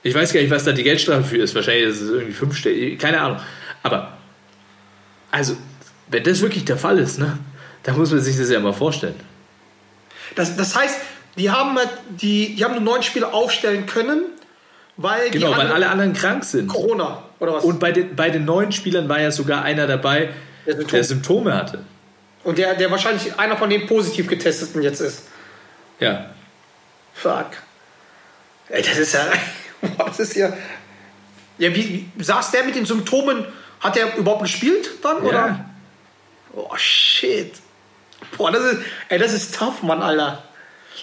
Ich 0.07 0.15
weiß 0.15 0.35
gar 0.35 0.41
nicht, 0.43 0.51
was 0.51 0.65
da 0.65 0.73
die 0.73 0.83
Geldstrafe 0.83 1.25
für 1.25 1.39
ist. 1.39 1.55
Wahrscheinlich 1.55 1.87
ist 1.89 2.03
es 2.03 2.11
irgendwie 2.11 2.33
fünf 2.35 2.55
Stellen. 2.59 2.99
Keine 2.99 3.19
Ahnung. 3.23 3.41
Aber, 3.83 4.13
also, 5.31 5.57
wenn 6.09 6.23
das 6.23 6.43
wirklich 6.43 6.67
der 6.67 6.77
Fall 6.77 6.99
ist, 6.99 7.19
ne, 7.19 7.39
dann 7.85 7.97
muss 7.97 8.11
man 8.11 8.21
sich 8.21 8.37
das 8.37 8.51
ja 8.51 8.61
mal 8.61 8.75
vorstellen. 8.75 9.15
Das, 10.35 10.57
das 10.57 10.75
heißt, 10.77 10.97
die 11.37 11.51
haben, 11.51 11.77
halt 11.77 11.91
die, 12.09 12.55
die 12.55 12.65
haben 12.65 12.73
nur 12.75 12.83
neun 12.83 13.03
Spieler 13.03 13.33
aufstellen 13.35 13.87
können, 13.87 14.23
weil 14.97 15.31
die 15.31 15.39
Genau, 15.39 15.57
weil 15.57 15.71
alle 15.73 15.89
anderen 15.89 16.13
krank 16.13 16.45
sind. 16.45 16.69
Corona 16.69 17.23
oder 17.41 17.55
was? 17.55 17.65
Und 17.65 17.81
bei 17.81 17.93
den, 17.93 18.15
bei 18.15 18.31
den 18.31 18.45
neuen 18.45 18.73
Spielern 18.73 19.09
war 19.09 19.21
ja 19.21 19.31
sogar 19.31 19.63
einer 19.63 19.87
dabei, 19.87 20.31
Der 20.67 20.75
Symptom- 20.77 20.91
der 20.97 21.05
Symptome 21.05 21.55
hatte. 21.55 21.85
Und 22.45 22.59
der, 22.59 22.75
der 22.75 22.91
wahrscheinlich 22.91 23.39
einer 23.39 23.57
von 23.57 23.71
den 23.71 23.87
positiv 23.87 24.29
getesteten 24.29 24.83
jetzt 24.83 25.01
ist. 25.01 25.25
Ja. 25.99 26.27
Fuck. 27.15 27.47
Ey, 28.69 28.83
das 28.83 28.99
ist 28.99 29.15
ja. 29.15 29.27
Das 29.99 30.19
ist 30.19 30.35
ja. 30.37 30.51
Ja, 31.59 31.75
wie, 31.75 32.09
wie 32.15 32.25
saß 32.25 32.51
der 32.53 32.65
mit 32.65 32.75
den 32.75 32.87
Symptomen? 32.87 33.45
Hat 33.81 33.97
der 33.97 34.17
überhaupt 34.17 34.43
gespielt 34.43 34.91
dann? 35.03 35.19
Oder? 35.19 35.33
Ja. 35.35 35.71
Oh 36.55 36.75
shit. 36.77 37.53
Boah, 38.37 38.51
das 38.51 38.65
ist. 38.65 38.79
Ey, 39.09 39.19
das 39.19 39.33
ist 39.33 39.55
tough, 39.55 39.83
Mann, 39.83 40.03
Alter. 40.03 40.43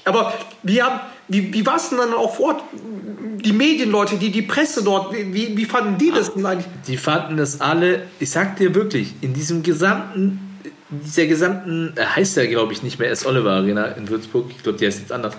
Aber 0.05 0.33
wie, 0.63 0.81
wie, 1.27 1.53
wie 1.53 1.65
war 1.65 1.75
es 1.75 1.89
denn 1.89 1.97
dann 1.97 2.13
auch 2.13 2.35
vor 2.35 2.55
Ort? 2.55 2.63
Die 2.73 3.53
Medienleute, 3.53 4.17
die, 4.17 4.31
die 4.31 4.41
Presse 4.41 4.83
dort, 4.83 5.13
wie, 5.13 5.57
wie, 5.57 5.65
fanden 5.65 5.97
die 5.97 6.11
das 6.11 6.33
denn 6.33 6.45
eigentlich? 6.45 6.67
Die 6.87 6.97
fanden 6.97 7.37
das 7.37 7.61
alle, 7.61 8.03
ich 8.19 8.29
sag 8.29 8.57
dir 8.57 8.75
wirklich, 8.75 9.15
in 9.21 9.33
diesem 9.33 9.63
gesamten, 9.63 10.59
dieser 10.89 11.25
gesamten, 11.25 11.93
äh, 11.95 12.05
heißt 12.05 12.37
ja 12.37 12.45
glaube 12.45 12.73
ich 12.73 12.83
nicht 12.83 12.99
mehr 12.99 13.09
S. 13.09 13.25
Oliver 13.25 13.51
Arena 13.51 13.85
in 13.85 14.09
Würzburg, 14.09 14.51
ich 14.51 14.61
glaube, 14.61 14.77
die 14.77 14.85
heißt 14.85 14.99
jetzt 14.99 15.11
anders. 15.11 15.35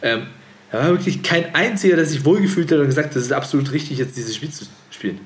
Ähm, 0.00 0.26
da 0.70 0.78
war 0.78 0.88
wirklich 0.88 1.22
kein 1.22 1.54
einziger, 1.54 1.96
der 1.96 2.06
sich 2.06 2.24
wohlgefühlt 2.24 2.70
hat 2.72 2.78
und 2.78 2.86
gesagt 2.86 3.08
hat, 3.10 3.16
das 3.16 3.24
ist 3.24 3.32
absolut 3.32 3.72
richtig, 3.72 3.98
jetzt 3.98 4.16
dieses 4.16 4.34
Spiel 4.34 4.50
zu 4.50 4.64
spielen. 4.90 5.20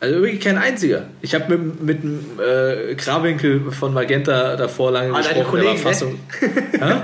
Also 0.00 0.22
wirklich 0.22 0.40
kein 0.40 0.58
einziger. 0.58 1.06
Ich 1.22 1.34
habe 1.34 1.56
mit, 1.58 1.82
mit 1.82 2.02
dem 2.04 2.20
äh, 2.40 2.94
Krawinkel 2.94 3.70
von 3.72 3.92
Magenta 3.92 4.54
davor 4.56 4.92
lange 4.92 5.12
Ah, 5.12 5.22
deine 5.22 5.40
gesprochen. 5.40 5.60
der 5.60 5.64
war 5.64 5.74
Kollegen, 5.74 5.74
ne? 5.74 5.78
Fassung, 5.78 6.20
Hä? 6.40 6.94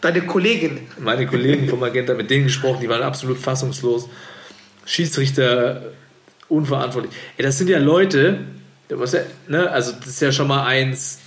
Deine 0.00 0.20
Kollegin. 0.22 0.80
meine 0.98 1.26
Kollegen 1.26 1.68
von 1.68 1.78
Magenta, 1.78 2.14
mit 2.14 2.28
denen 2.30 2.44
gesprochen, 2.44 2.80
die 2.80 2.88
waren 2.88 3.02
absolut 3.02 3.38
fassungslos. 3.38 4.08
Schiedsrichter 4.84 5.82
unverantwortlich. 6.48 7.12
Ey, 7.36 7.44
das 7.44 7.58
sind 7.58 7.70
ja 7.70 7.78
Leute, 7.78 8.40
was 8.88 9.12
ja, 9.12 9.20
ne, 9.46 9.70
also 9.70 9.92
das 9.92 10.08
ist 10.08 10.20
ja 10.20 10.32
schon 10.32 10.48
mal 10.48 10.66
eins, 10.66 11.20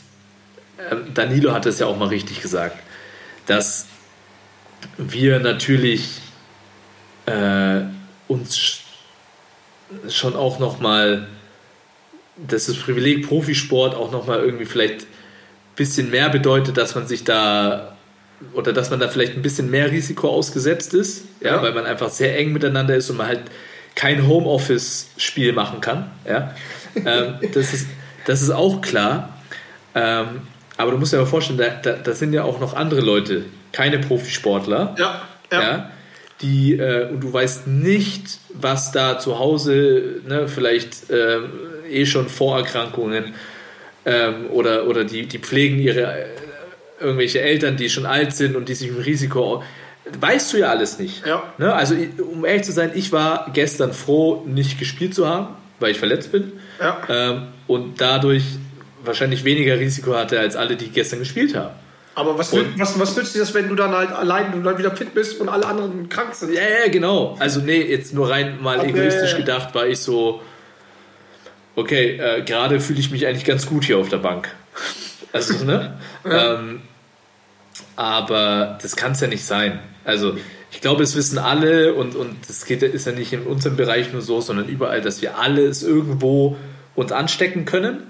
ähm, 0.92 1.14
Danilo 1.14 1.54
hat 1.54 1.66
es 1.66 1.80
ja 1.80 1.86
auch 1.86 1.98
mal 1.98 2.10
richtig 2.10 2.42
gesagt, 2.42 2.78
dass 3.48 3.86
wir 4.98 5.40
natürlich 5.40 6.20
äh, 7.28 7.82
uns 8.28 8.82
schon 10.10 10.36
auch 10.36 10.60
noch 10.60 10.80
mal, 10.80 11.28
dass 12.38 12.66
das 12.68 12.76
Privileg 12.78 13.28
Profisport 13.28 13.96
auch 13.96 14.12
noch 14.12 14.28
mal 14.28 14.40
irgendwie 14.40 14.66
vielleicht 14.66 15.02
ein 15.02 15.76
bisschen 15.76 16.10
mehr 16.12 16.30
bedeutet, 16.30 16.78
dass 16.78 16.96
man 16.96 17.08
sich 17.08 17.24
da 17.24 17.96
oder 18.54 18.74
dass 18.74 18.90
man 18.90 19.00
da 19.00 19.08
vielleicht 19.08 19.34
ein 19.36 19.42
bisschen 19.42 19.70
mehr 19.72 19.90
Risiko 19.92 20.30
ausgesetzt 20.30 20.94
ist, 20.94 21.24
ja, 21.40 21.56
Ja. 21.56 21.62
weil 21.62 21.74
man 21.74 21.86
einfach 21.86 22.10
sehr 22.10 22.38
eng 22.38 22.52
miteinander 22.52 22.96
ist 22.96 23.10
und 23.10 23.18
man 23.18 23.28
halt 23.28 23.42
kein 23.96 24.28
Homeoffice-Spiel 24.28 25.54
machen 25.54 25.80
kann. 25.80 26.12
Ja. 26.28 26.54
ähm, 26.96 27.36
das, 27.54 27.74
ist, 27.74 27.88
das 28.26 28.42
ist 28.42 28.50
auch 28.52 28.82
klar. 28.82 29.38
Ähm, 29.96 30.42
aber 30.76 30.92
du 30.92 30.98
musst 30.98 31.14
dir 31.14 31.18
aber 31.18 31.28
vorstellen, 31.28 31.58
da, 31.58 31.70
da, 31.70 31.94
da 31.94 32.14
sind 32.14 32.34
ja 32.34 32.44
auch 32.44 32.60
noch 32.60 32.74
andere 32.74 33.00
Leute, 33.00 33.46
keine 33.72 34.00
Profisportler, 34.00 34.94
Ja, 35.00 35.22
ja. 35.52 35.62
ja, 35.62 35.92
die, 36.42 36.74
äh, 36.74 37.10
und 37.10 37.22
du 37.22 37.32
weißt 37.32 37.68
nicht, 37.68 38.40
was 38.54 38.92
da 38.92 39.20
zu 39.20 39.40
Hause, 39.40 40.22
ne, 40.28 40.48
vielleicht 40.48 41.10
äh, 41.10 41.40
eh 41.90 42.06
schon 42.06 42.28
Vorerkrankungen 42.28 43.34
ähm, 44.06 44.48
oder, 44.52 44.88
oder 44.88 45.04
die, 45.04 45.26
die 45.28 45.40
pflegen 45.40 45.80
ihre 45.80 46.02
äh, 46.02 46.26
irgendwelche 47.00 47.42
Eltern, 47.42 47.78
die 47.78 47.90
schon 47.90 48.06
alt 48.06 48.34
sind 48.34 48.56
und 48.56 48.70
die 48.70 48.76
sich 48.76 48.90
im 48.90 48.98
Risiko. 48.98 49.64
Weißt 50.20 50.54
du 50.54 50.58
ja 50.58 50.70
alles 50.70 51.00
nicht. 51.00 51.26
Ja. 51.26 51.44
Ne? 51.58 51.74
Also, 51.74 51.96
um 52.32 52.46
ehrlich 52.46 52.64
zu 52.64 52.72
sein, 52.72 52.92
ich 52.94 53.12
war 53.12 53.50
gestern 53.54 53.94
froh, 53.94 54.44
nicht 54.46 54.78
gespielt 54.78 55.16
zu 55.16 55.28
haben, 55.28 55.56
weil 55.80 55.92
ich 55.92 56.00
verletzt 56.00 56.32
bin. 56.32 56.54
Ja. 56.80 57.02
Ähm, 57.10 57.48
und 57.68 58.00
dadurch 58.02 58.44
wahrscheinlich 59.04 59.44
weniger 59.44 59.80
Risiko 59.80 60.16
hatte 60.16 60.40
als 60.40 60.56
alle, 60.56 60.76
die 60.76 60.90
gestern 60.90 61.20
gespielt 61.20 61.56
haben. 61.56 61.76
Aber 62.16 62.38
was, 62.38 62.54
Und- 62.54 62.80
was, 62.80 62.98
was 62.98 63.16
nützt 63.18 63.36
dir 63.36 63.40
das, 63.40 63.54
wenn 63.54 63.68
du 63.68 63.76
dann 63.76 63.92
halt 63.92 64.12
allein 64.12 64.52
du 64.54 64.62
dann 64.62 64.78
wieder 64.78 64.96
fit 64.96 65.14
bist 65.14 65.40
und 65.42 65.50
alle 65.50 65.66
anderen 65.66 66.08
krank 66.08 66.34
sind? 66.34 66.54
Ja, 66.54 66.62
ja, 66.62 66.90
genau. 66.90 67.36
Also 67.40 67.60
nee, 67.60 67.82
jetzt 67.82 68.14
nur 68.14 68.30
rein 68.30 68.62
mal 68.62 68.80
Okay. 68.80 68.90
egoistisch 68.90 69.36
gedacht, 69.36 69.76
war 69.76 69.86
ich 69.86 70.00
so, 70.00 70.42
okay, 71.76 72.18
äh, 72.18 72.42
gerade 72.44 72.80
fühle 72.80 73.00
ich 73.00 73.12
mich 73.12 73.28
eigentlich 73.28 73.44
ganz 73.44 73.66
gut 73.66 73.84
hier 73.84 73.98
auf 73.98 74.08
der 74.10 74.18
Bank. 74.18 74.50
Also, 75.34 75.66
ne? 75.66 75.98
ähm, 76.26 76.82
aber 77.98 78.78
das 78.82 78.96
kann 78.96 79.12
es 79.12 79.20
ja 79.22 79.28
nicht 79.28 79.46
sein. 79.46 79.80
Also 80.06 80.38
ich 80.72 80.82
glaube, 80.82 81.04
es 81.04 81.16
wissen 81.16 81.38
alle 81.38 81.94
und, 81.94 82.16
und 82.16 82.38
das 82.48 82.66
geht, 82.66 82.82
ist 82.84 83.06
ja 83.06 83.12
nicht 83.12 83.34
in 83.34 83.44
unserem 83.44 83.76
Bereich 83.76 84.12
nur 84.14 84.22
so, 84.22 84.42
sondern 84.42 84.68
überall, 84.68 85.02
dass 85.02 85.22
wir 85.22 85.38
alles 85.38 85.84
irgendwo 85.84 86.56
uns 86.96 87.12
anstecken 87.12 87.66
können. 87.66 88.04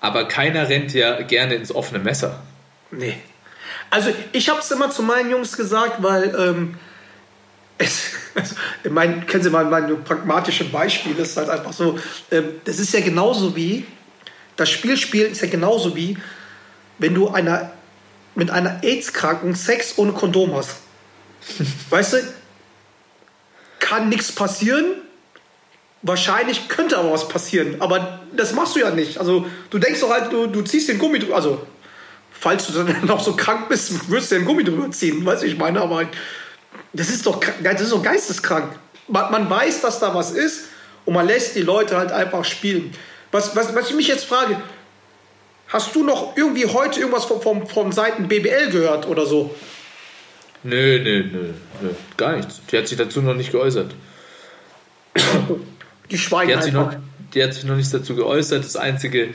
Aber 0.00 0.26
keiner 0.26 0.68
rennt 0.68 0.94
ja 0.94 1.20
gerne 1.22 1.54
ins 1.56 1.74
offene 1.74 1.98
Messer. 1.98 2.40
Nee. 2.90 3.18
Also 3.90 4.10
ich 4.32 4.48
habe 4.48 4.60
es 4.60 4.70
immer 4.70 4.90
zu 4.90 5.02
meinen 5.02 5.30
Jungs 5.30 5.56
gesagt, 5.56 6.02
weil 6.02 6.34
ähm, 6.38 6.78
es, 7.78 8.10
also, 8.34 8.54
mein, 8.90 9.26
kennen 9.26 9.42
Sie 9.42 9.50
mal 9.50 9.64
mein 9.64 10.02
pragmatisches 10.04 10.70
Beispiel, 10.70 11.14
das 11.14 11.30
ist 11.30 11.36
halt 11.36 11.48
einfach 11.48 11.72
so, 11.72 11.98
ähm, 12.30 12.60
das 12.64 12.78
ist 12.78 12.92
ja 12.92 13.00
genauso 13.00 13.54
wie, 13.56 13.86
das 14.56 14.70
Spiel 14.70 14.96
spielen 14.96 15.32
ist 15.32 15.40
ja 15.40 15.48
genauso 15.48 15.94
wie, 15.96 16.18
wenn 16.98 17.14
du 17.14 17.28
einer, 17.28 17.70
mit 18.34 18.50
einer 18.50 18.82
AIDS-Kranken 18.82 19.54
Sex 19.54 19.94
ohne 19.96 20.12
Kondom 20.12 20.54
hast. 20.54 20.78
weißt 21.90 22.14
du, 22.14 22.18
kann 23.78 24.08
nichts 24.08 24.32
passieren, 24.32 24.84
wahrscheinlich 26.02 26.68
könnte 26.68 26.98
aber 26.98 27.12
was 27.12 27.28
passieren, 27.28 27.80
aber 27.80 28.20
das 28.36 28.52
machst 28.52 28.76
du 28.76 28.80
ja 28.80 28.90
nicht. 28.90 29.18
Also 29.18 29.46
du 29.70 29.78
denkst 29.78 30.00
doch 30.00 30.10
halt, 30.10 30.32
du, 30.32 30.46
du 30.46 30.62
ziehst 30.62 30.88
den 30.88 30.98
Gummi 30.98 31.20
also 31.32 31.66
falls 32.40 32.66
du 32.66 32.72
dann 32.72 32.94
noch 33.06 33.22
so 33.22 33.34
krank 33.34 33.68
bist, 33.68 34.10
wirst 34.10 34.30
du 34.30 34.36
den 34.36 34.44
Gummi 34.44 34.64
drüber 34.64 34.90
ziehen, 34.90 35.24
weißt 35.24 35.42
du, 35.42 35.46
ich 35.46 35.58
meine, 35.58 35.80
aber 35.80 36.04
das 36.92 37.10
ist 37.10 37.26
doch, 37.26 37.40
das 37.62 37.80
ist 37.80 37.92
doch 37.92 38.02
geisteskrank. 38.02 38.78
Man, 39.08 39.30
man 39.30 39.50
weiß, 39.50 39.80
dass 39.80 40.00
da 40.00 40.14
was 40.14 40.32
ist 40.32 40.66
und 41.04 41.14
man 41.14 41.26
lässt 41.26 41.56
die 41.56 41.62
Leute 41.62 41.96
halt 41.96 42.12
einfach 42.12 42.44
spielen. 42.44 42.92
Was, 43.32 43.54
was, 43.56 43.74
was 43.74 43.90
ich 43.90 43.96
mich 43.96 44.08
jetzt 44.08 44.24
frage, 44.24 44.56
hast 45.68 45.94
du 45.94 46.04
noch 46.04 46.36
irgendwie 46.36 46.66
heute 46.66 47.00
irgendwas 47.00 47.24
von, 47.24 47.40
von, 47.40 47.66
von 47.66 47.92
Seiten 47.92 48.28
BBL 48.28 48.70
gehört 48.70 49.06
oder 49.06 49.26
so? 49.26 49.54
Nö, 50.64 50.98
nö, 51.02 51.24
nö, 51.24 51.52
nö, 51.82 51.90
gar 52.16 52.36
nichts. 52.36 52.60
Die 52.70 52.78
hat 52.78 52.88
sich 52.88 52.98
dazu 52.98 53.22
noch 53.22 53.34
nicht 53.34 53.52
geäußert. 53.52 53.94
Die 56.10 56.18
schweigen 56.18 56.48
Die 56.48 56.56
hat, 56.56 56.64
sich 56.64 56.72
noch, 56.72 56.88
einfach. 56.88 57.00
die 57.34 57.42
hat 57.42 57.54
sich 57.54 57.64
noch 57.64 57.76
nichts 57.76 57.90
dazu 57.90 58.14
geäußert. 58.14 58.64
Das 58.64 58.76
einzige, 58.76 59.28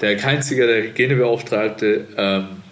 der 0.00 0.16
Keinziger, 0.16 0.66
der 0.66 0.82
Hygienebeauftragte, 0.82 2.06
ähm, 2.16 2.62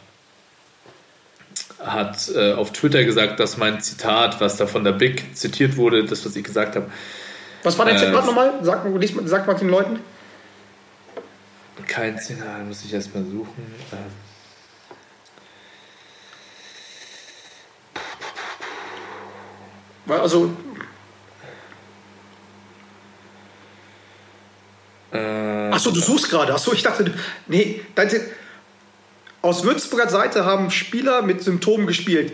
hat 1.79 2.31
äh, 2.35 2.53
auf 2.55 2.73
Twitter 2.73 3.05
gesagt, 3.05 3.39
dass 3.39 3.57
mein 3.57 3.81
Zitat, 3.81 4.41
was 4.41 4.57
da 4.57 4.67
von 4.67 4.85
der 4.85 4.93
Big 4.93 5.37
zitiert 5.37 5.77
wurde, 5.77 6.05
das, 6.05 6.25
was 6.25 6.35
ich 6.35 6.45
gesagt 6.45 6.77
habe, 6.77 6.91
Was 7.63 7.79
war 7.79 7.87
dein 7.87 7.97
äh, 7.97 7.99
Zitat 7.99 8.27
nochmal? 8.27 8.55
Sag, 8.63 8.85
sag 9.25 9.47
mal 9.47 9.55
den 9.55 9.69
Leuten. 9.69 10.01
kein 11.87 12.19
Zitat, 12.19 12.67
muss 12.67 12.85
ich 12.85 12.93
erstmal 12.93 13.25
suchen. 13.25 13.75
Ähm, 13.93 14.29
Also, 20.09 20.51
äh, 25.13 25.71
achso, 25.71 25.91
du 25.91 26.01
suchst 26.01 26.31
gerade. 26.31 26.53
Achso, 26.53 26.73
ich 26.73 26.83
dachte, 26.83 27.13
nee, 27.47 27.81
aus 29.43 29.65
Würzburger 29.65 30.09
Seite 30.09 30.45
haben 30.45 30.71
Spieler 30.71 31.23
mit 31.23 31.43
Symptomen 31.43 31.87
gespielt. 31.87 32.33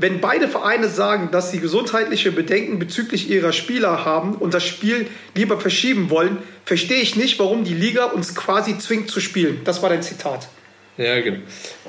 Wenn 0.00 0.20
beide 0.20 0.46
Vereine 0.46 0.88
sagen, 0.88 1.30
dass 1.32 1.50
sie 1.50 1.58
gesundheitliche 1.58 2.30
Bedenken 2.30 2.78
bezüglich 2.78 3.28
ihrer 3.28 3.52
Spieler 3.52 4.04
haben 4.04 4.36
und 4.36 4.54
das 4.54 4.64
Spiel 4.64 5.08
lieber 5.34 5.60
verschieben 5.60 6.08
wollen, 6.08 6.38
verstehe 6.64 7.00
ich 7.00 7.16
nicht, 7.16 7.40
warum 7.40 7.64
die 7.64 7.74
Liga 7.74 8.04
uns 8.04 8.36
quasi 8.36 8.78
zwingt 8.78 9.10
zu 9.10 9.20
spielen. 9.20 9.62
Das 9.64 9.82
war 9.82 9.88
dein 9.88 10.02
Zitat. 10.02 10.48
Ja, 10.96 11.20
genau. 11.20 11.38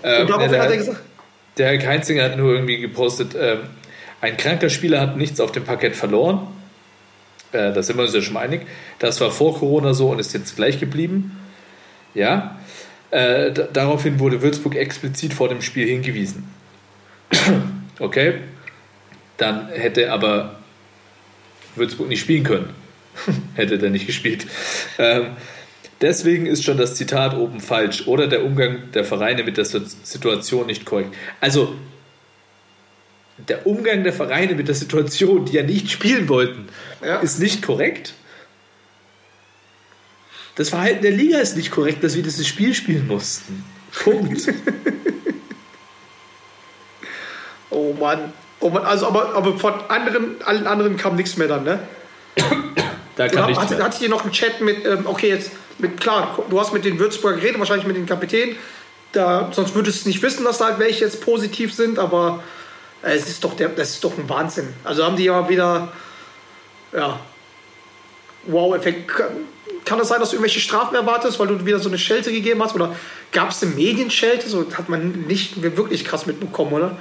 Ähm, 0.01 0.21
Und 0.21 0.29
daraufhin 0.29 0.51
der, 0.51 0.61
hat 0.63 0.71
er 0.71 0.77
gesagt, 0.77 1.01
der 1.57 1.67
Herr 1.67 1.77
Keinzinger 1.77 2.23
hat 2.23 2.37
nur 2.37 2.53
irgendwie 2.53 2.79
gepostet, 2.79 3.35
ähm, 3.39 3.59
ein 4.21 4.37
kranker 4.37 4.69
Spieler 4.69 5.01
hat 5.01 5.17
nichts 5.17 5.39
auf 5.39 5.51
dem 5.51 5.63
Parkett 5.63 5.95
verloren. 5.95 6.47
Äh, 7.51 7.73
da 7.73 7.81
sind 7.81 7.97
wir 7.97 8.03
uns 8.03 8.13
ja 8.13 8.21
schon 8.21 8.37
einig. 8.37 8.61
Das 8.99 9.19
war 9.21 9.31
vor 9.31 9.57
Corona 9.57 9.93
so 9.93 10.09
und 10.09 10.19
ist 10.19 10.33
jetzt 10.33 10.55
gleich 10.55 10.79
geblieben. 10.79 11.37
Ja. 12.13 12.57
Äh, 13.11 13.51
da- 13.51 13.67
daraufhin 13.73 14.19
wurde 14.19 14.41
Würzburg 14.41 14.75
explizit 14.75 15.33
vor 15.33 15.49
dem 15.49 15.61
Spiel 15.61 15.87
hingewiesen. 15.87 16.47
okay. 17.99 18.35
Dann 19.37 19.69
hätte 19.69 20.11
aber 20.11 20.59
Würzburg 21.75 22.07
nicht 22.09 22.19
spielen 22.21 22.43
können. 22.43 22.69
hätte 23.55 23.77
der 23.77 23.89
nicht 23.89 24.05
gespielt. 24.05 24.45
Ähm, 24.97 25.27
deswegen 26.01 26.45
ist 26.45 26.63
schon 26.63 26.77
das 26.77 26.95
Zitat 26.95 27.35
oben 27.35 27.59
falsch 27.61 28.07
oder 28.07 28.27
der 28.27 28.43
Umgang 28.45 28.91
der 28.93 29.03
Vereine 29.03 29.43
mit 29.43 29.57
der 29.57 29.65
Si- 29.65 29.81
Situation 30.03 30.67
nicht 30.67 30.85
korrekt. 30.85 31.13
Also 31.41 31.73
der 33.47 33.65
Umgang 33.65 34.03
der 34.03 34.13
Vereine 34.13 34.55
mit 34.55 34.67
der 34.67 34.75
Situation, 34.75 35.45
die 35.45 35.53
ja 35.53 35.63
nicht 35.63 35.89
spielen 35.91 36.27
wollten, 36.29 36.67
Ja. 37.03 37.17
ist 37.19 37.39
nicht 37.39 37.61
korrekt. 37.61 38.13
Das 40.55 40.69
Verhalten 40.69 41.01
der 41.01 41.11
Liga 41.11 41.39
ist 41.39 41.55
nicht 41.55 41.71
korrekt, 41.71 42.03
dass 42.03 42.15
wir 42.15 42.23
dieses 42.23 42.45
Spiel 42.45 42.73
spielen 42.73 43.07
mussten. 43.07 43.63
Punkt. 44.03 44.41
oh 47.69 47.93
Mann. 47.93 48.33
Oh 48.59 48.69
Mann. 48.69 48.83
Also, 48.83 49.07
aber, 49.07 49.35
aber 49.35 49.57
von 49.57 49.73
anderen, 49.87 50.41
allen 50.43 50.67
anderen 50.67 50.97
kam 50.97 51.15
nichts 51.15 51.37
mehr 51.37 51.47
dann, 51.47 51.63
ne? 51.63 51.79
Da 53.15 53.27
kann 53.27 53.47
nichts 53.47 53.61
hat, 53.63 53.69
mehr. 53.71 53.83
hat 53.83 53.93
hier 53.95 54.09
noch 54.09 54.23
einen 54.23 54.31
Chat 54.31 54.61
mit, 54.61 54.85
ähm, 54.85 55.05
okay, 55.05 55.29
jetzt 55.29 55.51
mit, 55.77 55.99
klar, 55.99 56.37
du 56.49 56.59
hast 56.59 56.73
mit 56.73 56.85
den 56.85 56.99
Würzburger 56.99 57.37
geredet, 57.37 57.59
wahrscheinlich 57.59 57.87
mit 57.87 57.95
den 57.95 58.05
Kapitän. 58.05 58.55
Da, 59.11 59.49
sonst 59.51 59.73
würdest 59.75 60.05
du 60.05 60.09
nicht 60.09 60.21
wissen, 60.21 60.43
dass 60.43 60.59
da 60.59 60.65
halt 60.65 60.79
welche 60.79 61.05
jetzt 61.05 61.21
positiv 61.21 61.73
sind, 61.73 61.99
aber 61.99 62.43
es 63.01 63.27
ist 63.29 63.43
doch 63.43 63.55
der, 63.55 63.69
das 63.69 63.91
ist 63.91 64.03
doch 64.03 64.17
ein 64.17 64.27
Wahnsinn. 64.29 64.67
Also 64.83 65.03
haben 65.05 65.15
die 65.15 65.25
ja 65.25 65.47
wieder, 65.49 65.91
ja, 66.93 67.19
Wow-Effekt. 68.47 69.07
Kann- 69.09 69.27
Kann 69.85 69.97
das 69.99 70.07
sein, 70.09 70.19
dass 70.19 70.29
du 70.29 70.35
irgendwelche 70.35 70.59
Strafen 70.59 70.95
erwartest, 70.95 71.39
weil 71.39 71.47
du 71.47 71.65
wieder 71.65 71.79
so 71.79 71.89
eine 71.89 71.97
Schelte 71.97 72.31
gegeben 72.31 72.61
hast? 72.63 72.75
Oder 72.75 72.95
gab 73.31 73.49
es 73.51 73.61
eine 73.63 73.71
Medienschelte? 73.73 74.47
So 74.49 74.65
hat 74.77 74.87
man 74.89 75.25
nicht 75.27 75.61
wirklich 75.61 76.05
krass 76.05 76.25
mitbekommen, 76.25 76.73
oder? 76.73 76.97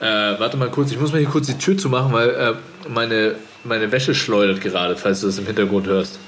Äh, 0.00 0.38
warte 0.40 0.56
mal 0.56 0.70
kurz, 0.70 0.90
ich 0.90 0.98
muss 0.98 1.12
mal 1.12 1.18
hier 1.18 1.28
kurz 1.28 1.46
die 1.48 1.58
Tür 1.58 1.76
zumachen, 1.76 2.12
weil 2.12 2.30
äh, 2.30 2.54
meine, 2.88 3.34
meine 3.64 3.92
Wäsche 3.92 4.14
schleudert 4.14 4.60
gerade, 4.62 4.96
falls 4.96 5.20
du 5.20 5.26
das 5.26 5.36
im 5.38 5.46
Hintergrund 5.46 5.86
hörst. 5.86 6.18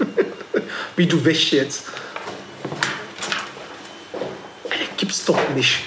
Wie 0.97 1.07
du 1.07 1.25
wäschst 1.25 1.53
jetzt. 1.53 1.85
Alter, 4.65 4.85
Gibt's 4.99 5.25
doch 5.25 5.39
nicht. 5.55 5.79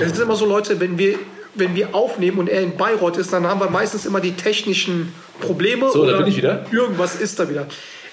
Es 0.00 0.12
sind 0.12 0.20
immer 0.22 0.36
so 0.36 0.46
Leute, 0.46 0.80
wenn 0.80 0.98
wir, 0.98 1.18
wenn 1.54 1.74
wir 1.74 1.94
aufnehmen 1.94 2.38
und 2.38 2.48
er 2.48 2.62
in 2.62 2.76
Bayreuth 2.76 3.16
ist, 3.16 3.32
dann 3.32 3.46
haben 3.46 3.60
wir 3.60 3.70
meistens 3.70 4.06
immer 4.06 4.20
die 4.20 4.32
technischen 4.32 5.12
Probleme. 5.40 5.90
So, 5.90 6.04
da 6.04 6.10
oder 6.10 6.18
bin 6.18 6.26
ich 6.28 6.36
wieder. 6.36 6.66
Irgendwas 6.70 7.16
ist 7.16 7.38
da 7.38 7.48
wieder. 7.48 7.66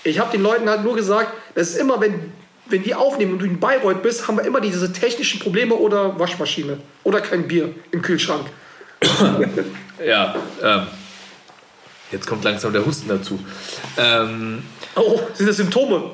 Ich 0.04 0.20
habe 0.20 0.32
den 0.32 0.42
Leuten 0.42 0.70
halt 0.70 0.84
nur 0.84 0.96
gesagt, 0.96 1.34
das 1.56 1.70
ist 1.70 1.78
immer, 1.78 2.00
wenn, 2.02 2.32
wenn 2.68 2.84
wir 2.86 3.00
aufnehmen 3.00 3.34
und 3.34 3.40
du 3.40 3.46
in 3.46 3.60
Bayreuth 3.60 4.02
bist, 4.02 4.28
haben 4.28 4.38
wir 4.38 4.46
immer 4.46 4.62
diese 4.62 4.92
technischen 4.94 5.40
Probleme 5.40 5.76
oder 5.76 6.18
Waschmaschine. 6.20 6.78
Oder 7.04 7.22
kein 7.22 7.48
Bier 7.48 7.74
im 7.92 8.02
Kühlschrank. 8.02 8.46
Ja, 10.04 10.36
ähm, 10.64 10.88
jetzt 12.12 12.26
kommt 12.26 12.44
langsam 12.44 12.74
der 12.74 12.84
Husten 12.84 13.08
dazu. 13.08 13.40
Ähm, 13.98 14.64
Oh, 14.96 15.20
sind 15.34 15.48
das 15.48 15.58
Symptome? 15.58 16.12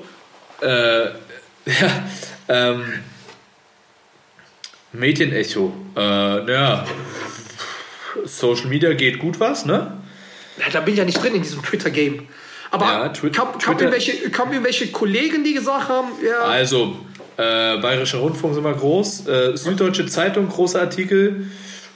äh, 0.60 1.06
ja, 1.66 2.04
ähm, 2.50 2.84
Medienecho. 4.94 5.74
Äh, 5.96 6.00
naja, 6.00 6.86
Social 8.26 8.68
Media 8.68 8.94
geht 8.94 9.20
gut 9.20 9.40
was, 9.40 9.66
ne? 9.66 9.94
Ja, 10.58 10.66
da 10.72 10.80
bin 10.82 10.94
ich 10.94 10.98
ja 11.00 11.06
nicht 11.06 11.22
drin 11.22 11.36
in 11.36 11.44
diesem 11.44 11.62
Twitter-Game. 11.62 12.28
Aber 12.72 12.86
Ja, 12.86 13.06
Twi- 13.14 13.30
kam, 13.32 13.52
kam, 13.52 13.60
Twitter- 13.60 13.82
irgendwelche, 13.82 14.30
kam 14.32 14.50
irgendwelche 14.52 14.88
Kollegen, 14.88 15.44
die 15.44 15.54
gesagt 15.54 15.88
haben, 15.90 16.08
ja, 16.28 16.40
Also, 16.42 16.98
äh, 17.38 17.78
Bayerischer 17.78 18.18
Rundfunk 18.18 18.56
sind 18.56 18.64
wir 18.64 18.74
groß, 18.74 19.28
äh, 19.28 19.56
Süddeutsche 19.58 20.06
Zeitung, 20.08 20.50
großer 20.50 20.82
Artikel. 20.82 21.48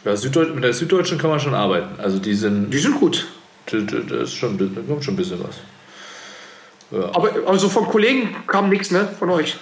Ja, 0.05 0.15
Süddeut 0.15 0.53
mit 0.55 0.63
der 0.63 0.73
Süddeutschen 0.73 1.17
kann 1.17 1.29
man 1.29 1.39
schon 1.39 1.53
arbeiten. 1.53 1.99
Also 1.99 2.19
die 2.19 2.33
sind, 2.33 2.71
die 2.71 2.77
sind 2.79 2.99
gut. 2.99 3.27
da 3.67 3.77
da 3.77 4.21
ist 4.23 4.33
schon, 4.33 4.57
da 4.57 4.81
kommt 4.87 5.03
schon 5.03 5.13
ein 5.13 5.17
bisschen 5.17 5.39
was. 5.43 5.55
Aber 7.15 7.29
also 7.47 7.69
von 7.69 7.85
Kollegen 7.85 8.35
kam 8.47 8.69
nichts, 8.69 8.91
ne? 8.91 9.07
Von 9.19 9.29
euch. 9.29 9.55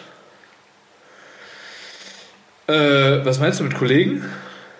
Äh, 2.69 3.25
was 3.25 3.39
meinst 3.39 3.59
du 3.59 3.63
mit 3.63 3.73
Kollegen? 3.73 4.23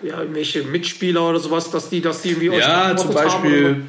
Ja, 0.02 0.20
irgendwelche 0.20 0.62
Mitspieler 0.62 1.28
oder 1.28 1.40
sowas, 1.40 1.70
dass 1.70 1.88
die, 1.90 2.00
dass 2.00 2.22
die 2.22 2.30
irgendwie 2.30 2.56
Ja, 2.56 2.96
zum 2.96 3.12
Beispiel, 3.12 3.82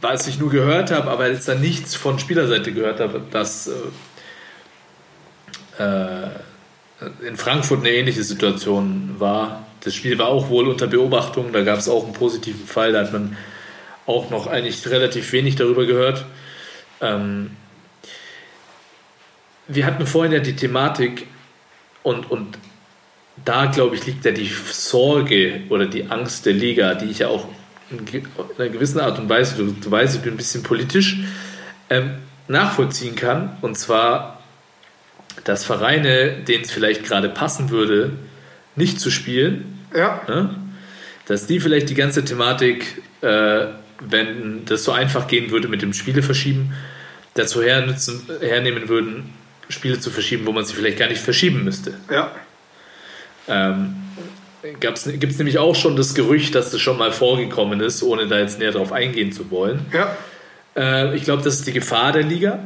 was 0.00 0.28
ich 0.28 0.38
nur 0.38 0.50
gehört 0.50 0.92
habe, 0.92 1.10
aber 1.10 1.28
jetzt 1.28 1.48
da 1.48 1.56
nichts 1.56 1.96
von 1.96 2.20
Spielerseite 2.20 2.72
gehört 2.72 3.00
habe, 3.00 3.20
dass 3.32 3.68
äh, 5.78 5.82
äh, 5.82 6.28
in 7.26 7.36
Frankfurt 7.36 7.80
eine 7.80 7.90
ähnliche 7.90 8.22
Situation 8.22 9.16
war. 9.18 9.66
Das 9.80 9.94
Spiel 9.94 10.16
war 10.18 10.28
auch 10.28 10.48
wohl 10.48 10.68
unter 10.68 10.86
Beobachtung, 10.86 11.52
da 11.52 11.62
gab 11.62 11.80
es 11.80 11.88
auch 11.88 12.04
einen 12.04 12.12
positiven 12.12 12.66
Fall, 12.66 12.92
da 12.92 13.00
hat 13.00 13.12
man 13.12 13.36
auch 14.06 14.30
noch 14.30 14.46
eigentlich 14.46 14.88
relativ 14.88 15.32
wenig 15.32 15.56
darüber 15.56 15.84
gehört. 15.84 16.24
Ähm, 17.00 17.50
wir 19.66 19.84
hatten 19.84 20.06
vorhin 20.06 20.32
ja 20.32 20.38
die 20.38 20.54
Thematik 20.54 21.26
und, 22.02 22.30
und 22.30 22.58
da, 23.44 23.66
glaube 23.66 23.96
ich, 23.96 24.06
liegt 24.06 24.24
ja 24.24 24.32
die 24.32 24.50
Sorge 24.70 25.62
oder 25.68 25.86
die 25.86 26.10
Angst 26.10 26.46
der 26.46 26.52
Liga, 26.52 26.94
die 26.94 27.06
ich 27.06 27.20
ja 27.20 27.28
auch 27.28 27.46
in 27.90 28.06
einer 28.58 28.68
gewissen 28.68 29.00
Art 29.00 29.18
und 29.18 29.28
Weise, 29.28 29.56
du, 29.56 29.72
du 29.72 29.90
weißt, 29.90 30.16
ich 30.16 30.22
bin 30.22 30.34
ein 30.34 30.36
bisschen 30.36 30.62
politisch, 30.62 31.18
ähm, 31.90 32.16
nachvollziehen 32.48 33.14
kann. 33.16 33.56
Und 33.60 33.76
zwar, 33.76 34.42
dass 35.44 35.64
Vereine, 35.64 36.42
denen 36.46 36.64
es 36.64 36.70
vielleicht 36.70 37.04
gerade 37.04 37.28
passen 37.28 37.70
würde, 37.70 38.12
nicht 38.76 39.00
zu 39.00 39.10
spielen. 39.10 39.78
Ja, 39.94 40.22
ne? 40.26 40.54
dass 41.26 41.46
die 41.46 41.60
vielleicht 41.60 41.88
die 41.88 41.94
ganze 41.94 42.24
Thematik, 42.24 43.02
äh, 43.20 43.66
wenn 44.00 44.64
das 44.64 44.84
so 44.84 44.92
einfach 44.92 45.28
gehen 45.28 45.50
würde 45.50 45.68
mit 45.68 45.82
dem 45.82 45.92
Spiele 45.92 46.22
verschieben, 46.22 46.72
dazu 47.34 47.62
hernutzen, 47.62 48.28
hernehmen 48.40 48.88
würden, 48.88 49.32
Spiele 49.68 49.98
zu 49.98 50.10
verschieben, 50.10 50.46
wo 50.46 50.52
man 50.52 50.64
sie 50.64 50.74
vielleicht 50.74 50.98
gar 50.98 51.08
nicht 51.08 51.20
verschieben 51.20 51.64
müsste. 51.64 51.94
ja. 52.10 52.30
Ähm, 53.48 53.96
Gibt 54.78 54.98
es 54.98 55.06
nämlich 55.38 55.58
auch 55.58 55.74
schon 55.74 55.96
das 55.96 56.14
Gerücht, 56.14 56.54
dass 56.54 56.70
das 56.70 56.80
schon 56.80 56.96
mal 56.96 57.10
vorgekommen 57.10 57.80
ist, 57.80 58.00
ohne 58.04 58.28
da 58.28 58.38
jetzt 58.38 58.60
näher 58.60 58.70
drauf 58.70 58.92
eingehen 58.92 59.32
zu 59.32 59.50
wollen. 59.50 59.86
Ja. 59.92 60.16
Äh, 60.76 61.16
ich 61.16 61.24
glaube, 61.24 61.42
das 61.42 61.54
ist 61.54 61.66
die 61.66 61.72
Gefahr 61.72 62.12
der 62.12 62.22
Liga. 62.22 62.60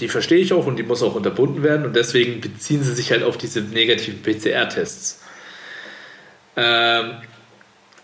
Die 0.00 0.08
verstehe 0.08 0.38
ich 0.38 0.54
auch 0.54 0.66
und 0.66 0.76
die 0.76 0.82
muss 0.82 1.02
auch 1.02 1.14
unterbunden 1.14 1.62
werden 1.62 1.84
und 1.84 1.94
deswegen 1.94 2.40
beziehen 2.40 2.82
sie 2.82 2.94
sich 2.94 3.10
halt 3.10 3.22
auf 3.22 3.36
diese 3.36 3.60
negativen 3.60 4.22
PCR-Tests. 4.22 5.22
Ähm, 6.56 7.12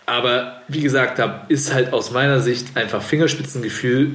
aber 0.05 0.61
wie 0.67 0.81
gesagt, 0.81 1.17
da 1.17 1.45
ist 1.49 1.73
halt 1.73 1.91
aus 1.91 2.11
meiner 2.11 2.39
Sicht 2.39 2.77
einfach 2.77 3.01
Fingerspitzengefühl 3.01 4.11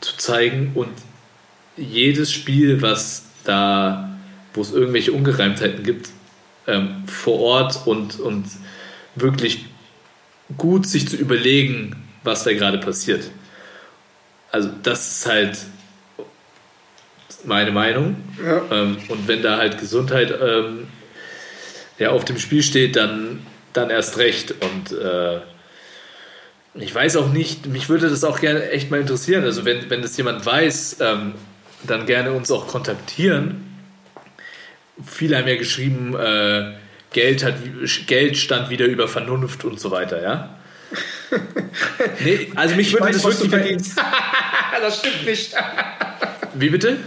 zu 0.00 0.16
zeigen 0.16 0.72
und 0.74 0.88
jedes 1.76 2.32
Spiel, 2.32 2.82
was 2.82 3.24
da, 3.44 4.16
wo 4.54 4.62
es 4.62 4.72
irgendwelche 4.72 5.12
Ungereimtheiten 5.12 5.82
gibt, 5.82 6.10
ähm, 6.66 7.04
vor 7.06 7.38
Ort 7.40 7.86
und, 7.86 8.18
und 8.18 8.46
wirklich 9.14 9.66
gut 10.56 10.86
sich 10.86 11.08
zu 11.08 11.16
überlegen, 11.16 11.96
was 12.22 12.44
da 12.44 12.52
gerade 12.52 12.78
passiert. 12.78 13.30
Also 14.50 14.70
das 14.82 15.18
ist 15.18 15.26
halt 15.26 15.58
meine 17.44 17.70
Meinung. 17.70 18.16
Ja. 18.44 18.62
Ähm, 18.70 18.98
und 19.08 19.28
wenn 19.28 19.42
da 19.42 19.58
halt 19.58 19.78
Gesundheit 19.78 20.34
ähm, 20.40 20.86
ja, 21.98 22.10
auf 22.10 22.24
dem 22.24 22.38
Spiel 22.38 22.62
steht, 22.62 22.96
dann, 22.96 23.46
dann 23.72 23.90
erst 23.90 24.18
recht. 24.18 24.52
Und 24.52 24.98
äh, 24.98 25.40
ich 26.74 26.94
weiß 26.94 27.16
auch 27.16 27.32
nicht, 27.32 27.66
mich 27.66 27.88
würde 27.88 28.08
das 28.08 28.24
auch 28.24 28.40
gerne 28.40 28.70
echt 28.70 28.90
mal 28.90 29.00
interessieren. 29.00 29.44
Also 29.44 29.64
wenn, 29.64 29.88
wenn 29.90 30.02
das 30.02 30.16
jemand 30.16 30.44
weiß, 30.44 30.98
ähm, 31.00 31.34
dann 31.84 32.06
gerne 32.06 32.32
uns 32.32 32.50
auch 32.50 32.66
kontaktieren. 32.66 33.64
Viele 35.04 35.38
haben 35.38 35.48
ja 35.48 35.56
geschrieben, 35.56 36.14
äh, 36.14 36.72
Geld, 37.12 37.44
hat, 37.44 37.54
Geld 38.06 38.36
stand 38.36 38.70
wieder 38.70 38.86
über 38.86 39.08
Vernunft 39.08 39.64
und 39.64 39.78
so 39.80 39.90
weiter, 39.90 40.22
ja. 40.22 40.58
nee, 42.24 42.52
also 42.54 42.76
mich 42.76 42.92
würde 42.92 43.12
das 43.12 43.24
wirklich. 43.24 43.50
verdienst. 43.50 43.98
das 44.80 44.98
stimmt 44.98 45.26
nicht. 45.26 45.54
Wie 46.54 46.70
bitte? 46.70 46.98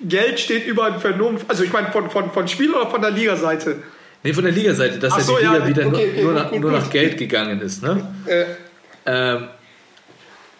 Geld 0.00 0.40
steht 0.40 0.66
über 0.66 0.98
Vernunft. 1.00 1.46
Also 1.48 1.64
ich 1.64 1.72
meine 1.72 1.90
von, 1.90 2.10
von, 2.10 2.30
von 2.30 2.48
Spiel 2.48 2.72
oder 2.72 2.88
von 2.90 3.02
der 3.02 3.10
Liga-Seite? 3.10 3.82
Nee, 4.22 4.32
von 4.32 4.44
der 4.44 4.52
Liga-Seite, 4.52 4.98
dass 4.98 5.12
Ach 5.12 5.18
ja 5.18 5.24
so, 5.24 5.36
die 5.36 5.44
Liga 5.44 5.58
ja, 5.58 5.66
wieder 5.66 5.86
okay, 5.86 5.90
nur, 5.90 6.00
okay, 6.00 6.22
nur, 6.22 6.32
gut, 6.32 6.42
nach, 6.42 6.52
nur 6.52 6.72
nach 6.72 6.90
Geld 6.90 7.18
gegangen 7.18 7.60
ist. 7.60 7.82
Ne? 7.82 8.06
Äh, 8.26 8.44
Ähm, 9.06 9.48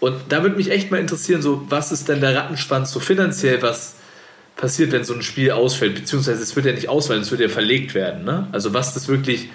und 0.01 0.17
da 0.31 0.43
würde 0.43 0.57
mich 0.57 0.71
echt 0.71 0.91
mal 0.91 0.99
interessieren, 0.99 1.43
so 1.43 1.65
was 1.69 1.93
ist 1.93 2.09
denn 2.09 2.21
der 2.21 2.35
Rattenschwanz 2.35 2.91
so 2.93 3.01
finanziell, 3.01 3.63
was 3.63 3.95
passiert, 4.57 4.93
wenn 4.93 5.05
so 5.05 5.15
ein 5.15 5.23
Spiel 5.23 5.53
ausfällt, 5.53 5.95
beziehungsweise 5.95 6.43
es 6.43 6.55
wird 6.57 6.67
ja 6.67 6.73
nicht 6.73 6.89
ausfallen, 6.89 7.23
es 7.23 7.31
wird 7.31 7.41
ja 7.41 7.49
verlegt 7.49 7.95
werden. 7.95 8.25
Ne? 8.25 8.47
Also 8.53 8.75
was 8.75 8.93
das 8.95 9.09
wirklich 9.09 9.49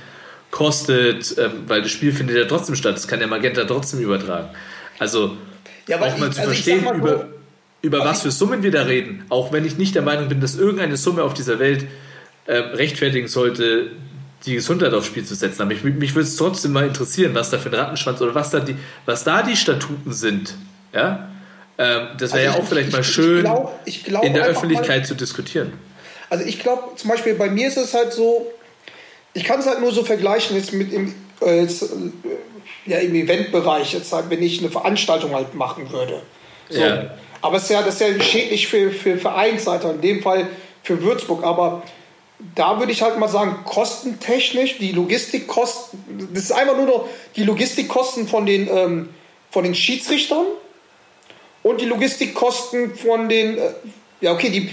kostet, 0.51 1.37
ähm, 1.37 1.51
weil 1.67 1.81
das 1.81 1.91
Spiel 1.91 2.11
findet 2.13 2.37
ja 2.37 2.45
trotzdem 2.45 2.75
statt, 2.75 2.95
das 2.95 3.07
kann 3.07 3.19
der 3.19 3.27
Magenta 3.27 3.65
trotzdem 3.65 3.99
übertragen. 3.99 4.49
Also 4.99 5.35
Ja, 5.87 5.97
auch 5.97 6.17
mal 6.17 6.29
ich- 6.29 6.35
zu 6.35 6.41
also 6.41 6.51
verstehen, 6.53 6.83
mal 6.83 6.95
über, 6.95 7.27
über 7.81 7.99
was 7.99 8.21
für 8.21 8.31
Summen 8.31 8.63
wir 8.63 8.71
da 8.71 8.83
reden, 8.83 9.25
auch 9.29 9.51
wenn 9.51 9.65
ich 9.65 9.77
nicht 9.77 9.95
der 9.95 10.01
Meinung 10.01 10.29
bin, 10.29 10.39
dass 10.41 10.55
irgendeine 10.55 10.97
Summe 10.97 11.23
auf 11.23 11.33
dieser 11.33 11.59
Welt 11.59 11.85
ähm, 12.47 12.63
rechtfertigen 12.73 13.27
sollte, 13.27 13.91
die 14.45 14.55
Gesundheit 14.55 14.93
aufs 14.93 15.07
Spiel 15.07 15.25
zu 15.25 15.36
setzen. 15.36 15.61
Aber 15.61 15.73
mich, 15.73 15.83
mich 15.83 16.13
würde 16.15 16.27
es 16.27 16.36
trotzdem 16.36 16.71
mal 16.73 16.86
interessieren, 16.88 17.33
was 17.33 17.49
da 17.49 17.57
für 17.57 17.69
ein 17.69 17.75
Rattenschwanz 17.75 18.21
oder 18.21 18.36
was 18.36 18.51
da 18.51 18.59
die, 18.59 18.75
was 19.05 19.23
da 19.23 19.41
die 19.43 19.55
Statuten 19.55 20.13
sind. 20.13 20.53
Ja? 20.93 21.29
Ähm, 21.77 22.07
das 22.17 22.33
wäre 22.33 22.33
Also 22.33 22.38
ja 22.38 22.49
ich- 22.51 22.55
auch 22.57 22.67
vielleicht 22.69 22.88
ich- 22.89 22.93
mal 22.93 23.01
ich 23.01 23.07
schön 23.07 23.41
glaub- 23.41 23.79
ich 23.86 24.03
glaub 24.03 24.23
in 24.23 24.33
der 24.33 24.45
Öffentlichkeit 24.45 25.05
zu 25.07 25.15
diskutieren. 25.15 25.73
Also 26.29 26.45
ich 26.45 26.59
glaube, 26.59 26.95
zum 26.95 27.09
Beispiel 27.09 27.33
bei 27.36 27.49
mir 27.49 27.67
ist 27.67 27.77
es 27.77 27.93
halt 27.93 28.13
so, 28.13 28.47
ich 29.33 29.43
kann 29.43 29.59
es 29.59 29.67
halt 29.67 29.81
nur 29.81 29.91
so 29.91 30.03
vergleichen 30.03 30.55
jetzt 30.55 30.73
mit 30.73 30.91
im, 30.93 31.13
äh, 31.41 31.61
jetzt, 31.61 31.83
äh, 31.83 31.88
ja, 32.86 32.97
im 32.99 33.13
Eventbereich, 33.15 33.93
jetzt 33.93 34.11
halt, 34.13 34.29
wenn 34.29 34.41
ich 34.41 34.59
eine 34.59 34.69
Veranstaltung 34.69 35.33
halt 35.33 35.53
machen 35.55 35.91
würde. 35.91 36.21
So. 36.69 36.79
Ja. 36.79 37.15
Aber 37.41 37.57
es 37.57 37.63
ist 37.63 37.69
ja, 37.71 37.81
das 37.83 37.95
ist 37.95 38.01
ja 38.01 38.21
schädlich 38.23 38.67
für, 38.67 38.91
für 38.91 39.17
Vereinsseite, 39.17 39.89
in 39.89 40.01
dem 40.01 40.21
Fall 40.21 40.47
für 40.81 41.01
Würzburg. 41.03 41.43
Aber 41.43 41.83
da 42.55 42.79
würde 42.79 42.91
ich 42.91 43.01
halt 43.01 43.17
mal 43.17 43.29
sagen, 43.29 43.59
kostentechnisch, 43.65 44.77
die 44.77 44.91
Logistikkosten, 44.91 46.29
das 46.33 46.43
ist 46.43 46.51
einfach 46.51 46.75
nur 46.75 46.86
noch 46.86 47.09
die 47.36 47.43
Logistikkosten 47.43 48.27
von 48.27 48.45
den, 48.45 48.67
ähm, 48.67 49.09
von 49.51 49.63
den 49.63 49.75
Schiedsrichtern 49.75 50.45
und 51.63 51.81
die 51.81 51.86
Logistikkosten 51.86 52.95
von 52.95 53.29
den, 53.29 53.57
äh, 53.57 53.71
ja 54.21 54.33
okay, 54.33 54.49
die, 54.49 54.69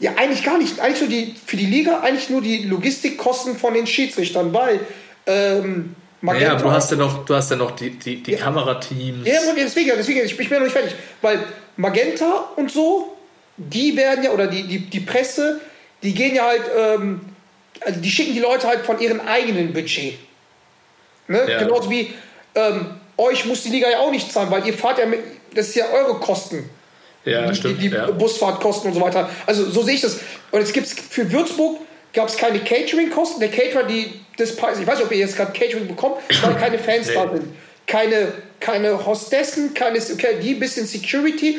ja 0.00 0.14
eigentlich 0.16 0.42
gar 0.42 0.58
nicht, 0.58 0.80
eigentlich 0.80 1.00
nur 1.00 1.10
die, 1.10 1.34
für 1.46 1.56
die 1.56 1.66
Liga 1.66 2.00
eigentlich 2.00 2.30
nur 2.30 2.42
die 2.42 2.64
Logistikkosten 2.64 3.56
von 3.56 3.74
den 3.74 3.86
Schiedsrichtern, 3.86 4.52
weil 4.52 4.80
ähm, 5.26 5.94
Ja, 6.22 6.52
aber 6.52 6.62
du 6.62 6.70
hast 6.70 6.90
ja 6.90 6.96
noch, 6.96 7.24
du 7.24 7.34
hast 7.34 7.50
ja 7.50 7.56
noch 7.56 7.72
die, 7.72 7.90
die, 7.90 8.22
die 8.22 8.34
Kamerateams. 8.34 9.26
ja, 9.26 9.40
deswegen, 9.56 9.92
deswegen, 9.96 10.24
ich, 10.24 10.36
bin 10.36 10.48
noch 10.50 10.60
nicht 10.60 10.72
fertig. 10.72 10.94
Weil 11.22 11.44
Magenta 11.76 12.50
und 12.56 12.70
so, 12.70 13.16
die 13.56 13.96
werden 13.96 14.24
ja, 14.24 14.32
oder 14.32 14.46
die, 14.46 14.64
die, 14.64 14.78
die 14.80 15.00
Presse, 15.00 15.60
die 16.04 16.14
gehen 16.14 16.34
ja 16.34 16.44
halt, 16.44 16.62
ähm, 16.76 17.20
also 17.80 18.00
die 18.00 18.10
schicken 18.10 18.34
die 18.34 18.40
Leute 18.40 18.68
halt 18.68 18.86
von 18.86 19.00
ihrem 19.00 19.20
eigenen 19.20 19.72
Budget. 19.72 20.18
Ne? 21.26 21.44
Ja. 21.48 21.58
Genauso 21.58 21.90
wie 21.90 22.12
ähm, 22.54 23.00
euch 23.16 23.44
muss 23.46 23.62
die 23.62 23.70
Liga 23.70 23.90
ja 23.90 23.98
auch 23.98 24.10
nicht 24.10 24.30
zahlen, 24.30 24.50
weil 24.50 24.66
ihr 24.66 24.74
fahrt 24.74 24.98
ja 24.98 25.06
mit, 25.06 25.20
das 25.54 25.68
ist 25.68 25.76
ja 25.76 25.86
eure 25.90 26.20
Kosten. 26.20 26.68
Ja, 27.24 27.48
die, 27.48 27.56
stimmt. 27.56 27.80
Die, 27.80 27.88
die 27.88 27.94
ja. 27.94 28.10
Busfahrtkosten 28.10 28.90
und 28.90 28.94
so 28.94 29.00
weiter. 29.00 29.30
Also 29.46 29.68
so 29.70 29.82
sehe 29.82 29.94
ich 29.94 30.02
das. 30.02 30.20
Und 30.50 30.60
jetzt 30.60 30.74
gibt 30.74 30.86
es 30.86 30.92
für 30.92 31.32
Würzburg 31.32 31.80
gab 32.12 32.28
es 32.28 32.36
keine 32.36 32.60
Catering-Kosten. 32.60 33.40
Der 33.40 33.50
Caterer, 33.50 33.84
die 33.84 34.12
das 34.36 34.54
Preis, 34.54 34.78
ich 34.78 34.86
weiß 34.86 34.98
nicht, 34.98 35.06
ob 35.06 35.12
ihr 35.12 35.18
jetzt 35.18 35.36
gerade 35.36 35.52
Catering 35.52 35.88
bekommt, 35.88 36.16
weil 36.42 36.54
keine 36.54 36.78
Fans 36.78 37.08
Nee. 37.08 37.14
da 37.14 37.30
sind. 37.32 37.56
Keine, 37.86 38.32
keine 38.60 39.04
Hostessen, 39.04 39.74
keine, 39.74 39.98
okay, 39.98 40.36
die 40.40 40.54
bisschen 40.54 40.86
Security. 40.86 41.58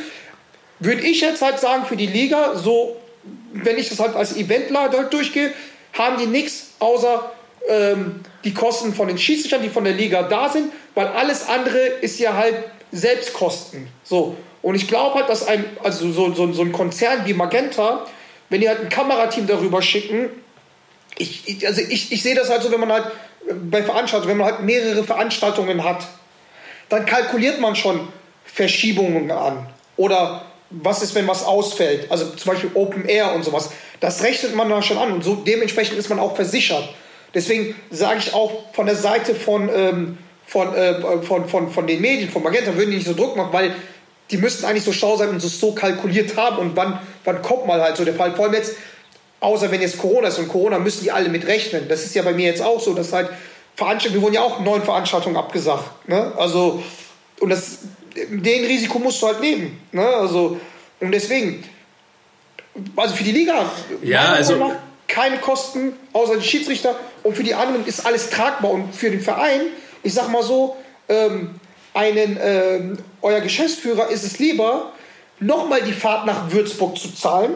Würde 0.80 1.02
ich 1.02 1.22
jetzt 1.22 1.42
halt 1.42 1.60
sagen, 1.60 1.86
für 1.86 1.96
die 1.96 2.08
Liga, 2.08 2.56
so, 2.56 2.98
wenn 3.54 3.78
ich 3.78 3.90
das 3.90 4.00
halt 4.00 4.16
als 4.16 4.36
Eventler 4.36 4.90
dort 4.90 5.14
durchgehe, 5.14 5.54
haben 5.94 6.18
die 6.18 6.28
nichts 6.28 6.72
außer 6.80 7.32
ähm, 7.68 8.22
die 8.44 8.54
Kosten 8.54 8.94
von 8.94 9.08
den 9.08 9.18
Schiedsrichtern, 9.18 9.62
die 9.62 9.70
von 9.70 9.84
der 9.84 9.94
Liga 9.94 10.24
da 10.24 10.50
sind, 10.50 10.72
weil 10.94 11.08
alles 11.08 11.48
andere 11.48 11.80
ist 11.80 12.20
ja 12.20 12.34
halt 12.34 12.56
Selbstkosten. 12.92 13.88
So. 14.04 14.36
Und 14.62 14.76
ich 14.76 14.88
glaube 14.88 15.16
halt, 15.16 15.30
dass 15.30 15.48
ein, 15.48 15.64
also 15.84 16.12
so, 16.12 16.34
so, 16.34 16.52
so 16.52 16.62
ein 16.62 16.72
Konzern 16.72 17.26
wie 17.26 17.34
Magenta, 17.34 18.06
wenn 18.50 18.62
die 18.62 18.70
halt 18.70 18.82
ein 18.82 18.90
Kamerateam 18.90 19.48
darüber 19.48 19.82
schicken, 19.82 20.30
ich, 21.18 21.48
ich, 21.48 21.68
also 21.68 21.82
ich, 21.82 22.12
ich 22.12 22.22
sehe 22.22 22.36
das 22.36 22.50
halt 22.50 22.62
so, 22.62 22.72
wenn 22.72 22.80
man 22.80 22.92
halt 22.92 23.06
äh, 23.48 23.54
bei 23.54 23.84
Veranstaltungen, 23.84 24.32
wenn 24.32 24.38
man 24.38 24.54
halt 24.54 24.64
mehrere 24.64 25.04
Veranstaltungen 25.04 25.84
hat, 25.84 26.08
dann 26.90 27.06
kalkuliert 27.06 27.60
man 27.60 27.76
schon 27.76 28.08
Verschiebungen 28.44 29.32
an. 29.32 29.68
Oder 29.98 30.46
was 30.82 31.02
ist, 31.02 31.16
wenn 31.16 31.28
was 31.28 31.44
ausfällt? 31.44 32.12
Also 32.12 32.30
zum 32.32 32.52
Beispiel 32.52 32.72
Open 32.74 33.06
Air 33.06 33.34
und 33.34 33.44
sowas. 33.44 33.70
Das 34.00 34.24
rechnet 34.24 34.56
man 34.56 34.70
dann 34.70 34.84
schon 34.84 34.98
an 34.98 35.12
und 35.12 35.24
so 35.24 35.36
dementsprechend 35.36 35.98
ist 35.98 36.10
man 36.10 36.20
auch 36.20 36.36
versichert. 36.36 36.88
Deswegen 37.34 37.76
sage 37.92 38.20
ich 38.20 38.34
auch 38.34 38.74
von 38.74 38.86
der 38.86 38.96
Seite 38.96 39.36
von, 39.36 39.70
ähm, 39.74 40.18
von, 40.46 40.74
äh, 40.74 41.22
von, 41.22 41.48
von, 41.48 41.70
von 41.70 41.88
den 41.88 42.02
Medien, 42.02 42.30
von 42.30 42.44
Magenta, 42.44 42.76
würden 42.76 42.92
die 42.92 42.98
nicht 42.98 43.08
so 43.08 43.14
Druck 43.14 43.36
machen, 43.36 43.52
weil 43.52 43.76
die 44.32 44.38
müssten 44.38 44.66
eigentlich 44.66 44.84
so 44.84 44.94
schlau 44.94 45.18
sein 45.18 45.30
und 45.30 45.44
es 45.44 45.60
so 45.60 45.74
kalkuliert 45.74 46.36
haben 46.38 46.58
und 46.58 46.76
wann, 46.76 47.00
wann 47.24 47.42
kommt 47.42 47.68
mal 47.68 47.82
halt 47.82 47.98
so 47.98 48.06
der 48.06 48.16
Fall. 48.16 48.34
Vor 48.36 48.46
allem 48.46 48.54
jetzt, 48.54 48.76
außer 49.40 49.70
wenn 49.72 49.82
jetzt 49.82 49.98
Corona 49.98 50.30
ist 50.30 50.40
und 50.40 50.48
Corona 50.48 50.80
müssen 50.80 51.04
die 51.04 51.12
alle 51.12 51.30
mit 51.30 51.46
rechnen. 51.46 51.88
Das 51.88 52.04
ist 52.04 52.16
ja 52.16 52.24
bei 52.24 52.34
mir 52.34 52.46
jetzt 52.46 52.62
auch 52.62 52.80
so, 52.80 52.94
dass 52.94 53.14
halt 53.14 53.30
Veranstaltungen, 53.76 54.22
wir 54.22 54.26
wurden 54.26 54.36
ja 54.36 54.42
auch 54.42 54.62
neun 54.62 54.82
Veranstaltungen 54.84 55.36
abgesagt. 55.36 56.08
Ne? 56.08 56.32
Also, 56.38 56.82
und 57.40 57.50
das, 57.50 57.80
den 58.16 58.66
Risiko 58.66 59.00
musst 59.00 59.22
du 59.22 59.28
halt 59.28 59.42
nehmen. 59.42 59.82
Ne? 59.92 60.06
Also, 60.06 60.60
und 61.00 61.12
deswegen, 61.12 61.64
also 62.96 63.16
für 63.16 63.24
die 63.24 63.32
Liga, 63.32 63.70
Ja, 64.02 64.34
also- 64.34 64.72
keine 65.08 65.38
Kosten, 65.38 65.94
außer 66.14 66.38
die 66.38 66.48
Schiedsrichter. 66.48 66.96
Und 67.24 67.38
für 67.38 67.44
die 67.44 67.54
anderen 67.54 67.86
ist 67.86 68.06
alles 68.06 68.30
tragbar. 68.30 68.72
Und 68.72 68.94
für 68.94 69.12
den 69.12 69.22
Verein, 69.22 69.62
ich 70.04 70.14
sag 70.14 70.30
mal 70.30 70.44
so, 70.44 70.76
ähm, 71.08 71.60
einen, 71.94 72.38
ähm, 72.42 72.98
euer 73.22 73.40
Geschäftsführer 73.40 74.10
ist 74.10 74.24
es 74.24 74.40
lieber, 74.40 74.92
nochmal 75.40 75.82
die 75.84 75.94
Fahrt 75.94 76.26
nach 76.26 76.52
Würzburg 76.52 76.98
zu 76.98 77.14
zahlen, 77.14 77.54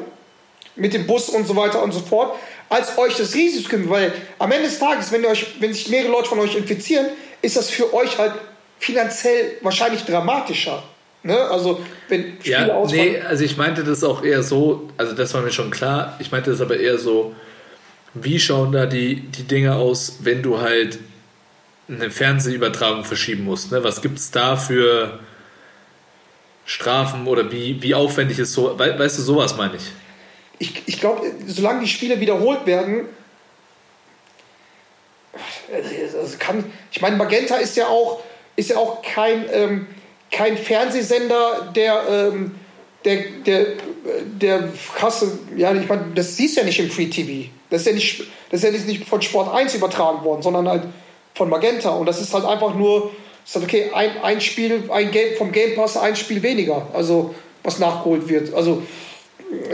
mit 0.76 0.94
dem 0.94 1.08
Bus 1.08 1.30
und 1.30 1.48
so 1.48 1.56
weiter 1.56 1.82
und 1.84 1.92
so 1.92 2.00
fort, 2.00 2.38
als 2.70 2.98
euch 2.98 3.16
das 3.18 3.34
Risiko. 3.34 3.78
Weil 3.90 4.14
am 4.38 4.52
Ende 4.52 4.70
des 4.70 4.80
Tages, 4.80 5.12
wenn, 5.12 5.24
ihr 5.24 5.30
euch, 5.30 5.60
wenn 5.60 5.74
sich 5.74 5.90
mehrere 5.90 6.12
Leute 6.12 6.30
von 6.30 6.40
euch 6.40 6.56
infizieren, 6.56 7.08
ist 7.42 7.58
das 7.58 7.70
für 7.70 7.94
euch 7.94 8.18
halt 8.18 8.34
finanziell 8.80 9.58
wahrscheinlich 9.62 10.04
dramatischer. 10.04 10.84
Ne? 11.24 11.38
Also, 11.38 11.82
wenn 12.08 12.38
Spiele 12.40 12.68
Ja, 12.68 12.74
ausfallen. 12.74 13.12
nee, 13.12 13.22
also 13.22 13.44
ich 13.44 13.58
meinte 13.58 13.84
das 13.84 14.04
auch 14.04 14.24
eher 14.24 14.42
so, 14.42 14.90
also 14.98 15.14
das 15.14 15.34
war 15.34 15.42
mir 15.42 15.52
schon 15.52 15.70
klar, 15.70 16.16
ich 16.20 16.32
meinte 16.32 16.50
das 16.52 16.62
aber 16.62 16.78
eher 16.80 16.98
so, 16.98 17.36
wie 18.14 18.40
schauen 18.40 18.72
da 18.72 18.86
die, 18.86 19.18
die 19.22 19.44
Dinge 19.44 19.76
aus, 19.76 20.20
wenn 20.22 20.42
du 20.42 20.62
halt 20.62 20.98
eine 21.90 22.10
Fernsehübertragung 22.10 23.04
verschieben 23.04 23.44
musst? 23.44 23.72
Ne? 23.72 23.84
Was 23.84 24.02
gibt 24.02 24.18
es 24.20 24.32
da 24.32 24.56
für 24.56 25.20
Strafen 26.66 27.28
oder 27.28 27.52
wie, 27.52 27.82
wie 27.82 27.94
aufwendig 27.96 28.40
ist 28.40 28.54
so, 28.54 28.78
we, 28.80 28.98
weißt 28.98 29.18
du, 29.18 29.22
sowas 29.24 29.58
meine 29.58 29.76
ich. 29.76 29.92
ich, 30.60 30.84
ich 30.88 31.00
glaube, 31.00 31.22
solange 31.48 31.82
die 31.82 31.88
Spiele 31.88 32.20
wiederholt 32.20 32.66
werden, 32.66 33.06
also 36.20 36.38
kann, 36.38 36.64
ich 36.92 37.02
meine, 37.02 37.16
Magenta 37.16 37.56
ist 37.56 37.76
ja 37.76 37.88
auch, 37.88 38.22
ist 38.60 38.70
ja 38.70 38.78
auch 38.78 39.02
kein, 39.02 39.46
ähm, 39.54 39.88
kein 40.32 40.58
Fernsehsender, 40.58 41.72
der, 41.76 42.04
ähm, 42.10 42.56
der, 43.06 43.18
der, 43.46 43.66
der 44.26 44.70
krasse, 44.96 45.40
ja, 45.56 45.74
ich 45.74 45.88
meine, 45.88 46.08
das 46.14 46.36
siehst 46.36 46.58
du 46.58 46.62
ja 46.62 46.66
nicht 46.66 46.80
im 46.80 46.90
Free 46.90 47.08
TV. 47.08 47.50
Das 47.70 47.82
ist 47.82 47.88
ja 47.88 47.94
nicht, 47.94 48.24
das 48.52 48.64
ist 48.64 48.74
ja 48.76 48.86
nicht- 48.86 49.06
von 49.08 49.22
Sport 49.22 49.54
1 49.54 49.74
übertragen 49.76 50.24
worden, 50.26 50.42
sondern 50.42 50.68
halt 50.68 50.84
von 51.34 51.50
Magenta. 51.50 51.92
Und 51.92 52.06
das 52.06 52.20
ist 52.20 52.34
halt 52.34 52.46
einfach 52.46 52.76
nur, 52.76 53.12
ist 53.46 53.56
halt 53.56 53.66
okay, 53.66 53.92
ein, 53.94 54.12
ein 54.22 54.42
Spiel, 54.42 54.84
ein 54.90 55.10
Game, 55.12 55.36
vom 55.38 55.52
Game 55.52 55.76
Pass 55.76 55.96
ein 55.96 56.16
Spiel 56.16 56.44
weniger, 56.44 56.88
also 56.94 57.34
was 57.64 57.80
nachgeholt 57.80 58.28
wird. 58.28 58.54
Also 58.54 58.84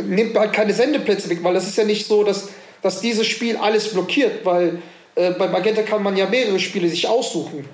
nimmt 0.04 0.38
halt 0.38 0.54
keine 0.54 0.74
Sendeplätze 0.74 1.30
weg, 1.30 1.40
weil 1.42 1.54
das 1.56 1.68
ist 1.68 1.78
ja 1.78 1.84
nicht 1.84 2.06
so, 2.08 2.24
dass, 2.24 2.50
dass 2.84 3.02
dieses 3.02 3.26
Spiel 3.26 3.58
alles 3.58 3.92
blockiert, 3.92 4.46
weil 4.46 4.82
äh, 5.16 5.32
bei 5.32 5.48
Magenta 5.48 5.82
kann 5.82 6.04
man 6.04 6.16
ja 6.16 6.28
mehrere 6.28 6.60
Spiele 6.60 6.88
sich 6.88 7.08
aussuchen. 7.08 7.68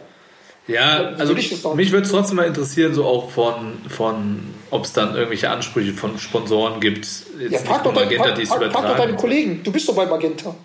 Ja, 0.67 1.13
also 1.17 1.33
mich 1.33 1.91
würde 1.91 2.05
es 2.05 2.11
trotzdem 2.11 2.37
mal 2.37 2.45
interessieren, 2.45 2.93
so 2.93 3.05
auch 3.05 3.31
von, 3.31 3.73
von 3.89 4.39
ob 4.69 4.85
es 4.85 4.93
dann 4.93 5.15
irgendwelche 5.15 5.49
Ansprüche 5.49 5.93
von 5.93 6.17
Sponsoren 6.19 6.79
gibt, 6.79 7.05
jetzt 7.39 7.51
Ja, 7.51 7.59
frag 7.59 7.83
doch, 7.83 7.93
dein, 7.93 8.05
Magenta, 8.05 8.25
frag, 8.25 8.35
die 8.35 8.41
es 8.43 8.49
frag, 8.49 8.59
frag 8.59 8.71
doch 8.71 8.81
deine 8.81 8.93
übertragen. 8.93 9.17
Kollegen. 9.17 9.63
Du 9.63 9.71
bist 9.71 9.89
doch 9.89 9.95
bei 9.95 10.05
Magenta. 10.05 10.55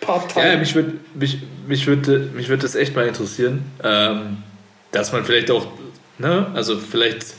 Part-time. 0.00 0.46
Ja, 0.46 0.56
mich 0.56 0.74
würde 0.74 0.94
mich, 1.14 1.38
mich 1.66 1.86
würd, 1.86 2.34
mich 2.34 2.48
würd 2.48 2.62
das 2.62 2.74
echt 2.74 2.96
mal 2.96 3.06
interessieren, 3.06 3.64
ähm, 3.82 4.38
dass 4.92 5.12
man 5.12 5.24
vielleicht 5.24 5.50
auch, 5.50 5.66
ne, 6.18 6.50
also 6.54 6.78
vielleicht, 6.78 7.34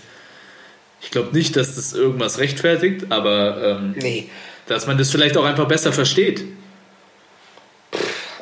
ich 1.02 1.10
glaube 1.10 1.36
nicht, 1.36 1.56
dass 1.56 1.76
das 1.76 1.94
irgendwas 1.94 2.38
rechtfertigt, 2.38 3.08
aber 3.10 3.80
ähm, 3.80 3.96
nee. 3.98 4.30
dass 4.68 4.86
man 4.86 4.98
das 4.98 5.10
vielleicht 5.10 5.38
auch 5.38 5.46
einfach 5.46 5.68
besser 5.68 5.92
versteht. 5.92 6.44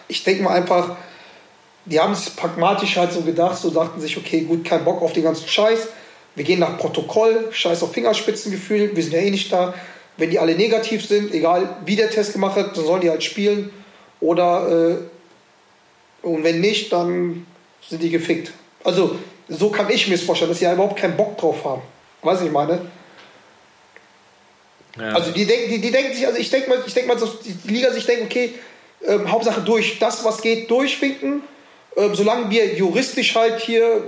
Ich 0.09 0.23
denke 0.23 0.43
mal 0.43 0.55
einfach, 0.55 0.97
die 1.89 1.99
haben 1.99 2.13
es 2.13 2.29
pragmatisch 2.29 2.97
halt 2.97 3.13
so 3.13 3.21
gedacht, 3.21 3.57
so 3.57 3.69
dachten 3.69 3.99
sich, 4.01 4.17
okay, 4.17 4.41
gut, 4.41 4.65
kein 4.65 4.83
Bock 4.83 5.01
auf 5.01 5.13
den 5.13 5.23
ganzen 5.23 5.47
Scheiß. 5.47 5.88
Wir 6.35 6.43
gehen 6.43 6.59
nach 6.59 6.77
Protokoll, 6.77 7.47
scheiß 7.51 7.81
auf 7.81 7.93
Fingerspitzengefühl, 7.93 8.95
wir 8.95 9.03
sind 9.03 9.13
ja 9.13 9.19
eh 9.19 9.31
nicht 9.31 9.51
da. 9.51 9.73
wenn 10.17 10.29
die 10.29 10.39
alle 10.39 10.55
negativ 10.55 11.05
sind, 11.05 11.33
egal 11.33 11.77
wie 11.85 11.95
der 11.95 12.09
Test 12.09 12.33
gemacht 12.33 12.57
hat, 12.57 12.75
dann 12.75 12.85
sollen 12.85 13.01
die 13.01 13.09
halt 13.09 13.23
spielen. 13.23 13.71
Oder 14.19 14.97
äh, 16.23 16.27
und 16.27 16.43
wenn 16.43 16.59
nicht, 16.59 16.91
dann 16.91 17.45
sind 17.88 18.01
die 18.03 18.09
gefickt. 18.09 18.51
Also 18.83 19.17
so 19.47 19.69
kann 19.69 19.89
ich 19.89 20.07
mir 20.07 20.15
es 20.15 20.23
vorstellen, 20.23 20.51
dass 20.51 20.59
die 20.59 20.65
ja 20.65 20.73
überhaupt 20.73 20.99
keinen 20.99 21.15
Bock 21.15 21.38
drauf 21.38 21.63
haben. 21.63 21.81
Weiß 22.21 22.41
ich 22.41 22.51
meine? 22.51 22.81
Ja. 24.99 25.09
Also 25.13 25.31
die 25.31 25.45
denken, 25.45 25.69
die, 25.69 25.79
die 25.79 25.91
denken 25.91 26.13
sich, 26.13 26.25
also 26.25 26.39
ich 26.39 26.49
denke 26.49 26.69
mal, 26.69 26.83
ich 26.85 26.93
denke 26.93 27.07
mal, 27.07 27.19
dass 27.19 27.39
die 27.41 27.71
Liga 27.71 27.91
sich 27.91 28.05
denkt, 28.05 28.23
okay, 28.25 28.55
ähm, 29.05 29.31
Hauptsache 29.31 29.61
durch, 29.61 29.99
das 29.99 30.25
was 30.25 30.41
geht, 30.41 30.69
durchwinken. 30.69 31.43
Ähm, 31.97 32.13
solange 32.13 32.49
wir 32.51 32.75
juristisch 32.75 33.35
halt 33.35 33.59
hier 33.59 34.03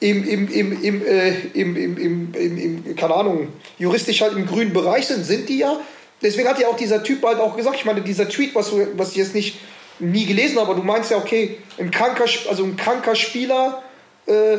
im, 0.00 0.28
im, 0.28 0.48
im, 0.48 0.82
im, 0.82 1.06
äh, 1.06 1.30
im, 1.54 1.74
im, 1.74 1.96
im, 1.96 2.34
im, 2.34 2.84
im, 2.84 2.96
keine 2.96 3.14
Ahnung, 3.14 3.48
juristisch 3.78 4.20
halt 4.20 4.34
im 4.34 4.46
grünen 4.46 4.74
Bereich 4.74 5.06
sind, 5.06 5.24
sind 5.24 5.48
die 5.48 5.58
ja. 5.58 5.80
Deswegen 6.20 6.48
hat 6.48 6.60
ja 6.60 6.68
auch 6.68 6.76
dieser 6.76 7.02
Typ 7.02 7.24
halt 7.24 7.40
auch 7.40 7.56
gesagt, 7.56 7.76
ich 7.76 7.86
meine, 7.86 8.02
dieser 8.02 8.28
Tweet, 8.28 8.54
was, 8.54 8.72
was 8.96 9.12
ich 9.12 9.16
jetzt 9.16 9.34
nicht 9.34 9.58
nie 9.98 10.26
gelesen 10.26 10.58
habe, 10.58 10.70
aber 10.70 10.80
du 10.80 10.86
meinst 10.86 11.10
ja, 11.10 11.16
okay, 11.16 11.56
ein 11.78 11.90
kranker, 11.90 12.24
also 12.50 12.64
ein 12.64 12.76
kranker 12.76 13.14
Spieler 13.14 13.82
äh, 14.26 14.58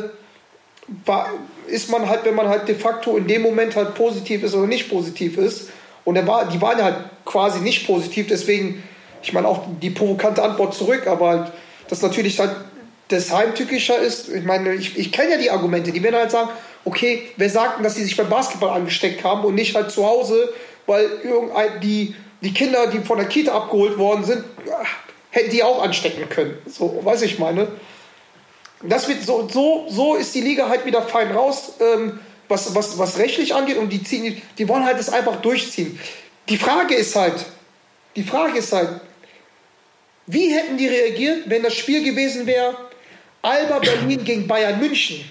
war, 1.04 1.30
ist 1.68 1.88
man 1.90 2.08
halt, 2.08 2.24
wenn 2.24 2.34
man 2.34 2.48
halt 2.48 2.66
de 2.66 2.74
facto 2.74 3.16
in 3.16 3.28
dem 3.28 3.42
Moment 3.42 3.76
halt 3.76 3.94
positiv 3.94 4.42
ist 4.42 4.54
oder 4.54 4.66
nicht 4.66 4.88
positiv 4.88 5.38
ist. 5.38 5.70
Und 6.04 6.16
er 6.16 6.26
war, 6.26 6.48
die 6.48 6.60
waren 6.60 6.82
halt 6.82 6.96
quasi 7.24 7.60
nicht 7.60 7.86
positiv, 7.86 8.26
deswegen, 8.28 8.82
ich 9.22 9.32
meine 9.32 9.48
auch 9.48 9.62
die 9.80 9.90
provokante 9.90 10.42
Antwort 10.42 10.74
zurück, 10.74 11.06
aber 11.06 11.28
halt, 11.28 11.52
das 11.88 12.02
natürlich 12.02 12.38
halt 12.38 12.54
das 13.08 13.32
heimtückischer 13.32 13.98
ist. 13.98 14.28
Ich 14.28 14.44
meine, 14.44 14.74
ich, 14.74 14.98
ich 14.98 15.12
kenne 15.12 15.32
ja 15.32 15.38
die 15.38 15.50
Argumente, 15.50 15.92
die 15.92 16.02
werden 16.02 16.16
halt 16.16 16.30
sagen, 16.30 16.50
okay, 16.84 17.28
wer 17.36 17.50
sagt 17.50 17.78
denn, 17.78 17.84
dass 17.84 17.94
sie 17.94 18.04
sich 18.04 18.16
beim 18.16 18.28
Basketball 18.28 18.70
angesteckt 18.70 19.24
haben 19.24 19.44
und 19.44 19.54
nicht 19.54 19.74
halt 19.74 19.90
zu 19.90 20.06
Hause, 20.06 20.52
weil 20.86 21.06
irgendein, 21.22 21.80
die, 21.80 22.14
die 22.42 22.52
Kinder, 22.52 22.86
die 22.88 23.00
von 23.00 23.18
der 23.18 23.26
Kita 23.26 23.52
abgeholt 23.52 23.98
worden 23.98 24.24
sind, 24.24 24.44
hätten 25.30 25.50
die 25.50 25.62
auch 25.62 25.82
anstecken 25.82 26.28
können. 26.28 26.58
So, 26.66 27.00
weiß 27.02 27.22
ich 27.22 27.38
meine. 27.38 27.68
Das 28.82 29.08
wird 29.08 29.22
so, 29.22 29.48
so, 29.48 29.86
so 29.88 30.14
ist 30.14 30.34
die 30.34 30.40
Liga 30.40 30.68
halt 30.68 30.86
wieder 30.86 31.02
fein 31.02 31.32
raus, 31.32 31.72
ähm, 31.80 32.20
was, 32.46 32.74
was, 32.74 32.96
was 32.96 33.18
rechtlich 33.18 33.54
angeht 33.54 33.76
und 33.76 33.92
die 33.92 34.02
ziehen, 34.02 34.40
die 34.56 34.68
wollen 34.68 34.84
halt 34.84 34.98
das 34.98 35.08
einfach 35.08 35.36
durchziehen. 35.42 35.98
Die 36.48 36.56
Frage 36.56 36.94
ist 36.94 37.16
halt, 37.16 37.44
die 38.14 38.22
Frage 38.22 38.58
ist 38.58 38.72
halt, 38.72 39.00
wie 40.28 40.52
hätten 40.52 40.76
die 40.76 40.86
reagiert, 40.86 41.44
wenn 41.46 41.62
das 41.62 41.74
Spiel 41.74 42.04
gewesen 42.04 42.46
wäre, 42.46 42.76
Alba 43.40 43.78
Berlin 43.78 44.22
gegen 44.24 44.46
Bayern 44.46 44.78
München? 44.78 45.24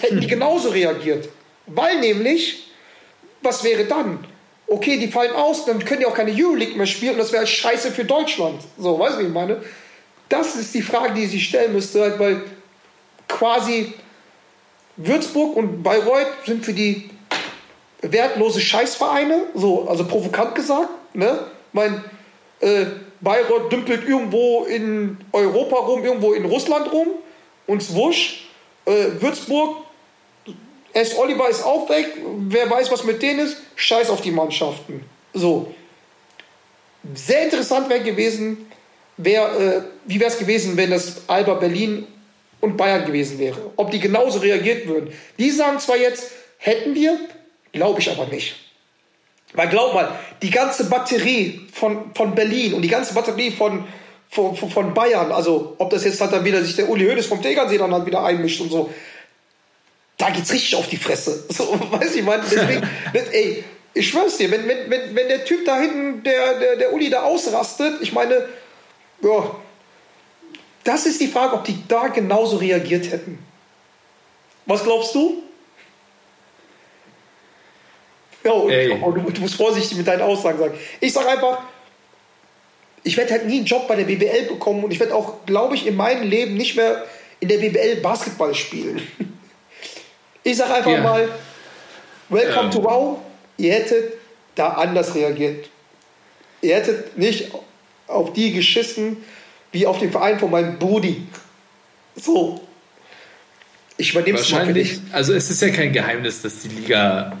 Hätten 0.00 0.20
die 0.20 0.26
genauso 0.26 0.70
reagiert. 0.70 1.28
Weil 1.66 2.00
nämlich, 2.00 2.70
was 3.40 3.62
wäre 3.62 3.84
dann? 3.84 4.26
Okay, 4.66 4.98
die 4.98 5.06
fallen 5.06 5.32
aus, 5.32 5.64
dann 5.64 5.84
können 5.84 6.00
die 6.00 6.06
auch 6.06 6.14
keine 6.14 6.32
Euroleague 6.32 6.76
mehr 6.76 6.86
spielen 6.86 7.12
und 7.12 7.18
das 7.18 7.32
wäre 7.32 7.46
scheiße 7.46 7.92
für 7.92 8.04
Deutschland. 8.04 8.60
So, 8.76 8.98
weißt 8.98 9.16
du, 9.16 9.20
wie 9.20 9.26
ich 9.26 9.32
meine? 9.32 9.62
Das 10.28 10.56
ist 10.56 10.74
die 10.74 10.82
Frage, 10.82 11.14
die 11.14 11.26
sich 11.26 11.44
stellen 11.44 11.72
müsste, 11.72 12.00
halt, 12.00 12.18
weil 12.18 12.42
quasi 13.28 13.92
Würzburg 14.96 15.56
und 15.56 15.84
Bayreuth 15.84 16.32
sind 16.46 16.64
für 16.64 16.72
die 16.72 17.10
wertlose 18.00 18.60
Scheißvereine, 18.60 19.44
so, 19.54 19.88
also 19.88 20.04
provokant 20.04 20.56
gesagt. 20.56 20.88
Ne? 21.14 21.38
Mein, 21.72 22.02
äh, 22.60 22.86
Bayreuth 23.24 23.72
dümpelt 23.72 24.06
irgendwo 24.06 24.64
in 24.64 25.16
Europa 25.32 25.76
rum, 25.76 26.04
irgendwo 26.04 26.34
in 26.34 26.44
Russland 26.44 26.92
rum, 26.92 27.08
uns 27.66 27.94
wusch. 27.94 28.50
Äh, 28.84 29.20
Würzburg, 29.20 29.78
S. 30.92 31.16
Oliver 31.18 31.48
ist 31.48 31.64
auch 31.64 31.88
weg, 31.88 32.06
wer 32.48 32.70
weiß, 32.70 32.92
was 32.92 33.02
mit 33.04 33.22
denen 33.22 33.40
ist, 33.40 33.56
scheiß 33.74 34.10
auf 34.10 34.20
die 34.20 34.30
Mannschaften. 34.30 35.04
So. 35.32 35.74
Sehr 37.14 37.44
interessant 37.44 37.88
wäre 37.88 38.00
gewesen, 38.00 38.70
wär, 39.16 39.42
äh, 39.58 39.82
wie 40.04 40.20
wäre 40.20 40.30
es 40.30 40.38
gewesen, 40.38 40.76
wenn 40.76 40.90
das 40.90 41.22
Alba 41.26 41.54
Berlin 41.54 42.06
und 42.60 42.76
Bayern 42.76 43.04
gewesen 43.04 43.38
wäre. 43.38 43.72
Ob 43.76 43.90
die 43.90 44.00
genauso 44.00 44.38
reagiert 44.38 44.86
würden. 44.86 45.12
Die 45.38 45.50
sagen 45.50 45.78
zwar 45.80 45.96
jetzt, 45.96 46.30
hätten 46.58 46.94
wir, 46.94 47.18
glaube 47.72 48.00
ich 48.00 48.10
aber 48.10 48.26
nicht. 48.26 48.63
Weil 49.54 49.68
glaub 49.68 49.94
mal, 49.94 50.08
die 50.42 50.50
ganze 50.50 50.84
Batterie 50.88 51.60
von, 51.72 52.12
von 52.14 52.34
Berlin 52.34 52.74
und 52.74 52.82
die 52.82 52.88
ganze 52.88 53.14
Batterie 53.14 53.52
von, 53.52 53.84
von, 54.28 54.56
von- 54.56 54.94
Bayern, 54.94 55.30
also 55.30 55.76
ob 55.78 55.90
das 55.90 56.04
jetzt 56.04 56.20
halt 56.20 56.32
dann 56.32 56.44
wieder 56.44 56.62
sich 56.62 56.74
der 56.76 56.88
Uli 56.88 57.06
Hoeneß 57.06 57.26
vom 57.26 57.40
Tegernsee 57.40 57.78
dann 57.78 57.92
halt 57.94 58.04
wieder 58.04 58.24
einmischt 58.24 58.60
und 58.60 58.70
so, 58.70 58.92
da 60.18 60.30
geht's 60.30 60.52
richtig 60.52 60.74
auf 60.76 60.88
die 60.88 60.96
Fresse. 60.96 61.44
So, 61.52 61.78
weiß 61.90 62.16
ich, 62.16 62.24
man, 62.24 62.40
deswegen, 62.42 62.82
ey, 63.32 63.62
ich 63.94 64.08
schwör's 64.08 64.36
dir, 64.36 64.50
wenn, 64.50 64.66
wenn, 64.66 64.90
wenn, 64.90 65.14
wenn 65.14 65.28
der 65.28 65.44
Typ 65.44 65.64
da 65.64 65.78
hinten, 65.78 66.24
der, 66.24 66.58
der, 66.58 66.76
der 66.76 66.92
Uli 66.92 67.08
da 67.10 67.22
ausrastet, 67.22 67.98
ich 68.00 68.12
meine, 68.12 68.48
ja, 69.22 69.54
das 70.82 71.06
ist 71.06 71.20
die 71.20 71.28
Frage, 71.28 71.54
ob 71.54 71.64
die 71.64 71.78
da 71.86 72.08
genauso 72.08 72.56
reagiert 72.56 73.10
hätten. 73.10 73.38
Was 74.66 74.82
glaubst 74.82 75.14
du? 75.14 75.43
Ja, 78.44 78.52
und, 78.52 78.70
Ey. 78.70 78.90
und 78.90 79.14
du, 79.14 79.30
du 79.30 79.40
musst 79.40 79.54
vorsichtig 79.54 79.96
mit 79.96 80.06
deinen 80.06 80.22
Aussagen 80.22 80.58
sagen. 80.58 80.74
Ich 81.00 81.12
sag 81.12 81.26
einfach, 81.26 81.60
ich 83.02 83.16
werde 83.16 83.32
halt 83.32 83.46
nie 83.46 83.56
einen 83.58 83.64
Job 83.66 83.88
bei 83.88 83.96
der 83.96 84.04
BBL 84.04 84.46
bekommen 84.48 84.84
und 84.84 84.90
ich 84.92 85.00
werde 85.00 85.14
auch, 85.14 85.44
glaube 85.46 85.74
ich, 85.74 85.86
in 85.86 85.96
meinem 85.96 86.28
Leben 86.28 86.54
nicht 86.54 86.76
mehr 86.76 87.04
in 87.40 87.48
der 87.48 87.58
BBL 87.58 87.96
Basketball 87.96 88.54
spielen. 88.54 89.02
Ich 90.46 90.58
sag 90.58 90.70
einfach 90.70 90.90
Ja. 90.90 91.00
mal, 91.00 91.26
welcome 92.28 92.66
Ähm. 92.66 92.70
to 92.70 92.84
Wow, 92.84 93.18
ihr 93.56 93.72
hättet 93.72 94.12
da 94.54 94.68
anders 94.74 95.14
reagiert. 95.14 95.70
Ihr 96.60 96.74
hättet 96.76 97.16
nicht 97.16 97.50
auf 98.06 98.34
die 98.34 98.52
geschissen, 98.52 99.24
wie 99.72 99.86
auf 99.86 100.00
den 100.00 100.12
Verein 100.12 100.38
von 100.38 100.50
meinem 100.50 100.78
Brudi. 100.78 101.22
So. 102.14 102.60
Ich 103.96 104.10
übernehme 104.12 104.38
es 104.38 104.50
mal 104.50 104.56
für 104.58 104.66
Wahrscheinlich, 104.66 104.90
dich. 105.00 105.14
also 105.14 105.32
es 105.32 105.48
ist 105.48 105.62
ja 105.62 105.70
kein 105.70 105.94
Geheimnis, 105.94 106.42
dass 106.42 106.58
die 106.58 106.68
Liga 106.68 107.32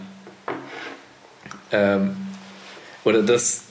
ähm, 1.72 2.16
oder 3.04 3.22
das 3.22 3.62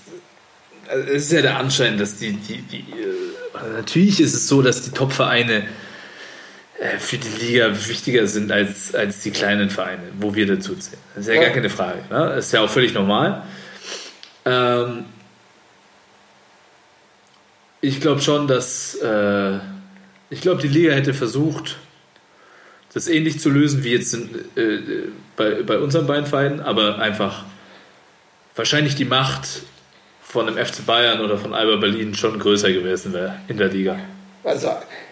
also 0.89 1.09
es 1.09 1.23
ist 1.23 1.31
ja 1.31 1.41
der 1.41 1.57
Anschein, 1.57 1.97
dass 1.97 2.17
die, 2.17 2.33
die, 2.33 2.61
die 2.61 2.79
äh, 2.79 3.73
natürlich 3.77 4.19
ist 4.19 4.33
es 4.33 4.47
so, 4.47 4.61
dass 4.61 4.81
die 4.83 4.91
Top-Vereine 4.91 5.63
äh, 6.79 6.97
für 6.99 7.17
die 7.17 7.45
Liga 7.45 7.69
wichtiger 7.87 8.27
sind 8.27 8.51
als, 8.51 8.93
als 8.93 9.21
die 9.21 9.31
kleinen 9.31 9.69
Vereine, 9.69 10.03
wo 10.19 10.35
wir 10.35 10.45
dazu 10.45 10.75
zählen. 10.75 11.01
Das 11.15 11.25
ist 11.25 11.29
ja, 11.29 11.35
Ja. 11.35 11.43
gar 11.43 11.51
keine 11.51 11.69
Frage. 11.69 11.99
Ne? 12.09 12.33
Das 12.35 12.47
ist 12.47 12.51
ja 12.51 12.61
auch 12.61 12.69
völlig 12.69 12.93
normal. 12.93 13.43
Ähm, 14.45 15.05
ich 17.81 18.01
glaube 18.01 18.21
schon, 18.21 18.47
dass 18.47 18.95
äh, 18.95 19.59
ich 20.29 20.41
glaube, 20.41 20.61
die 20.61 20.67
Liga 20.67 20.93
hätte 20.93 21.13
versucht, 21.13 21.77
das 22.93 23.07
ähnlich 23.07 23.39
zu 23.39 23.49
lösen 23.49 23.83
wie 23.83 23.91
jetzt 23.93 24.13
in, 24.13 24.29
äh, 24.55 24.79
bei, 25.35 25.63
bei 25.63 25.79
unseren 25.79 26.07
beiden 26.07 26.25
Vereinen, 26.25 26.59
aber 26.59 26.99
einfach 26.99 27.45
wahrscheinlich 28.55 28.95
die 28.95 29.05
Macht 29.05 29.63
von 30.21 30.47
dem 30.47 30.57
FC 30.57 30.85
Bayern 30.85 31.21
oder 31.21 31.37
von 31.37 31.53
Alba 31.53 31.75
Berlin 31.75 32.15
schon 32.15 32.39
größer 32.39 32.71
gewesen 32.71 33.13
wäre 33.13 33.39
in 33.47 33.57
der 33.57 33.69
Liga. 33.69 33.99
Also, 34.43 34.71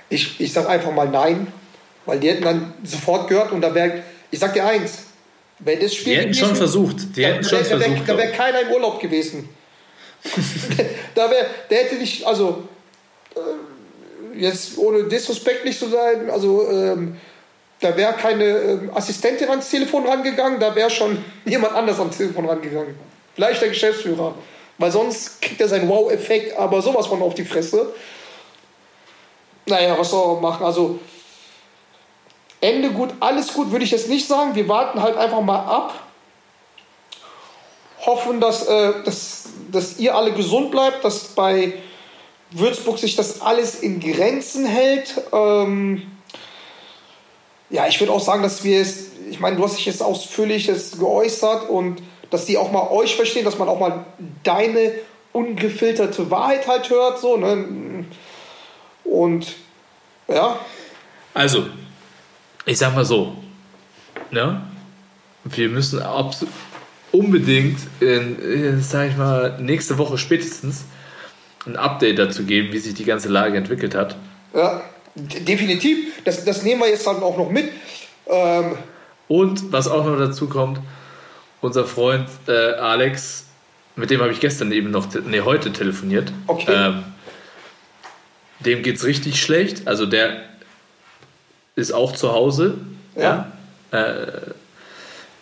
ich, 0.10 0.39
ich 0.39 0.52
sag 0.52 0.68
einfach 0.68 0.92
mal 0.92 1.08
nein, 1.08 1.48
weil 2.06 2.20
die 2.20 2.30
hätten 2.30 2.44
dann 2.44 2.74
sofort 2.84 3.28
gehört 3.28 3.52
und 3.52 3.62
da 3.62 3.74
wäre, 3.74 4.04
ich 4.30 4.39
sag 4.39 4.54
dir 4.54 4.66
eins, 4.66 5.06
wenn 5.60 5.80
das 5.80 5.94
Spiel. 5.94 6.14
Die 6.14 6.20
hätten 6.20 6.34
schon 6.34 6.56
versucht, 6.56 7.16
die 7.16 7.22
da, 7.22 7.28
hätten 7.30 7.44
schon 7.44 7.60
da, 7.60 7.64
da 7.64 7.80
wäre 7.80 7.98
versucht. 7.98 8.18
wär 8.18 8.32
keiner 8.32 8.62
im 8.62 8.72
Urlaub 8.72 9.00
gewesen. 9.00 9.50
da 11.16 11.30
wäre, 11.30 11.46
der 11.70 11.84
hätte 11.84 11.96
nicht, 11.96 12.26
also 12.26 12.68
äh, 13.36 14.39
jetzt 14.39 14.78
ohne 14.78 15.04
disrespektlich 15.04 15.78
zu 15.78 15.89
sein, 15.89 16.30
also 16.30 16.70
ähm, 16.70 17.18
da 17.80 17.96
wäre 17.98 18.14
keine 18.14 18.46
ähm, 18.46 18.92
Assistentin 18.94 19.50
ans 19.50 19.70
Telefon 19.70 20.06
rangegangen, 20.06 20.60
da 20.60 20.76
wäre 20.76 20.89
schon 20.89 21.24
jemand 21.46 21.74
anders 21.74 22.00
ans 22.00 22.18
Telefon 22.18 22.48
rangegangen. 22.48 22.96
Vielleicht 23.36 23.61
der 23.61 23.69
Geschäftsführer. 23.69 24.34
Weil 24.77 24.91
sonst 24.91 25.41
kriegt 25.41 25.61
er 25.61 25.67
seinen 25.67 25.88
Wow-Effekt, 25.88 26.57
aber 26.57 26.82
sowas 26.82 27.07
von 27.07 27.21
auf 27.21 27.36
die 27.36 27.45
Fresse. 27.45 27.93
Naja, 29.67 29.97
was 29.97 30.09
soll 30.09 30.38
er 30.38 30.41
machen? 30.41 30.65
Also, 30.65 30.99
Ende 32.61 32.91
gut, 32.91 33.09
alles 33.19 33.53
gut, 33.53 33.71
würde 33.71 33.86
ich 33.86 33.91
jetzt 33.91 34.09
nicht 34.09 34.27
sagen. 34.27 34.55
Wir 34.55 34.67
warten 34.67 35.01
halt 35.01 35.17
einfach 35.17 35.41
mal 35.41 35.59
ab. 35.59 35.93
Hoffen, 38.05 38.41
dass, 38.41 38.67
äh, 38.67 38.93
dass, 39.05 39.49
dass 39.71 39.99
ihr 39.99 40.15
alle 40.15 40.34
gesund 40.34 40.71
bleibt, 40.71 41.05
dass 41.05 41.25
bei 41.29 41.73
Würzburg 42.51 42.97
sich 42.97 43.15
das 43.15 43.41
alles 43.41 43.79
in 43.79 43.99
Grenzen 43.99 44.65
hält. 44.65 45.21
Ähm, 45.32 46.11
ja, 47.69 47.88
ich 47.88 47.99
würde 47.99 48.11
auch 48.11 48.19
sagen, 48.19 48.43
dass 48.43 48.63
wir 48.63 48.82
es, 48.82 49.11
ich 49.29 49.39
meine, 49.39 49.55
du 49.55 49.63
hast 49.63 49.77
dich 49.77 49.86
jetzt 49.86 50.03
ausführlich 50.03 50.67
jetzt 50.67 50.99
geäußert 50.99 51.69
und 51.69 52.01
dass 52.32 52.45
die 52.45 52.57
auch 52.57 52.71
mal 52.71 52.89
euch 52.89 53.15
verstehen, 53.15 53.45
dass 53.45 53.59
man 53.59 53.69
auch 53.69 53.79
mal 53.79 54.05
deine 54.43 54.93
ungefilterte 55.34 56.32
Wahrheit 56.32 56.67
halt 56.67 56.89
hört, 56.89 57.19
so, 57.19 57.38
ne? 57.38 58.05
Und 59.03 59.55
ja, 60.27 60.59
Also, 61.34 61.67
ich 62.65 62.77
sag 62.77 62.95
mal 62.95 63.05
so, 63.05 63.36
ne? 64.32 64.61
Wir 65.43 65.69
müssen 65.69 66.01
unbedingt, 67.11 67.79
in, 67.99 68.39
in, 68.39 68.82
sag 68.82 69.09
ich 69.09 69.17
mal, 69.17 69.57
nächste 69.59 69.97
Woche 69.97 70.17
spätestens 70.17 70.86
ein 71.65 71.75
Update 71.75 72.19
dazu 72.19 72.43
geben, 72.43 72.71
wie 72.73 72.79
sich 72.79 72.93
die 72.93 73.05
ganze 73.05 73.29
Lage 73.29 73.57
entwickelt 73.57 73.95
hat. 73.95 74.15
Ja, 74.53 74.82
definitiv. 75.15 76.23
Das, 76.23 76.45
das 76.45 76.63
nehmen 76.63 76.82
wir 76.82 76.89
jetzt 76.89 77.05
dann 77.07 77.21
auch 77.23 77.38
noch 77.38 77.49
mit. 77.49 77.71
Ähm, 78.27 78.77
Und 79.27 79.71
was 79.71 79.88
auch 79.88 80.05
noch 80.05 80.17
dazu 80.17 80.47
kommt, 80.47 80.79
unser 81.62 81.86
Freund 81.86 82.28
äh, 82.47 82.74
Alex, 82.74 83.45
mit 83.95 84.09
dem 84.09 84.22
habe 84.22 84.32
ich 84.32 84.39
gestern 84.39 84.72
eben 84.72 84.91
noch, 84.91 85.07
nee, 85.26 85.41
heute 85.41 85.72
telefoniert. 85.72 86.32
Okay. 86.47 86.74
Ähm, 86.74 87.03
dem 88.59 88.84
geht 88.84 88.97
es 88.97 89.05
richtig 89.05 89.41
schlecht. 89.41 89.88
Also 89.88 90.05
der 90.05 90.41
ist 91.76 91.93
auch 91.93 92.14
zu 92.14 92.32
Hause. 92.32 92.76
Ja. 93.16 93.51
Äh, 93.91 94.26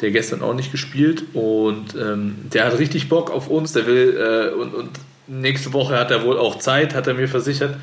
der 0.01 0.11
gestern 0.11 0.41
auch 0.41 0.53
nicht 0.53 0.71
gespielt 0.71 1.23
und 1.33 1.93
ähm, 1.95 2.49
der 2.53 2.65
hat 2.65 2.79
richtig 2.79 3.09
Bock 3.09 3.31
auf 3.31 3.49
uns. 3.49 3.73
Der 3.73 3.85
will 3.85 4.17
äh, 4.17 4.55
und, 4.55 4.73
und 4.73 4.91
nächste 5.27 5.73
Woche 5.73 5.97
hat 5.97 6.09
er 6.09 6.23
wohl 6.23 6.37
auch 6.37 6.59
Zeit, 6.59 6.95
hat 6.95 7.07
er 7.07 7.13
mir 7.13 7.27
versichert. 7.27 7.75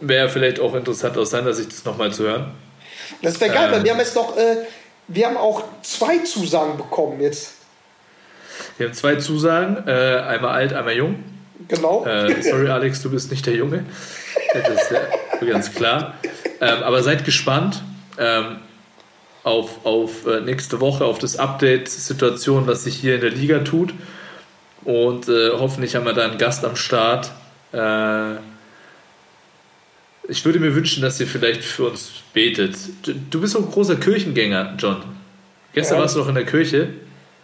Wäre 0.00 0.30
vielleicht 0.30 0.60
auch 0.60 0.74
interessant 0.74 1.18
aus 1.18 1.30
seiner 1.30 1.52
Sicht, 1.52 1.72
das 1.72 1.84
nochmal 1.84 2.10
zu 2.12 2.22
hören. 2.24 2.52
das 3.20 3.38
wäre 3.38 3.52
geil, 3.52 3.66
Ähm. 3.66 3.72
weil 3.72 3.84
wir 3.84 3.92
haben 3.92 3.98
jetzt 3.98 4.16
noch, 4.16 4.34
äh, 4.36 4.56
wir 5.10 5.26
haben 5.26 5.36
auch 5.36 5.64
zwei 5.82 6.18
Zusagen 6.18 6.76
bekommen 6.76 7.20
jetzt. 7.20 7.54
Wir 8.78 8.86
haben 8.86 8.94
zwei 8.94 9.16
Zusagen, 9.16 9.86
äh, 9.86 9.90
einmal 9.90 10.52
alt, 10.52 10.72
einmal 10.72 10.94
jung. 10.94 11.24
Genau. 11.68 12.04
Äh, 12.06 12.42
sorry, 12.42 12.68
Alex, 12.68 13.02
du 13.02 13.10
bist 13.10 13.30
nicht 13.30 13.44
der 13.46 13.54
Junge. 13.54 13.84
Das 14.54 14.68
ist 14.68 14.90
ja 14.90 15.46
ganz 15.46 15.74
klar. 15.74 16.14
Ähm, 16.60 16.82
aber 16.82 17.02
seid 17.02 17.24
gespannt 17.24 17.82
ähm, 18.18 18.58
auf, 19.42 19.84
auf 19.84 20.26
äh, 20.26 20.40
nächste 20.40 20.80
Woche, 20.80 21.04
auf 21.04 21.18
das 21.18 21.36
Update-Situation, 21.36 22.66
was 22.66 22.84
sich 22.84 22.96
hier 22.96 23.16
in 23.16 23.20
der 23.20 23.30
Liga 23.30 23.60
tut. 23.60 23.92
Und 24.84 25.28
äh, 25.28 25.50
hoffentlich 25.50 25.96
haben 25.96 26.04
wir 26.04 26.12
da 26.12 26.24
einen 26.24 26.38
Gast 26.38 26.64
am 26.64 26.76
Start. 26.76 27.32
Äh, 27.72 28.36
ich 30.30 30.44
würde 30.44 30.58
mir 30.60 30.74
wünschen, 30.74 31.02
dass 31.02 31.20
ihr 31.20 31.26
vielleicht 31.26 31.62
für 31.64 31.88
uns 31.90 32.10
betet. 32.32 32.76
Du- 33.02 33.14
Du 33.30 33.40
bist 33.40 33.56
auch 33.56 33.60
ein 33.60 33.70
großer 33.70 33.96
Kirchengänger, 33.96 34.74
John. 34.78 35.02
Gestern 35.74 35.96
Ja. 35.96 36.02
warst 36.02 36.14
du 36.16 36.20
noch 36.20 36.28
in 36.28 36.34
der 36.36 36.46
Kirche. 36.46 36.88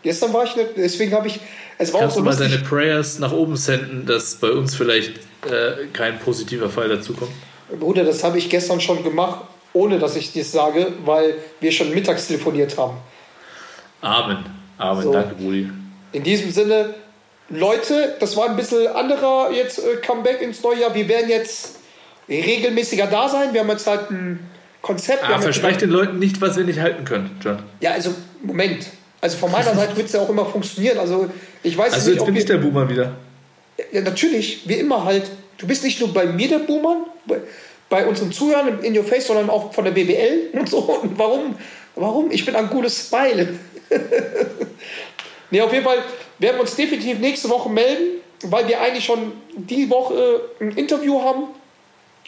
Gestern 0.03 0.33
war 0.33 0.45
ich 0.45 0.55
nicht, 0.57 0.69
deswegen 0.77 1.13
habe 1.13 1.27
ich, 1.29 1.41
es 1.79 1.93
war 1.93 1.99
auch 1.99 2.03
Kannst 2.05 2.17
so 2.17 2.21
du 2.23 2.27
mal 2.27 2.37
deine 2.37 2.59
Prayers 2.59 3.19
nach 3.19 3.33
oben 3.33 3.57
senden, 3.57 4.07
dass 4.07 4.37
bei 4.37 4.51
uns 4.51 4.75
vielleicht 4.75 5.19
äh, 5.51 5.87
kein 5.93 6.19
positiver 6.21 6.69
Fall 6.71 6.89
dazukommt? 6.89 7.31
Bruder, 7.79 8.05
das 8.05 8.23
habe 8.25 8.39
ich 8.39 8.49
gestern 8.49 8.81
schon 8.81 9.03
gemacht, 9.05 9.41
ohne 9.73 9.99
dass 9.99 10.15
ich 10.17 10.33
das 10.33 10.53
sage, 10.53 10.93
weil 11.05 11.35
wir 11.61 11.73
schon 11.73 11.93
mittags 11.93 12.29
telefoniert 12.29 12.79
haben. 12.79 12.97
Amen. 14.01 14.39
Amen. 14.79 15.03
So. 15.03 15.13
Danke, 15.13 15.35
Brudi. 15.35 15.71
In 16.13 16.23
diesem 16.23 16.51
Sinne, 16.51 16.95
Leute, 17.49 18.17
das 18.21 18.37
war 18.37 18.49
ein 18.49 18.57
bisschen 18.57 18.87
anderer 18.89 19.51
jetzt 19.53 19.79
äh, 19.79 19.97
Comeback 20.05 20.41
ins 20.43 20.63
neue 20.63 20.81
Jahr. 20.81 20.95
Wir 20.95 21.09
werden 21.09 21.29
jetzt 21.29 21.76
regelmäßiger 22.29 23.07
da 23.07 23.29
sein. 23.29 23.53
Wir 23.53 23.61
haben 23.61 23.71
jetzt 23.71 23.87
halt 23.87 24.11
ein 24.11 24.51
Konzept. 24.83 25.25
Ah, 25.25 25.33
jetzt 25.33 25.45
versprecht 25.45 25.81
den 25.83 25.91
Leuten 25.91 26.19
nicht, 26.19 26.41
was 26.41 26.57
wir 26.57 26.65
nicht 26.65 26.81
halten 26.81 27.05
können, 27.05 27.39
John. 27.43 27.63
Ja, 27.81 27.93
also 27.93 28.15
Moment. 28.43 28.87
Also 29.21 29.39
von 29.39 29.51
meiner 29.51 29.75
Seite 29.75 29.97
wird 29.97 30.07
es 30.07 30.13
ja 30.13 30.21
auch 30.21 30.29
immer 30.29 30.47
funktionieren. 30.47 30.99
Also 30.99 31.29
ich 31.63 31.77
weiß 31.77 31.93
Also 31.93 32.11
nicht, 32.11 32.15
jetzt 32.17 32.21
ob 32.21 32.27
bin 32.27 32.37
ich 32.37 32.45
der 32.45 32.59
Boomer 32.59 32.89
wieder. 32.89 33.17
Ja, 33.93 34.01
natürlich, 34.03 34.69
wie 34.69 34.75
immer 34.75 35.05
halt. 35.05 35.25
Du 35.59 35.67
bist 35.67 35.83
nicht 35.85 36.01
nur 36.01 36.13
bei 36.13 36.27
mir 36.27 36.49
der 36.49 36.59
Buhmann, 36.61 36.99
bei, 37.27 37.39
bei 37.89 38.07
unseren 38.07 38.31
Zuhörern 38.31 38.83
In 38.85 38.97
Your 38.97 39.05
Face, 39.05 39.27
sondern 39.27 39.49
auch 39.49 39.73
von 39.73 39.85
der 39.85 39.93
BBL 39.93 40.51
und 40.53 40.69
so. 40.69 40.79
Und 40.79 41.19
warum? 41.19 41.57
Warum? 41.95 42.31
Ich 42.31 42.45
bin 42.45 42.55
ein 42.55 42.69
gutes 42.69 43.09
Smile. 43.09 43.55
nee, 45.51 45.61
auf 45.61 45.73
jeden 45.73 45.85
Fall 45.85 45.99
werden 46.39 46.57
wir 46.57 46.61
uns 46.61 46.77
definitiv 46.77 47.19
nächste 47.19 47.49
Woche 47.49 47.71
melden, 47.71 48.21
weil 48.43 48.69
wir 48.69 48.81
eigentlich 48.81 49.05
schon 49.05 49.33
die 49.57 49.89
Woche 49.89 50.43
ein 50.61 50.73
Interview 50.73 51.23
haben 51.23 51.45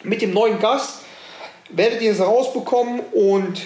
mit 0.02 0.22
dem 0.22 0.32
neuen 0.32 0.58
Gast. 0.58 1.02
Werdet 1.70 2.00
ihr 2.00 2.12
es 2.12 2.20
rausbekommen 2.20 3.00
und 3.12 3.60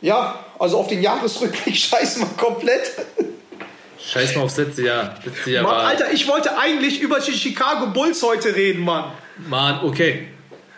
ja, 0.00 0.44
also 0.58 0.78
auf 0.78 0.88
den 0.88 1.02
Jahresrückblick 1.02 1.76
scheißen 1.76 2.22
wir 2.22 2.28
komplett. 2.36 2.92
Scheiß 3.98 4.34
mal 4.34 4.42
aufs 4.42 4.56
letzte 4.56 4.82
Jahr. 4.82 5.14
Letzte 5.24 5.50
Jahr 5.50 5.62
Mann, 5.62 5.76
war. 5.76 5.86
Alter, 5.86 6.12
ich 6.12 6.26
wollte 6.26 6.58
eigentlich 6.58 7.00
über 7.00 7.20
die 7.20 7.32
Chicago 7.32 7.86
Bulls 7.86 8.22
heute 8.22 8.54
reden, 8.54 8.82
Mann. 8.82 9.12
Mann, 9.48 9.84
okay. 9.84 10.28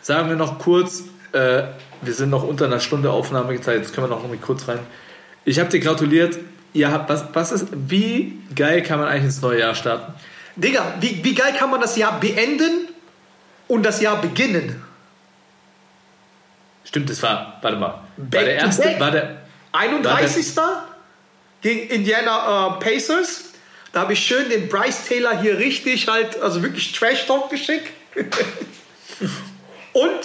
Sagen 0.02 0.28
wir 0.28 0.36
noch 0.36 0.58
kurz, 0.58 1.04
äh, 1.32 1.62
wir 2.02 2.12
sind 2.12 2.30
noch 2.30 2.42
unter 2.42 2.66
einer 2.66 2.80
Stunde 2.80 3.10
Aufnahmezeit, 3.10 3.78
jetzt 3.78 3.94
können 3.94 4.08
wir 4.08 4.14
noch 4.14 4.26
mal 4.26 4.36
kurz 4.36 4.68
rein. 4.68 4.80
Ich 5.44 5.58
habe 5.58 5.70
dir 5.70 5.80
gratuliert. 5.80 6.38
Ihr 6.74 6.90
habt, 6.90 7.08
was, 7.08 7.24
was 7.32 7.52
ist, 7.52 7.68
wie 7.72 8.40
geil 8.54 8.82
kann 8.82 8.98
man 8.98 9.08
eigentlich 9.08 9.24
ins 9.24 9.40
neue 9.40 9.60
Jahr 9.60 9.74
starten? 9.74 10.12
Digga, 10.56 10.94
wie, 11.00 11.22
wie 11.24 11.34
geil 11.34 11.54
kann 11.56 11.70
man 11.70 11.80
das 11.80 11.96
Jahr 11.96 12.18
beenden 12.20 12.88
und 13.68 13.82
das 13.82 14.00
Jahr 14.00 14.20
beginnen? 14.20 14.82
Stimmt, 16.84 17.10
das 17.10 17.22
war, 17.22 17.58
warte 17.62 17.76
mal. 17.76 18.04
Back 18.16 18.40
war 18.40 18.44
der 18.44 18.58
to 18.58 18.66
erste, 18.66 18.82
back. 18.82 19.00
war 19.00 19.10
der, 19.10 19.42
31. 19.72 20.54
gegen 21.60 21.88
Indiana 21.88 22.76
äh, 22.76 22.84
Pacers. 22.84 23.52
Da 23.92 24.00
habe 24.00 24.12
ich 24.12 24.20
schön 24.20 24.48
den 24.48 24.68
Bryce 24.68 25.06
Taylor 25.06 25.40
hier 25.40 25.58
richtig 25.58 26.08
halt, 26.08 26.40
also 26.40 26.62
wirklich 26.62 26.92
Trash 26.92 27.26
Talk 27.26 27.50
geschickt. 27.50 27.90
und 29.92 30.20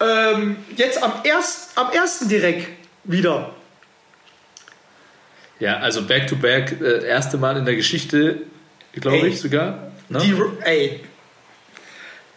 ähm, 0.00 0.56
jetzt 0.76 1.02
am, 1.02 1.12
erst, 1.24 1.76
am 1.76 1.90
ersten 1.92 2.28
direkt 2.28 2.68
wieder. 3.04 3.54
Ja, 5.60 5.78
also 5.78 6.02
Back-to-Back, 6.02 6.80
äh, 6.80 7.06
erste 7.06 7.36
Mal 7.36 7.56
in 7.56 7.64
der 7.64 7.74
Geschichte, 7.74 8.42
glaube 8.92 9.28
ich 9.28 9.40
sogar. 9.40 9.90
Ne? 10.08 10.20
Die, 10.20 10.34
ey, 10.64 11.00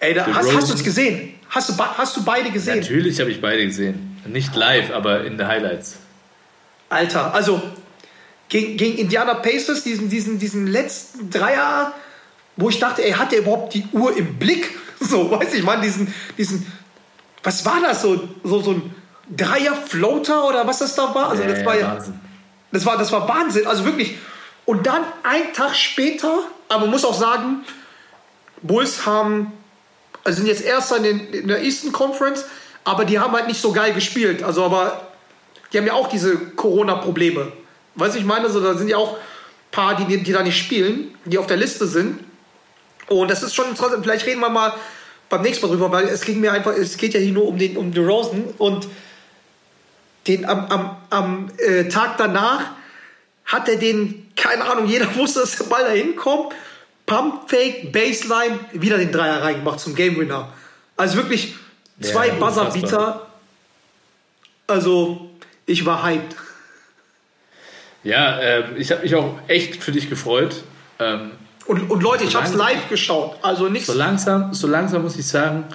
ey 0.01 0.13
da, 0.13 0.27
hast, 0.27 0.53
hast 0.53 0.69
du 0.69 0.73
es 0.73 0.83
gesehen? 0.83 1.33
Hast 1.49 1.69
du, 1.69 1.77
hast 1.77 2.17
du 2.17 2.23
beide 2.23 2.51
gesehen? 2.51 2.79
Natürlich 2.79 3.19
habe 3.19 3.31
ich 3.31 3.39
beide 3.39 3.65
gesehen. 3.65 4.19
Nicht 4.27 4.55
live, 4.55 4.91
aber 4.91 5.23
in 5.25 5.37
den 5.37 5.47
Highlights. 5.47 5.97
Alter, 6.89 7.33
also 7.33 7.61
gegen, 8.49 8.75
gegen 8.77 8.97
Indiana 8.97 9.35
Pacers, 9.35 9.83
diesen, 9.83 10.09
diesen, 10.09 10.39
diesen 10.39 10.67
letzten 10.67 11.29
Dreier, 11.29 11.93
wo 12.57 12.69
ich 12.69 12.79
dachte, 12.79 13.03
ey, 13.03 13.13
hat 13.13 13.31
der 13.31 13.39
überhaupt 13.39 13.73
die 13.73 13.85
Uhr 13.93 14.15
im 14.15 14.37
Blick? 14.37 14.69
So, 15.03 15.31
weiß 15.31 15.55
ich, 15.55 15.63
man, 15.63 15.81
diesen, 15.81 16.13
diesen, 16.37 16.71
was 17.41 17.65
war 17.65 17.81
das 17.81 18.03
so, 18.03 18.29
so, 18.43 18.61
so 18.61 18.73
ein 18.73 18.95
Dreier-Floater 19.35 20.47
oder 20.47 20.67
was 20.67 20.77
das 20.77 20.93
da 20.93 21.15
war? 21.15 21.31
Also 21.31 21.41
das 21.41 21.65
war 21.65 21.75
ja, 21.75 21.93
Wahnsinn. 21.95 22.19
das 22.71 22.85
war, 22.85 22.99
das 22.99 23.11
war 23.11 23.27
Wahnsinn, 23.27 23.65
also 23.65 23.83
wirklich. 23.83 24.15
Und 24.65 24.85
dann 24.85 25.01
ein 25.23 25.53
Tag 25.53 25.75
später, 25.75 26.43
aber 26.69 26.81
man 26.81 26.91
muss 26.91 27.03
auch 27.03 27.19
sagen, 27.19 27.65
Bulls 28.61 29.07
haben, 29.07 29.51
also 30.23 30.37
sind 30.37 30.47
jetzt 30.47 30.63
Erster 30.63 30.97
in, 30.97 31.03
den, 31.03 31.33
in 31.33 31.47
der 31.47 31.63
Eastern 31.63 31.91
Conference, 31.91 32.45
aber 32.83 33.05
die 33.05 33.19
haben 33.19 33.33
halt 33.33 33.47
nicht 33.47 33.61
so 33.61 33.71
geil 33.71 33.93
gespielt. 33.93 34.43
Also 34.43 34.63
aber 34.63 35.07
die 35.71 35.77
haben 35.77 35.87
ja 35.87 35.93
auch 35.93 36.09
diese 36.09 36.37
Corona-Probleme. 36.37 37.51
Weißt 37.95 38.15
du, 38.15 38.19
ich 38.19 38.25
meine, 38.25 38.45
also, 38.45 38.61
da 38.61 38.73
sind 38.73 38.89
ja 38.89 38.97
auch 38.97 39.13
ein 39.13 39.19
paar, 39.71 39.95
die, 39.95 40.17
die 40.17 40.31
da 40.31 40.43
nicht 40.43 40.57
spielen, 40.57 41.15
die 41.25 41.37
auf 41.37 41.47
der 41.47 41.57
Liste 41.57 41.87
sind. 41.87 42.19
Und 43.07 43.29
das 43.29 43.43
ist 43.43 43.55
schon 43.55 43.69
interessant. 43.69 44.03
Vielleicht 44.03 44.25
reden 44.25 44.39
wir 44.39 44.49
mal 44.49 44.73
beim 45.29 45.41
nächsten 45.41 45.65
Mal 45.65 45.71
drüber, 45.73 45.91
weil 45.91 46.07
es 46.07 46.21
ging 46.21 46.39
mir 46.39 46.51
einfach, 46.51 46.73
es 46.73 46.97
geht 46.97 47.13
ja 47.13 47.19
hier 47.19 47.31
nur 47.31 47.47
um 47.47 47.57
den 47.57 47.77
um 47.77 47.93
DeRozan 47.93 48.53
und 48.57 48.87
den 50.27 50.45
am, 50.45 50.65
am, 50.67 50.97
am 51.09 51.51
äh, 51.57 51.85
Tag 51.85 52.17
danach 52.17 52.71
hat 53.45 53.67
er 53.67 53.77
den, 53.77 54.29
keine 54.35 54.63
Ahnung, 54.65 54.85
jeder 54.87 55.13
wusste, 55.15 55.39
dass 55.41 55.57
der 55.57 55.65
Ball 55.65 55.83
da 55.83 55.91
hinkommt. 55.91 56.53
Pump 57.11 57.49
Fake, 57.49 57.91
Baseline, 57.91 58.57
wieder 58.71 58.97
den 58.97 59.11
Dreier 59.11 59.41
reingemacht 59.43 59.81
zum 59.81 59.95
Game 59.95 60.17
Winner. 60.17 60.47
Also 60.95 61.17
wirklich 61.17 61.55
zwei 61.99 62.27
Ja. 62.29 62.33
Buzzerbeater. 62.35 63.27
Also, 64.67 65.29
ich 65.65 65.85
war 65.85 66.03
hyped. 66.03 66.35
Ja, 68.03 68.39
äh, 68.39 68.77
ich 68.77 68.91
habe 68.91 69.01
mich 69.01 69.13
auch 69.13 69.37
echt 69.49 69.83
für 69.83 69.91
dich 69.91 70.09
gefreut. 70.09 70.63
Ähm, 70.99 71.31
Und, 71.65 71.91
und 71.91 72.01
Leute, 72.01 72.23
ich 72.23 72.33
habe 72.33 72.47
es 72.47 72.53
live 72.53 72.87
geschaut. 72.87 73.37
Also 73.41 73.67
nichts. 73.67 73.87
so, 73.87 73.93
langsam, 73.93 74.53
so 74.53 74.67
langsam 74.67 75.03
muss 75.03 75.17
ich 75.17 75.27
sagen, 75.27 75.65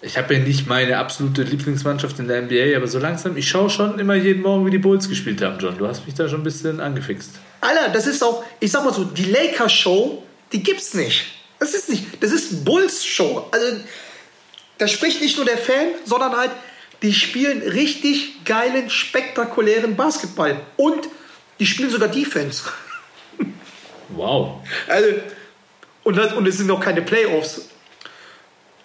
ich 0.00 0.16
habe 0.16 0.34
ja 0.34 0.40
nicht 0.40 0.66
meine 0.68 0.98
absolute 0.98 1.42
Lieblingsmannschaft 1.42 2.18
in 2.20 2.28
der 2.28 2.42
NBA, 2.42 2.76
aber 2.76 2.86
so 2.86 2.98
langsam, 2.98 3.36
ich 3.36 3.48
schaue 3.48 3.68
schon 3.68 3.98
immer 3.98 4.14
jeden 4.14 4.42
Morgen, 4.42 4.64
wie 4.64 4.70
die 4.70 4.78
Bulls 4.78 5.08
gespielt 5.08 5.42
haben, 5.42 5.58
John. 5.58 5.76
Du 5.76 5.88
hast 5.88 6.06
mich 6.06 6.14
da 6.14 6.28
schon 6.28 6.40
ein 6.40 6.44
bisschen 6.44 6.80
angefixt. 6.80 7.32
Alter, 7.60 7.88
das 7.88 8.06
ist 8.06 8.22
auch, 8.22 8.44
ich 8.60 8.70
sag 8.70 8.84
mal 8.84 8.94
so, 8.94 9.04
die 9.04 9.24
Lakers-Show, 9.24 10.22
die 10.52 10.62
gibt's 10.62 10.94
nicht. 10.94 11.26
Das 11.58 11.74
ist 11.74 11.88
nicht, 11.88 12.22
das 12.22 12.30
ist 12.30 12.64
Bulls-Show. 12.64 13.48
Also, 13.50 13.76
da 14.78 14.86
spricht 14.86 15.20
nicht 15.20 15.36
nur 15.36 15.46
der 15.46 15.58
Fan, 15.58 15.88
sondern 16.04 16.36
halt, 16.36 16.52
die 17.02 17.12
spielen 17.12 17.62
richtig 17.62 18.44
geilen, 18.44 18.90
spektakulären 18.90 19.96
Basketball. 19.96 20.60
Und 20.76 21.08
die 21.58 21.66
spielen 21.66 21.90
sogar 21.90 22.08
Defense. 22.08 22.64
Wow. 24.10 24.62
Also, 24.86 25.08
und, 26.04 26.16
das, 26.16 26.32
und 26.32 26.46
es 26.46 26.56
sind 26.56 26.68
noch 26.68 26.80
keine 26.80 27.02
Playoffs. 27.02 27.68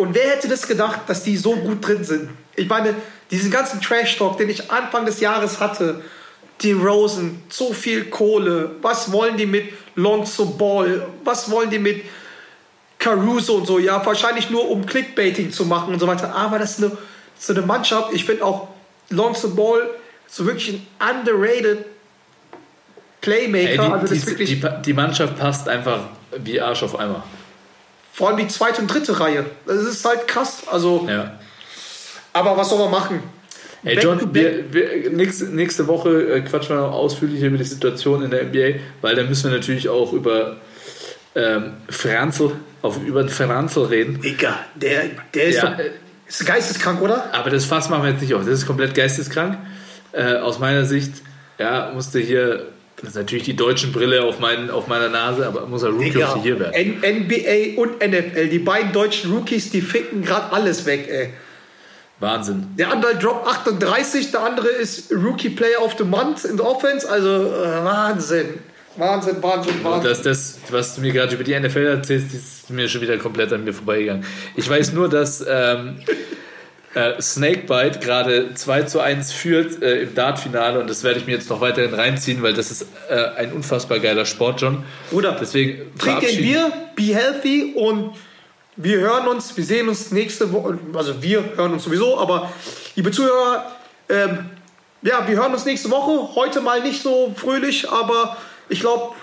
Und 0.04 0.14
wer 0.16 0.32
hätte 0.32 0.50
das 0.50 0.68
gedacht, 0.68 1.00
dass 1.08 1.24
die 1.24 1.38
so 1.38 1.56
gut 1.56 1.88
drin 1.88 2.04
sind? 2.04 2.30
Ich 2.58 2.68
meine, 2.68 2.94
diesen 3.32 3.50
ganzen 3.50 3.80
Trash-Talk, 3.80 4.38
den 4.38 4.50
ich 4.50 4.70
Anfang 4.70 5.06
des 5.06 5.22
Jahres 5.22 5.62
hatte, 5.62 6.02
die 6.60 6.74
Rosen, 6.74 7.42
zu 7.48 7.72
viel 7.72 8.10
Kohle. 8.10 8.72
Was 8.82 9.14
wollen 9.14 9.38
die 9.38 9.46
mit 9.46 9.72
Lonzo 9.96 10.46
Ball? 10.46 11.08
Was 11.24 11.50
wollen 11.50 11.70
die 11.70 11.80
mit 11.80 12.04
Caruso 13.00 13.56
und 13.56 13.66
so? 13.66 13.80
Ja, 13.80 14.06
wahrscheinlich 14.06 14.50
nur 14.50 14.70
um 14.70 14.86
Clickbaiting 14.86 15.54
zu 15.54 15.64
machen 15.64 15.94
und 15.94 16.02
so 16.02 16.08
weiter. 16.08 16.36
Aber 16.36 16.60
das 16.60 16.72
ist 16.72 16.84
eine, 16.84 16.98
so 17.40 17.54
eine 17.54 17.62
Mannschaft. 17.62 18.10
Ich 18.12 18.26
finde 18.26 18.44
auch 18.44 18.68
Lonzo 19.10 19.52
Ball 19.56 19.90
so 20.28 20.46
wirklich 20.46 20.82
ein 21.00 21.22
underrated 21.22 21.86
Playmaker. 23.22 23.70
Ey, 23.70 23.78
die, 23.78 24.14
also 24.14 24.36
die, 24.36 24.46
die, 24.46 24.68
die 24.86 24.94
Mannschaft 24.94 25.38
passt 25.38 25.70
einfach 25.70 26.02
wie 26.40 26.60
Arsch 26.60 26.84
auf 26.84 27.00
Eimer. 27.00 27.24
Vor 28.14 28.30
allem 28.30 28.38
die 28.38 28.48
zweite 28.48 28.80
und 28.82 28.88
dritte 28.88 29.20
Reihe. 29.20 29.46
Das 29.66 29.78
ist 29.84 30.06
halt 30.06 30.28
krass. 30.28 30.64
Also, 30.72 31.08
Ja. 31.10 31.40
aber 32.32 32.56
was 32.56 32.70
soll 32.70 32.80
man 32.80 32.92
machen? 32.92 33.24
Ey, 33.84 34.00
John, 34.00 34.34
wir, 34.34 34.74
wir, 34.74 35.10
nächste, 35.10 35.46
nächste 35.46 35.88
Woche 35.88 36.36
äh, 36.36 36.42
quatschen 36.42 36.78
wir 36.78 36.82
noch 36.84 36.94
ausführlicher 36.94 37.48
über 37.48 37.58
die 37.58 37.66
Situation 37.66 38.24
in 38.24 38.32
der 38.32 38.46
NBA, 38.46 38.80
weil 39.02 39.16
da 39.16 39.24
müssen 39.24 39.52
wir 39.52 39.58
natürlich 39.58 39.90
auch 39.90 40.14
über 40.14 40.56
ähm, 41.36 41.74
Franzl, 41.90 42.52
auf, 42.82 42.98
über 43.06 43.24
den 43.24 43.30
Franzl 43.30 43.82
reden. 43.82 44.22
Digga, 44.22 44.58
der, 44.76 45.04
der 45.34 45.44
ist, 45.46 45.58
Ja, 45.58 45.72
doch, 45.72 45.84
ist 46.28 46.46
geisteskrank, 46.46 47.02
oder? 47.02 47.34
Aber 47.34 47.50
das 47.50 47.66
Fass 47.66 47.90
machen 47.90 48.04
wir 48.04 48.12
jetzt 48.12 48.22
nicht 48.22 48.34
auf. 48.34 48.46
Das 48.46 48.54
ist 48.54 48.66
komplett 48.68 48.96
geisteskrank. 48.96 49.58
Äh, 50.14 50.36
aus 50.36 50.60
meiner 50.60 50.86
Sicht, 50.86 51.12
ja, 51.58 51.92
musste 51.94 52.20
hier, 52.20 52.68
das 53.04 53.10
ist 53.10 53.16
natürlich 53.18 53.44
die 53.44 53.56
deutschen 53.58 53.92
Brille 53.92 54.24
auf, 54.24 54.40
meinen, 54.40 54.70
auf 54.70 54.88
meiner 54.88 55.10
Nase, 55.10 55.46
aber 55.46 55.66
muss 55.66 55.84
er 55.84 55.90
Rookie 55.90 56.24
of 56.24 56.38
the 56.42 56.48
Year 56.48 56.58
werden. 56.58 57.02
NBA 57.02 57.78
und 57.82 58.00
NFL, 58.00 58.48
die 58.48 58.60
beiden 58.60 58.94
deutschen 58.94 59.34
Rookies, 59.34 59.72
die 59.72 59.82
ficken 59.82 60.22
gerade 60.22 60.54
alles 60.54 60.86
weg, 60.86 61.10
ey. 61.10 61.34
Wahnsinn. 62.22 62.68
Der 62.78 62.94
andere 62.94 63.18
droppt 63.18 63.46
38, 63.46 64.32
der 64.32 64.44
andere 64.44 64.70
ist 64.70 65.12
Rookie 65.12 65.50
Player 65.50 65.82
of 65.84 65.96
the 65.98 66.06
Month 66.06 66.46
in 66.46 66.56
der 66.56 66.66
Offense, 66.66 67.10
also 67.10 67.28
äh, 67.28 67.84
Wahnsinn. 67.84 68.60
Wahnsinn, 68.96 69.44
Wahnsinn, 69.44 69.84
Wahnsinn. 69.84 70.10
das, 70.10 70.22
das, 70.22 70.60
was 70.70 70.96
du 70.96 71.02
mir 71.02 71.12
gerade 71.12 71.36
über 71.36 71.44
die 71.44 71.60
NFL 71.60 71.86
erzählst, 71.86 72.34
ist 72.34 72.70
mir 72.70 72.88
schon 72.88 73.02
wieder 73.02 73.18
komplett 73.18 73.52
an 73.52 73.66
mir 73.66 73.74
vorbeigegangen. 73.74 74.24
Ich 74.56 74.70
weiß 74.70 74.94
nur, 74.94 75.10
dass 75.10 75.46
ähm, 75.46 75.98
äh, 76.94 77.22
Snakebite 77.22 78.00
gerade 78.00 78.54
2 78.54 78.84
zu 78.84 79.00
1 79.00 79.32
führt 79.32 79.82
äh, 79.82 80.04
im 80.04 80.16
Dart-Finale 80.16 80.80
und 80.80 80.90
das 80.90 81.04
werde 81.04 81.20
ich 81.20 81.26
mir 81.26 81.34
jetzt 81.34 81.50
noch 81.50 81.62
weiterhin 81.62 81.94
reinziehen, 81.94 82.44
weil 82.44 82.54
das 82.54 82.72
ist 82.72 82.86
äh, 83.10 83.16
ein 83.38 83.54
unfassbar 83.54 84.00
geiler 84.00 84.26
Sport, 84.26 84.62
John. 84.62 84.84
Bruder, 85.10 85.38
Deswegen 85.40 85.92
Trink 85.98 86.24
ein 86.24 86.38
Bier, 86.38 86.72
be 86.96 87.16
healthy 87.16 87.74
und 87.76 88.12
wir 88.76 89.00
hören 89.00 89.28
uns, 89.28 89.56
wir 89.56 89.64
sehen 89.64 89.88
uns 89.88 90.12
nächste 90.12 90.52
Woche, 90.52 90.78
also 90.94 91.22
wir 91.22 91.44
hören 91.56 91.74
uns 91.74 91.84
sowieso, 91.84 92.20
aber 92.20 92.52
liebe 92.96 93.12
Zuhörer, 93.12 93.72
ähm, 94.10 94.50
ja, 95.04 95.28
wir 95.28 95.36
hören 95.36 95.54
uns 95.54 95.66
nächste 95.66 95.92
Woche. 95.92 96.36
Heute 96.36 96.62
mal 96.62 96.82
nicht 96.82 97.02
so 97.02 97.34
fröhlich, 97.36 97.90
aber 97.90 98.38
ich 98.70 98.80
glaube, 98.80 99.16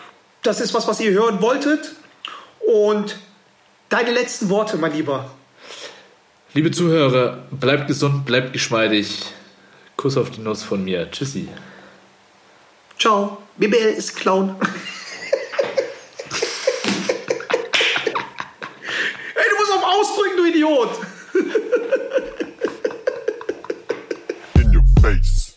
das 0.43 0.61
ist 0.61 0.75
was, 0.75 0.87
was 0.87 1.01
ihr 1.01 1.11
hören 1.13 1.41
wolltet. 1.41 1.93
Und 2.61 3.19
deine 3.89 4.13
letzten 4.13 4.51
Worte, 4.51 4.77
mein 4.77 4.93
Lieber. 4.93 5.31
Liebe 6.53 6.73
Zuhörer, 6.73 7.45
bleibt 7.53 7.87
gesund, 7.87 8.25
bleibt 8.27 8.53
geschmeidig. 8.53 9.23
Kuss 9.97 10.17
auf 10.17 10.33
die 10.33 10.41
Nuss 10.41 10.65
von 10.65 10.83
mir. 10.85 11.09
Tschüssi. 11.09 11.49
Ciao. 12.99 13.39
BBL 13.57 13.95
ist 13.97 14.17
Clown. 14.17 14.57
Ey, 19.37 19.45
du 19.49 19.57
musst 19.59 19.73
auf 19.73 19.85
ausdrücken, 19.85 20.37
du 20.39 20.45
Idiot. 20.47 20.91
In 24.61 24.75
your 24.75 24.85
face. 25.01 25.50